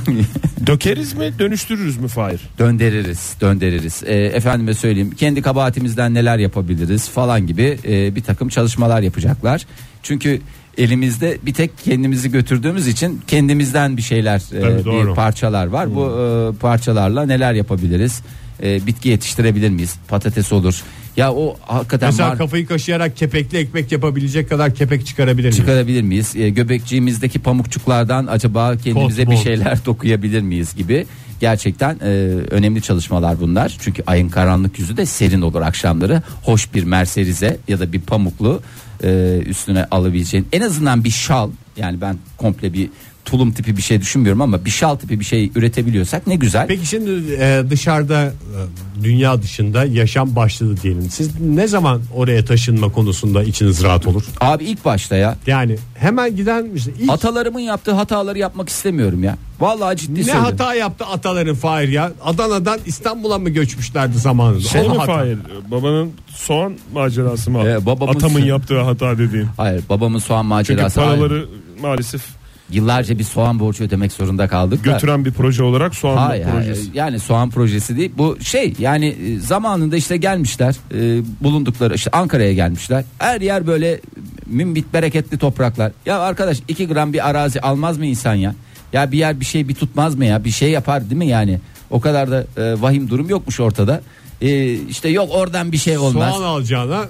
Dökeriz 0.67 1.13
mi 1.13 1.33
dönüştürürüz 1.39 1.97
mü 1.97 2.07
Fahir? 2.07 2.39
döndürürüz, 2.59 3.19
döndürürüz. 3.41 4.03
Ee, 4.05 4.15
efendime 4.15 4.73
söyleyeyim, 4.73 5.11
kendi 5.17 5.41
kabahatimizden 5.41 6.13
neler 6.13 6.37
yapabiliriz 6.37 7.09
falan 7.09 7.47
gibi 7.47 7.77
e, 7.87 8.15
bir 8.15 8.23
takım 8.23 8.49
çalışmalar 8.49 9.01
yapacaklar. 9.01 9.65
Çünkü 10.03 10.41
elimizde 10.77 11.37
bir 11.45 11.53
tek 11.53 11.71
kendimizi 11.77 12.31
götürdüğümüz 12.31 12.87
için 12.87 13.21
kendimizden 13.27 13.97
bir 13.97 14.01
şeyler 14.01 14.37
e, 14.57 14.61
Tabii, 14.61 14.85
doğru. 14.85 15.09
bir 15.09 15.15
parçalar 15.15 15.67
var. 15.67 15.95
Bu 15.95 16.03
e, 16.05 16.59
parçalarla 16.59 17.25
neler 17.25 17.53
yapabiliriz? 17.53 18.21
E, 18.63 18.87
bitki 18.87 19.09
yetiştirebilir 19.09 19.69
miyiz? 19.69 19.95
Patates 20.07 20.51
olur. 20.53 20.81
Ya 21.17 21.33
o 21.33 21.57
hakikaten 21.61 22.09
Mesela 22.09 22.29
var- 22.29 22.37
kafayı 22.37 22.67
kaşıyarak 22.67 23.17
kepekli 23.17 23.57
ekmek 23.57 23.91
yapabilecek 23.91 24.49
kadar 24.49 24.75
kepek 24.75 25.05
çıkarabilir 25.05 25.47
miyim? 25.49 25.55
çıkarabilir 25.63 26.01
miyiz? 26.01 26.35
E, 26.35 26.49
göbekçiğimizdeki 26.49 27.39
pamukçuklardan 27.39 28.27
acaba 28.27 28.77
kendimize 28.77 29.25
Kot 29.25 29.33
bir 29.33 29.37
şeyler 29.37 29.77
dokuyabilir 29.85 30.41
miyiz 30.41 30.75
gibi. 30.75 31.05
Gerçekten 31.39 31.95
e, 32.01 32.07
önemli 32.51 32.81
çalışmalar 32.81 33.39
bunlar. 33.41 33.77
Çünkü 33.79 34.03
ayın 34.07 34.29
karanlık 34.29 34.79
yüzü 34.79 34.97
de 34.97 35.05
serin 35.05 35.41
olur 35.41 35.61
akşamları. 35.61 36.21
Hoş 36.43 36.73
bir 36.73 36.83
merserize 36.83 37.57
ya 37.67 37.79
da 37.79 37.93
bir 37.93 38.01
pamuklu 38.01 38.61
e, 39.03 39.41
üstüne 39.45 39.85
alabileceğin. 39.91 40.47
En 40.51 40.61
azından 40.61 41.03
bir 41.03 41.09
şal 41.09 41.49
yani 41.77 42.01
ben 42.01 42.17
komple 42.37 42.73
bir 42.73 42.89
tulum 43.25 43.51
tipi 43.51 43.77
bir 43.77 43.81
şey 43.81 44.01
düşünmüyorum 44.01 44.41
ama 44.41 44.65
bir 44.65 44.69
şal 44.69 44.95
tipi 44.95 45.19
bir 45.19 45.25
şey 45.25 45.51
üretebiliyorsak 45.55 46.27
ne 46.27 46.35
güzel. 46.35 46.67
Peki 46.67 46.85
şimdi 46.85 47.33
e, 47.39 47.63
dışarıda 47.69 48.23
e, 48.25 49.03
dünya 49.03 49.41
dışında 49.41 49.85
yaşam 49.85 50.35
başladı 50.35 50.75
diyelim. 50.83 51.09
Siz 51.09 51.39
ne 51.41 51.67
zaman 51.67 52.01
oraya 52.15 52.45
taşınma 52.45 52.91
konusunda 52.91 53.43
içiniz 53.43 53.83
rahat 53.83 54.07
olur? 54.07 54.23
Abi 54.41 54.63
ilk 54.63 54.85
başta 54.85 55.15
ya 55.15 55.35
Yani 55.47 55.75
hemen 55.95 56.35
giden 56.35 56.69
işte 56.75 56.91
ilk 56.99 57.09
atalarımın 57.11 57.59
yaptığı 57.59 57.91
hataları 57.91 58.39
yapmak 58.39 58.69
istemiyorum 58.69 59.23
ya. 59.23 59.37
Vallahi 59.59 59.97
ciddi 59.97 60.19
ne 60.19 60.23
söylüyorum. 60.23 60.51
hata 60.51 60.75
yaptı 60.75 61.05
ataların 61.05 61.55
Fahir 61.55 61.89
ya? 61.89 62.11
Adana'dan 62.23 62.79
İstanbul'a 62.85 63.39
mı 63.39 63.49
göçmüşlerdi 63.49 64.17
zamanında? 64.17 64.59
Şey 64.61 64.81
O 64.81 64.89
mi 64.89 64.97
hata. 64.97 65.05
Fahir? 65.05 65.37
Babanın 65.71 66.11
soğan 66.35 66.73
macerası 66.93 67.51
mı? 67.51 67.63
Ee, 67.65 67.85
babamın 67.85 68.13
Atamın 68.15 68.45
yaptığı 68.45 68.81
hata 68.81 69.17
dediğin. 69.17 69.47
Hayır 69.57 69.83
babamın 69.89 70.19
soğan 70.19 70.43
Çünkü 70.43 70.49
macerası. 70.49 71.01
ayrı. 71.01 71.09
paraları 71.19 71.45
maalesef 71.81 72.21
Yıllarca 72.71 73.19
bir 73.19 73.23
soğan 73.23 73.59
borcu 73.59 73.83
ödemek 73.83 74.11
zorunda 74.11 74.47
kaldık. 74.47 74.85
da. 74.85 74.91
götüren 74.91 75.25
bir 75.25 75.31
proje 75.31 75.63
olarak 75.63 75.95
soğan 75.95 76.17
Hayır, 76.17 76.43
hayır, 76.43 76.55
projesi. 76.65 76.89
yani 76.93 77.19
soğan 77.19 77.49
projesi 77.49 77.97
değil. 77.97 78.11
Bu 78.17 78.37
şey 78.41 78.73
yani 78.79 79.05
e, 79.07 79.39
zamanında 79.39 79.97
işte 79.97 80.17
gelmişler 80.17 80.75
e, 80.93 81.23
bulundukları 81.43 81.95
işte 81.95 82.11
Ankara'ya 82.11 82.53
gelmişler. 82.53 83.03
Her 83.19 83.41
yer 83.41 83.67
böyle 83.67 83.99
mümbit 84.45 84.93
bereketli 84.93 85.37
topraklar. 85.37 85.91
Ya 86.05 86.19
arkadaş 86.19 86.57
2 86.67 86.87
gram 86.87 87.13
bir 87.13 87.29
arazi 87.29 87.61
almaz 87.61 87.97
mı 87.97 88.05
insan 88.05 88.33
ya? 88.35 88.55
Ya 88.93 89.11
bir 89.11 89.17
yer 89.17 89.39
bir 89.39 89.45
şey 89.45 89.67
bir 89.67 89.75
tutmaz 89.75 90.15
mı 90.15 90.25
ya? 90.25 90.43
Bir 90.43 90.51
şey 90.51 90.71
yapar 90.71 91.03
değil 91.03 91.15
mi 91.17 91.27
yani? 91.27 91.59
O 91.89 92.01
kadar 92.01 92.31
da 92.31 92.45
e, 92.57 92.81
vahim 92.81 93.09
durum 93.09 93.29
yokmuş 93.29 93.59
ortada. 93.59 94.01
E, 94.41 94.73
işte 94.73 95.09
yok 95.09 95.29
oradan 95.31 95.71
bir 95.71 95.77
şey 95.77 95.97
olmaz. 95.97 96.35
Soğan 96.35 96.43
alacağına 96.47 97.05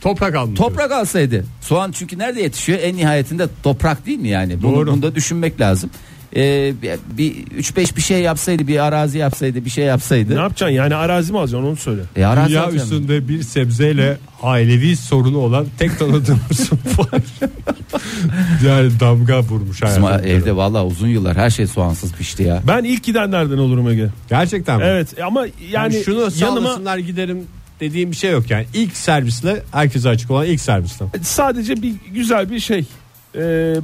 toprak 0.00 0.34
almış. 0.34 0.58
Toprak 0.58 0.92
alsaydı. 0.92 1.44
Soğan 1.60 1.92
çünkü 1.92 2.18
nerede 2.18 2.42
yetişiyor? 2.42 2.78
En 2.82 2.96
nihayetinde 2.96 3.46
toprak 3.62 4.06
değil 4.06 4.18
mi 4.18 4.28
yani? 4.28 4.62
Bunu, 4.62 4.76
Doğru. 4.76 4.90
bunu 4.92 5.02
da 5.02 5.14
düşünmek 5.14 5.60
lazım. 5.60 5.90
Ee, 6.36 6.72
bir- 6.82 6.98
bir 7.18 7.34
3-5 7.46 7.96
bir 7.96 8.00
şey 8.00 8.20
yapsaydı, 8.22 8.66
bir 8.68 8.84
arazi 8.84 9.18
yapsaydı, 9.18 9.64
bir 9.64 9.70
şey 9.70 9.84
yapsaydı. 9.84 10.36
Ne 10.36 10.40
yapacaksın 10.40 10.74
yani 10.76 10.94
arazi 10.94 11.32
mi 11.32 11.38
alacaksın 11.38 11.66
onu 11.68 11.76
söyle. 11.76 12.02
E, 12.16 12.24
arazi 12.24 12.48
Dünya 12.48 12.64
alacağım. 12.64 12.84
üstünde 12.84 13.28
bir 13.28 13.42
sebzeyle 13.42 14.16
ailevi 14.42 14.96
sorunu 14.96 15.38
olan 15.38 15.66
tek 15.78 15.98
tanıdığımız 15.98 16.70
var. 16.98 17.22
yani 18.66 19.00
damga 19.00 19.40
vurmuş 19.42 19.82
Bizim 19.82 20.02
hayatımda. 20.02 20.28
evde 20.32 20.56
vallahi 20.56 20.84
uzun 20.84 21.08
yıllar 21.08 21.36
her 21.36 21.50
şey 21.50 21.66
soğansız 21.66 22.12
pişti 22.12 22.42
ya. 22.42 22.62
Ben 22.68 22.84
ilk 22.84 23.04
gidenlerden 23.04 23.58
olurum 23.58 23.88
Ege. 23.88 24.08
Gerçekten 24.30 24.78
mi? 24.78 24.84
Evet 24.86 25.20
ama 25.24 25.40
yani, 25.40 25.52
Yani 25.72 26.04
şunu 26.04 26.28
yanıma 26.40 26.98
giderim 27.00 27.44
dediğim 27.82 28.10
bir 28.10 28.16
şey 28.16 28.30
yok 28.32 28.50
yani. 28.50 28.66
İlk 28.74 28.96
servisle 28.96 29.62
herkese 29.72 30.08
açık 30.08 30.30
olan 30.30 30.46
ilk 30.46 30.60
servisle. 30.60 31.04
sadece 31.22 31.82
bir 31.82 31.94
güzel 32.14 32.50
bir 32.50 32.60
şey. 32.60 32.84
Ee, 33.34 33.40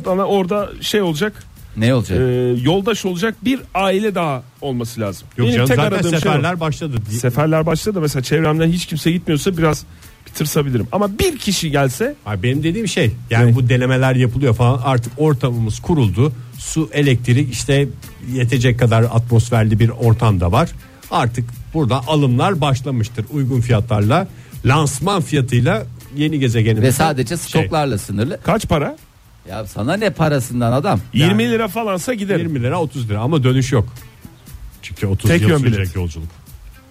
bana 0.06 0.24
orada 0.24 0.70
şey 0.80 1.02
olacak 1.02 1.32
Ne 1.76 1.94
olacak? 1.94 2.18
e, 2.20 2.22
yoldaş 2.62 3.04
olacak 3.04 3.34
bir 3.44 3.60
aile 3.74 4.14
daha 4.14 4.42
olması 4.60 5.00
lazım. 5.00 5.28
Yok 5.36 5.46
Benim 5.48 5.56
canım 5.56 5.68
tek 5.68 5.76
zaten 5.76 5.92
aradığım 5.92 6.10
şey 6.10 6.18
o. 6.18 6.20
seferler 6.20 6.60
başladı. 6.60 6.96
Seferler 7.20 7.66
başladı 7.66 7.94
da 7.96 8.00
mesela 8.00 8.22
çevremden 8.22 8.68
hiç 8.68 8.86
kimse 8.86 9.12
gitmiyorsa 9.12 9.56
biraz 9.58 9.84
bir 10.26 10.32
tırsabilirim. 10.32 10.86
Ama 10.92 11.18
bir 11.18 11.38
kişi 11.38 11.70
gelse 11.70 12.14
Ay 12.26 12.42
benim 12.42 12.62
dediğim 12.62 12.88
şey 12.88 13.10
yani 13.30 13.50
Ne? 13.50 13.54
bu 13.56 13.68
denemeler 13.68 14.14
yapılıyor 14.14 14.54
falan 14.54 14.80
artık 14.84 15.12
ortamımız 15.16 15.78
kuruldu. 15.80 16.32
Su, 16.58 16.90
elektrik 16.92 17.52
işte 17.52 17.88
yetecek 18.32 18.78
kadar 18.78 19.02
atmosferli 19.02 19.78
bir 19.80 19.88
ortam 19.88 20.40
da 20.40 20.52
var. 20.52 20.70
Artık 21.10 21.44
burada 21.74 22.06
alımlar 22.06 22.60
başlamıştır 22.60 23.24
uygun 23.32 23.60
fiyatlarla. 23.60 24.28
Lansman 24.64 25.22
fiyatıyla 25.22 25.86
yeni 26.16 26.38
gezegenimizde. 26.38 26.86
Ve 26.86 26.92
sadece 26.92 27.28
şey, 27.28 27.36
stoklarla 27.36 27.98
sınırlı. 27.98 28.40
kaç 28.42 28.68
para? 28.68 28.96
Ya 29.48 29.66
sana 29.66 29.96
ne 29.96 30.10
parasından 30.10 30.72
adam? 30.72 31.00
20 31.14 31.50
lira 31.50 31.68
falansa 31.68 32.14
giderim. 32.14 32.40
20 32.40 32.62
lira 32.62 32.80
30 32.80 33.10
lira 33.10 33.20
ama 33.20 33.42
dönüş 33.42 33.72
yok. 33.72 33.88
Çünkü 34.82 35.06
30 35.06 35.30
Tek 35.30 35.42
yıl 35.42 35.48
yön 35.48 35.58
sürecek 35.58 35.78
bilet. 35.78 35.96
yolculuk. 35.96 36.28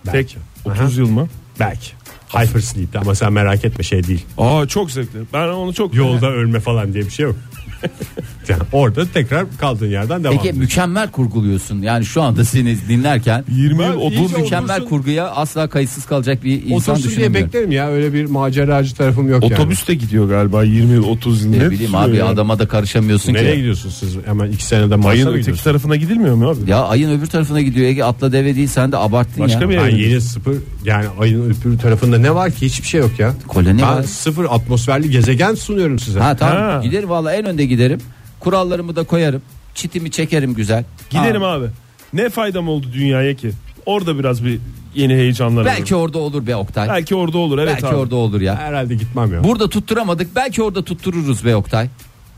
Tek 0.05 0.37
Belki. 0.65 0.81
30 0.81 0.97
yıl 0.97 1.09
mı? 1.09 1.27
Belki. 1.59 1.91
Hypersleep'te 2.29 2.99
ama 2.99 3.15
sen 3.15 3.33
merak 3.33 3.65
etme 3.65 3.83
şey 3.83 4.07
değil. 4.07 4.25
Aa 4.37 4.67
çok 4.67 4.91
zevkli. 4.91 5.19
Ben 5.33 5.47
onu 5.47 5.73
çok 5.73 5.93
Yolda 5.95 6.31
ölme 6.31 6.59
falan 6.59 6.93
diye 6.93 7.05
bir 7.05 7.09
şey 7.09 7.23
yok. 7.23 7.35
yani 8.49 8.61
orada 8.71 9.05
tekrar 9.13 9.45
kaldığın 9.59 9.87
yerden 9.89 10.23
devam 10.23 10.35
Peki 10.35 10.39
ediyorsun. 10.41 10.59
mükemmel 10.61 11.11
kurguluyorsun. 11.11 11.81
Yani 11.81 12.05
şu 12.05 12.21
anda 12.21 12.45
seni 12.45 12.77
dinlerken 12.89 13.43
20 13.55 13.83
yıl 13.83 13.89
Ben 13.91 13.97
o- 13.97 14.09
iyice 14.09 14.33
bu 14.35 14.39
mükemmel 14.39 14.77
otursun- 14.77 14.89
kurguya 14.89 15.27
asla 15.31 15.69
kayıtsız 15.69 16.05
kalacak 16.05 16.43
bir 16.43 16.63
insan 16.63 16.75
Otursun 16.75 16.95
diye 16.95 17.05
düşünemiyorum. 17.11 17.47
beklerim 17.47 17.71
ya 17.71 17.87
öyle 17.89 18.13
bir 18.13 18.25
maceracı 18.25 18.95
tarafım 18.95 19.29
yok 19.29 19.43
yani. 19.43 19.53
otobüs 19.53 19.87
de 19.87 19.95
gidiyor 19.95 20.29
galiba 20.29 20.63
20 20.63 20.93
yıl 20.93 21.03
30 21.03 21.43
yıl. 21.43 21.49
Ne 21.51 21.55
bileyim 21.55 21.71
sürüyor 21.91 22.03
abi 22.09 22.15
ya. 22.17 22.25
adama 22.25 22.59
da 22.59 22.67
karışamıyorsun 22.67 23.33
Nereye 23.33 23.51
ki. 23.51 23.57
gidiyorsunuz 23.57 23.95
siz? 23.99 24.17
Hemen 24.25 24.51
iki 24.51 24.63
senede 24.63 24.95
Mars'a 24.95 25.09
Ayın 25.09 25.29
mı 25.29 25.35
öteki 25.37 25.63
tarafına 25.63 25.95
gidilmiyor 25.95 26.35
mu 26.35 26.49
abi? 26.49 26.69
Ya 26.71 26.83
ayın 26.83 27.19
öbür 27.19 27.25
tarafına 27.27 27.61
gidiyor 27.61 27.87
Ege 27.87 28.03
atla 28.03 28.31
deve 28.31 28.55
değil 28.55 28.67
sen 28.67 28.91
de 28.91 28.97
abarttın 28.97 29.43
Başka 29.43 29.59
ya. 29.61 29.69
bir 29.69 29.77
Ben 29.77 29.85
yere 29.89 30.01
yeni 30.01 30.21
sıfır 30.21 30.55
yani 30.85 31.05
ayın 31.19 31.43
öbür 31.65 31.77
tarafında 31.77 32.17
ne 32.17 32.35
var 32.35 32.51
ki 32.51 32.65
hiçbir 32.65 32.87
şey 32.87 33.01
yok 33.01 33.19
ya. 33.19 33.33
Koloni 33.47 33.81
ben 33.81 33.87
var. 33.87 34.03
sıfır 34.03 34.45
atmosferli 34.49 35.09
gezegen 35.09 35.55
sunuyorum 35.55 35.99
size. 35.99 36.19
Ha 36.19 36.35
tamam 36.35 36.55
Ha. 36.57 36.79
giderim 36.83 37.09
valla 37.09 37.33
en 37.33 37.45
önde 37.45 37.65
giderim. 37.67 37.99
Kurallarımı 38.39 38.95
da 38.95 39.03
koyarım. 39.03 39.41
Çitimi 39.75 40.11
çekerim 40.11 40.53
güzel. 40.53 40.83
Giderim 41.09 41.41
Ha. 41.41 41.47
abi. 41.47 41.65
Ne 42.13 42.29
faydam 42.29 42.67
oldu 42.69 42.87
dünyaya 42.93 43.33
ki? 43.35 43.51
Orada 43.85 44.19
biraz 44.19 44.45
bir 44.45 44.59
yeni 44.95 45.13
heyecanlar 45.13 45.65
Belki 45.65 45.95
alırım. 45.95 45.99
orada 46.05 46.17
olur 46.17 46.47
be 46.47 46.55
Oktay. 46.55 46.87
Belki, 46.89 46.97
Belki 46.99 47.15
orada 47.15 47.37
olur 47.37 47.57
evet 47.57 47.83
abi. 47.83 47.95
orada 47.95 48.15
olur 48.15 48.41
ya. 48.41 48.55
Herhalde 48.55 48.95
gitmem 48.95 49.33
ya. 49.33 49.43
Burada 49.43 49.69
tutturamadık 49.69 50.35
belki 50.35 50.63
orada 50.63 50.83
tuttururuz 50.83 51.45
be 51.45 51.55
Oktay. 51.55 51.87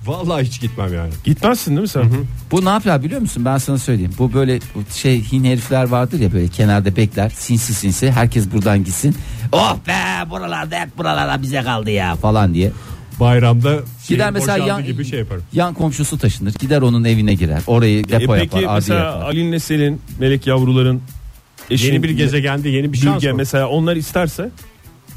Vallahi 0.06 0.44
hiç 0.46 0.62
gitmem 0.62 0.94
yani. 0.94 1.10
Gitmezsin 1.24 1.72
değil 1.72 1.82
mi 1.82 1.88
sen? 1.88 2.12
Bu 2.52 2.66
ne 2.66 2.70
yapar 2.70 3.04
biliyor 3.04 3.22
musun 3.22 3.46
ben 3.46 3.58
sana 3.58 3.78
söyleyeyim. 3.78 4.12
Bu 4.18 4.34
böyle 4.34 4.60
şey 4.96 5.24
hin 5.24 5.44
herifler 5.44 5.84
vardır 5.88 6.20
ya 6.20 6.34
böyle 6.34 6.48
kenarda 6.48 6.96
bekler 6.96 7.30
sinsi 7.30 7.74
sinsi 7.74 8.12
herkes 8.12 8.52
buradan 8.52 8.84
gitsin. 8.84 9.16
Oh 9.52 9.78
be 9.88 10.30
buralarda 10.30 10.76
hep 10.80 10.98
buralarda 10.98 11.42
bize 11.42 11.62
kaldı 11.62 11.92
ya 11.92 12.16
falan 12.16 12.54
diye. 12.54 12.72
Bayramda 13.20 13.80
şey 14.08 14.18
Gider 14.18 14.32
mesela 14.32 14.58
yan, 14.58 14.86
gibi 14.86 15.06
şey 15.06 15.20
yaparım. 15.20 15.44
yan 15.54 15.74
komşusu 15.74 16.18
taşınır 16.18 16.54
gider 16.54 16.82
onun 16.82 17.04
evine 17.04 17.34
girer 17.34 17.62
orayı 17.68 18.00
E 18.00 18.10
depo 18.10 18.34
peki 18.34 18.58
yapar 18.58 18.76
mesela 18.76 19.00
ardiye 19.00 19.00
yapar. 19.00 19.22
Ali 19.22 19.52
Nesel'in 19.52 20.02
Melek 20.20 20.48
Yavruların 20.48 21.02
eşinin 21.70 21.94
Yeni 21.94 22.04
bir 22.04 22.10
gezegende 22.10 22.70
yeni 22.70 22.94
bir 22.94 22.98
şans 22.98 23.16
Bülge 23.16 23.34
mesela 23.34 23.68
onlar 23.68 23.96
isterse 23.96 24.50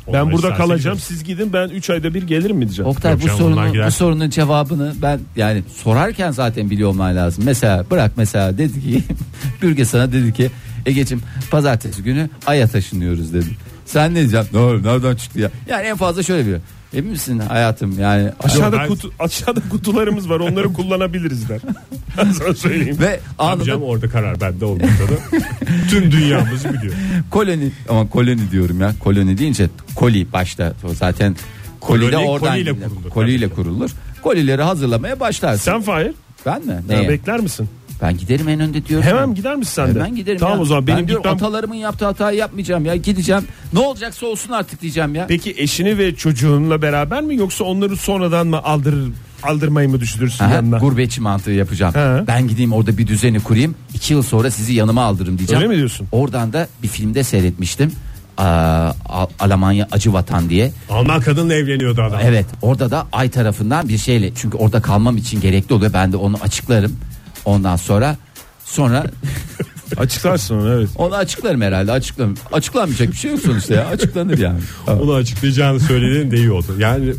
Onlar 0.06 0.26
ben 0.26 0.32
burada 0.32 0.54
kalacağım 0.54 0.96
gideriz. 0.96 1.02
siz 1.02 1.24
gidin 1.24 1.52
ben 1.52 1.68
3 1.68 1.90
ayda 1.90 2.14
bir 2.14 2.22
gelirim 2.22 2.56
mi 2.56 2.64
diyeceğim. 2.64 2.90
Oktay 2.90 3.12
Yok 3.12 3.22
bu 3.22 3.28
sorunun 3.28 3.74
bu 3.86 3.90
sorunun 3.90 4.30
cevabını 4.30 4.94
ben 5.02 5.20
yani 5.36 5.62
sorarken 5.82 6.30
zaten 6.30 6.70
biliyor 6.70 6.90
olman 6.90 7.16
lazım. 7.16 7.44
Mesela 7.46 7.84
bırak 7.90 8.12
mesela 8.16 8.58
dedi 8.58 8.82
ki 8.82 9.02
Bürge 9.62 9.84
sana 9.84 10.12
dedi 10.12 10.32
ki 10.32 10.50
Egeciğim 10.86 11.22
pazartesi 11.50 12.02
günü 12.02 12.30
Ay'a 12.46 12.68
taşınıyoruz 12.68 13.34
dedi. 13.34 13.48
Sen 13.86 14.10
ne 14.10 14.14
diyeceksin? 14.14 14.58
Ne 14.58 14.92
nereden 14.92 15.16
çıktı 15.16 15.40
ya? 15.40 15.50
Yani 15.68 15.86
en 15.86 15.96
fazla 15.96 16.22
şöyle 16.22 16.46
bir 16.46 16.56
Emin 16.94 17.11
misin 17.11 17.38
hayatım 17.38 17.98
yani 18.00 18.28
Aşağıda 18.44 18.78
ben- 18.78 18.88
kutu 18.88 19.12
aşağıda 19.18 19.61
kutularımız 19.70 20.31
var 20.31 20.40
onları 20.40 20.72
kullanabiliriz 20.72 21.48
der. 21.48 21.61
Ben 22.18 22.31
sana 22.33 22.55
söyleyeyim. 22.55 22.96
ve 23.00 23.20
anında 23.38 23.52
Amcam 23.62 23.83
orada 23.83 24.09
karar 24.09 24.40
bende 24.40 24.64
olmadı 24.64 24.88
da. 25.09 25.38
Tüm 25.90 26.12
dünyamızı 26.12 26.72
biliyor. 26.74 26.94
koloni 27.31 27.70
ama 27.88 28.09
koloni 28.09 28.50
diyorum 28.50 28.81
ya 28.81 28.92
koloni 29.00 29.38
deyince 29.38 29.68
koli 29.94 30.33
başta 30.33 30.72
zaten 30.94 31.37
koli 31.81 32.12
de 32.12 32.18
oradan 32.18 32.49
koliyle 32.51 32.72
kurulur. 32.72 33.11
koliyle 33.11 33.49
kurulur. 33.49 33.90
Kolileri 34.22 34.62
hazırlamaya 34.62 35.20
başlarsın. 35.20 35.64
Sen 35.64 35.82
Fahir 35.82 36.12
ben 36.47 36.66
mi? 36.66 36.72
ya 36.72 36.99
Neye? 36.99 37.09
bekler 37.09 37.40
misin? 37.40 37.68
Ben 38.03 38.16
giderim 38.18 38.48
en 38.48 38.61
önde 38.61 38.86
diyorum. 38.86 39.07
Hemen 39.07 39.26
ya. 39.26 39.32
gider 39.32 39.57
misin 39.57 39.72
sen 39.72 39.94
de? 39.94 39.98
Hemen 39.98 40.16
giderim 40.16 40.38
Tamam 40.38 40.57
ya. 40.57 40.62
o 40.62 40.64
zaman 40.64 40.86
ben 40.86 40.96
benim 40.96 41.09
diyorum, 41.09 41.22
gitmem. 41.22 41.36
atalarımın 41.48 41.74
yaptığı 41.74 42.05
hatayı 42.05 42.38
yapmayacağım 42.38 42.84
ya 42.86 42.96
gideceğim. 42.96 43.42
Ne 43.72 43.78
olacaksa 43.78 44.26
olsun 44.26 44.53
artık 44.53 44.82
diyeceğim 44.82 45.14
ya. 45.14 45.26
Peki 45.26 45.55
eşini 45.59 45.98
ve 45.98 46.14
çocuğunla 46.14 46.82
beraber 46.82 47.22
mi 47.22 47.36
yoksa 47.36 47.64
onları 47.64 47.96
sonradan 47.96 48.46
mı 48.46 48.62
aldırır 48.62 49.09
aldırmayı 49.42 49.88
mı 49.88 50.00
düşünürsün 50.00 50.44
Aha, 50.44 50.55
yanına? 50.55 50.78
gurbetçi 50.78 51.20
mantığı 51.20 51.50
yapacağım. 51.50 51.94
He. 51.94 52.26
Ben 52.26 52.48
gideyim 52.48 52.72
orada 52.72 52.98
bir 52.98 53.07
düzeni 53.07 53.40
kurayım. 53.40 53.74
iki 53.94 54.12
yıl 54.14 54.22
sonra 54.22 54.50
sizi 54.50 54.72
yanıma 54.72 55.03
aldırırım 55.05 55.38
diyeceğim. 55.38 55.62
Öyle 55.62 55.72
mi 55.72 55.76
diyorsun? 55.78 56.09
Oradan 56.12 56.53
da 56.53 56.68
bir 56.82 56.88
filmde 56.88 57.22
seyretmiştim. 57.24 57.92
Aa, 58.38 58.92
Al- 59.09 59.26
Almanya 59.40 59.88
acı 59.92 60.12
vatan 60.12 60.48
diye. 60.48 60.72
Alman 60.90 61.20
kadınla 61.20 61.55
evleniyordu 61.55 62.03
adam. 62.03 62.20
Evet 62.24 62.46
orada 62.62 62.90
da 62.90 63.07
ay 63.12 63.30
tarafından 63.30 63.88
bir 63.88 63.98
şeyle 63.98 64.32
çünkü 64.34 64.57
orada 64.57 64.82
kalmam 64.82 65.16
için 65.16 65.40
gerekli 65.40 65.74
oluyor. 65.74 65.92
Ben 65.92 66.12
de 66.12 66.16
onu 66.16 66.36
açıklarım. 66.42 66.96
Ondan 67.45 67.76
sonra 67.76 68.16
sonra 68.64 69.05
Açıklarsın 69.97 70.55
onu 70.55 70.72
evet. 70.74 70.88
onu 70.97 71.14
açıklarım 71.14 71.61
herhalde 71.61 71.93
açıklarım. 71.93 72.34
Açıklanmayacak 72.53 73.09
bir 73.12 73.16
şey 73.16 73.30
yok 73.30 73.40
sonuçta 73.40 73.74
ya 73.74 73.86
açıklanır 73.86 74.38
yani. 74.38 74.61
Onu 75.03 75.14
açıklayacağını 75.14 75.80
söylediğin 75.80 76.30
de 76.30 76.36
iyi 76.36 76.51
oldu. 76.51 76.74
Yani 76.78 77.14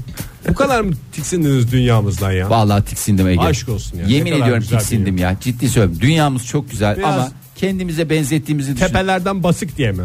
bu 0.49 0.53
kadar 0.53 0.81
mı 0.81 0.93
tiksindiniz 1.11 1.71
dünyamızdan 1.71 2.31
ya? 2.31 2.49
Vallahi 2.49 2.85
tiksindim 2.85 3.27
Ege. 3.27 3.41
Aşk 3.41 3.69
olsun 3.69 3.97
ya. 3.97 4.05
Yemin 4.07 4.31
ediyorum 4.31 4.63
tiksindim 4.63 5.17
ya. 5.17 5.35
Ciddi 5.41 5.69
söylüyorum. 5.69 6.01
Dünyamız 6.01 6.45
çok 6.45 6.71
güzel 6.71 6.97
Biraz- 6.97 7.15
ama 7.15 7.31
kendimize 7.55 8.09
benzettiğimizi 8.09 8.75
düşün. 8.75 8.85
Tepelerden 8.87 9.43
basık 9.43 9.77
diye 9.77 9.91
mi? 9.91 10.03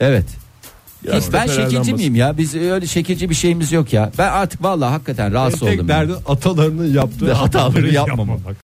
Evet. 0.00 0.26
Hiç 1.12 1.24
ben 1.32 1.46
şekilci 1.46 1.78
basın. 1.80 1.94
miyim 1.94 2.14
ya? 2.14 2.38
Biz 2.38 2.54
öyle 2.54 2.86
şekilci 2.86 3.30
bir 3.30 3.34
şeyimiz 3.34 3.72
yok 3.72 3.92
ya. 3.92 4.12
Ben 4.18 4.28
artık 4.32 4.62
vallahi 4.62 4.90
hakikaten 4.90 5.32
rahatsız 5.32 5.60
Tek 5.60 5.74
oldum. 5.74 5.88
derdi 5.88 6.12
yani. 6.12 6.22
atalarının 6.26 6.94
yaptığı 6.94 7.32
Hataları 7.32 7.94
yapmamak. 7.94 8.38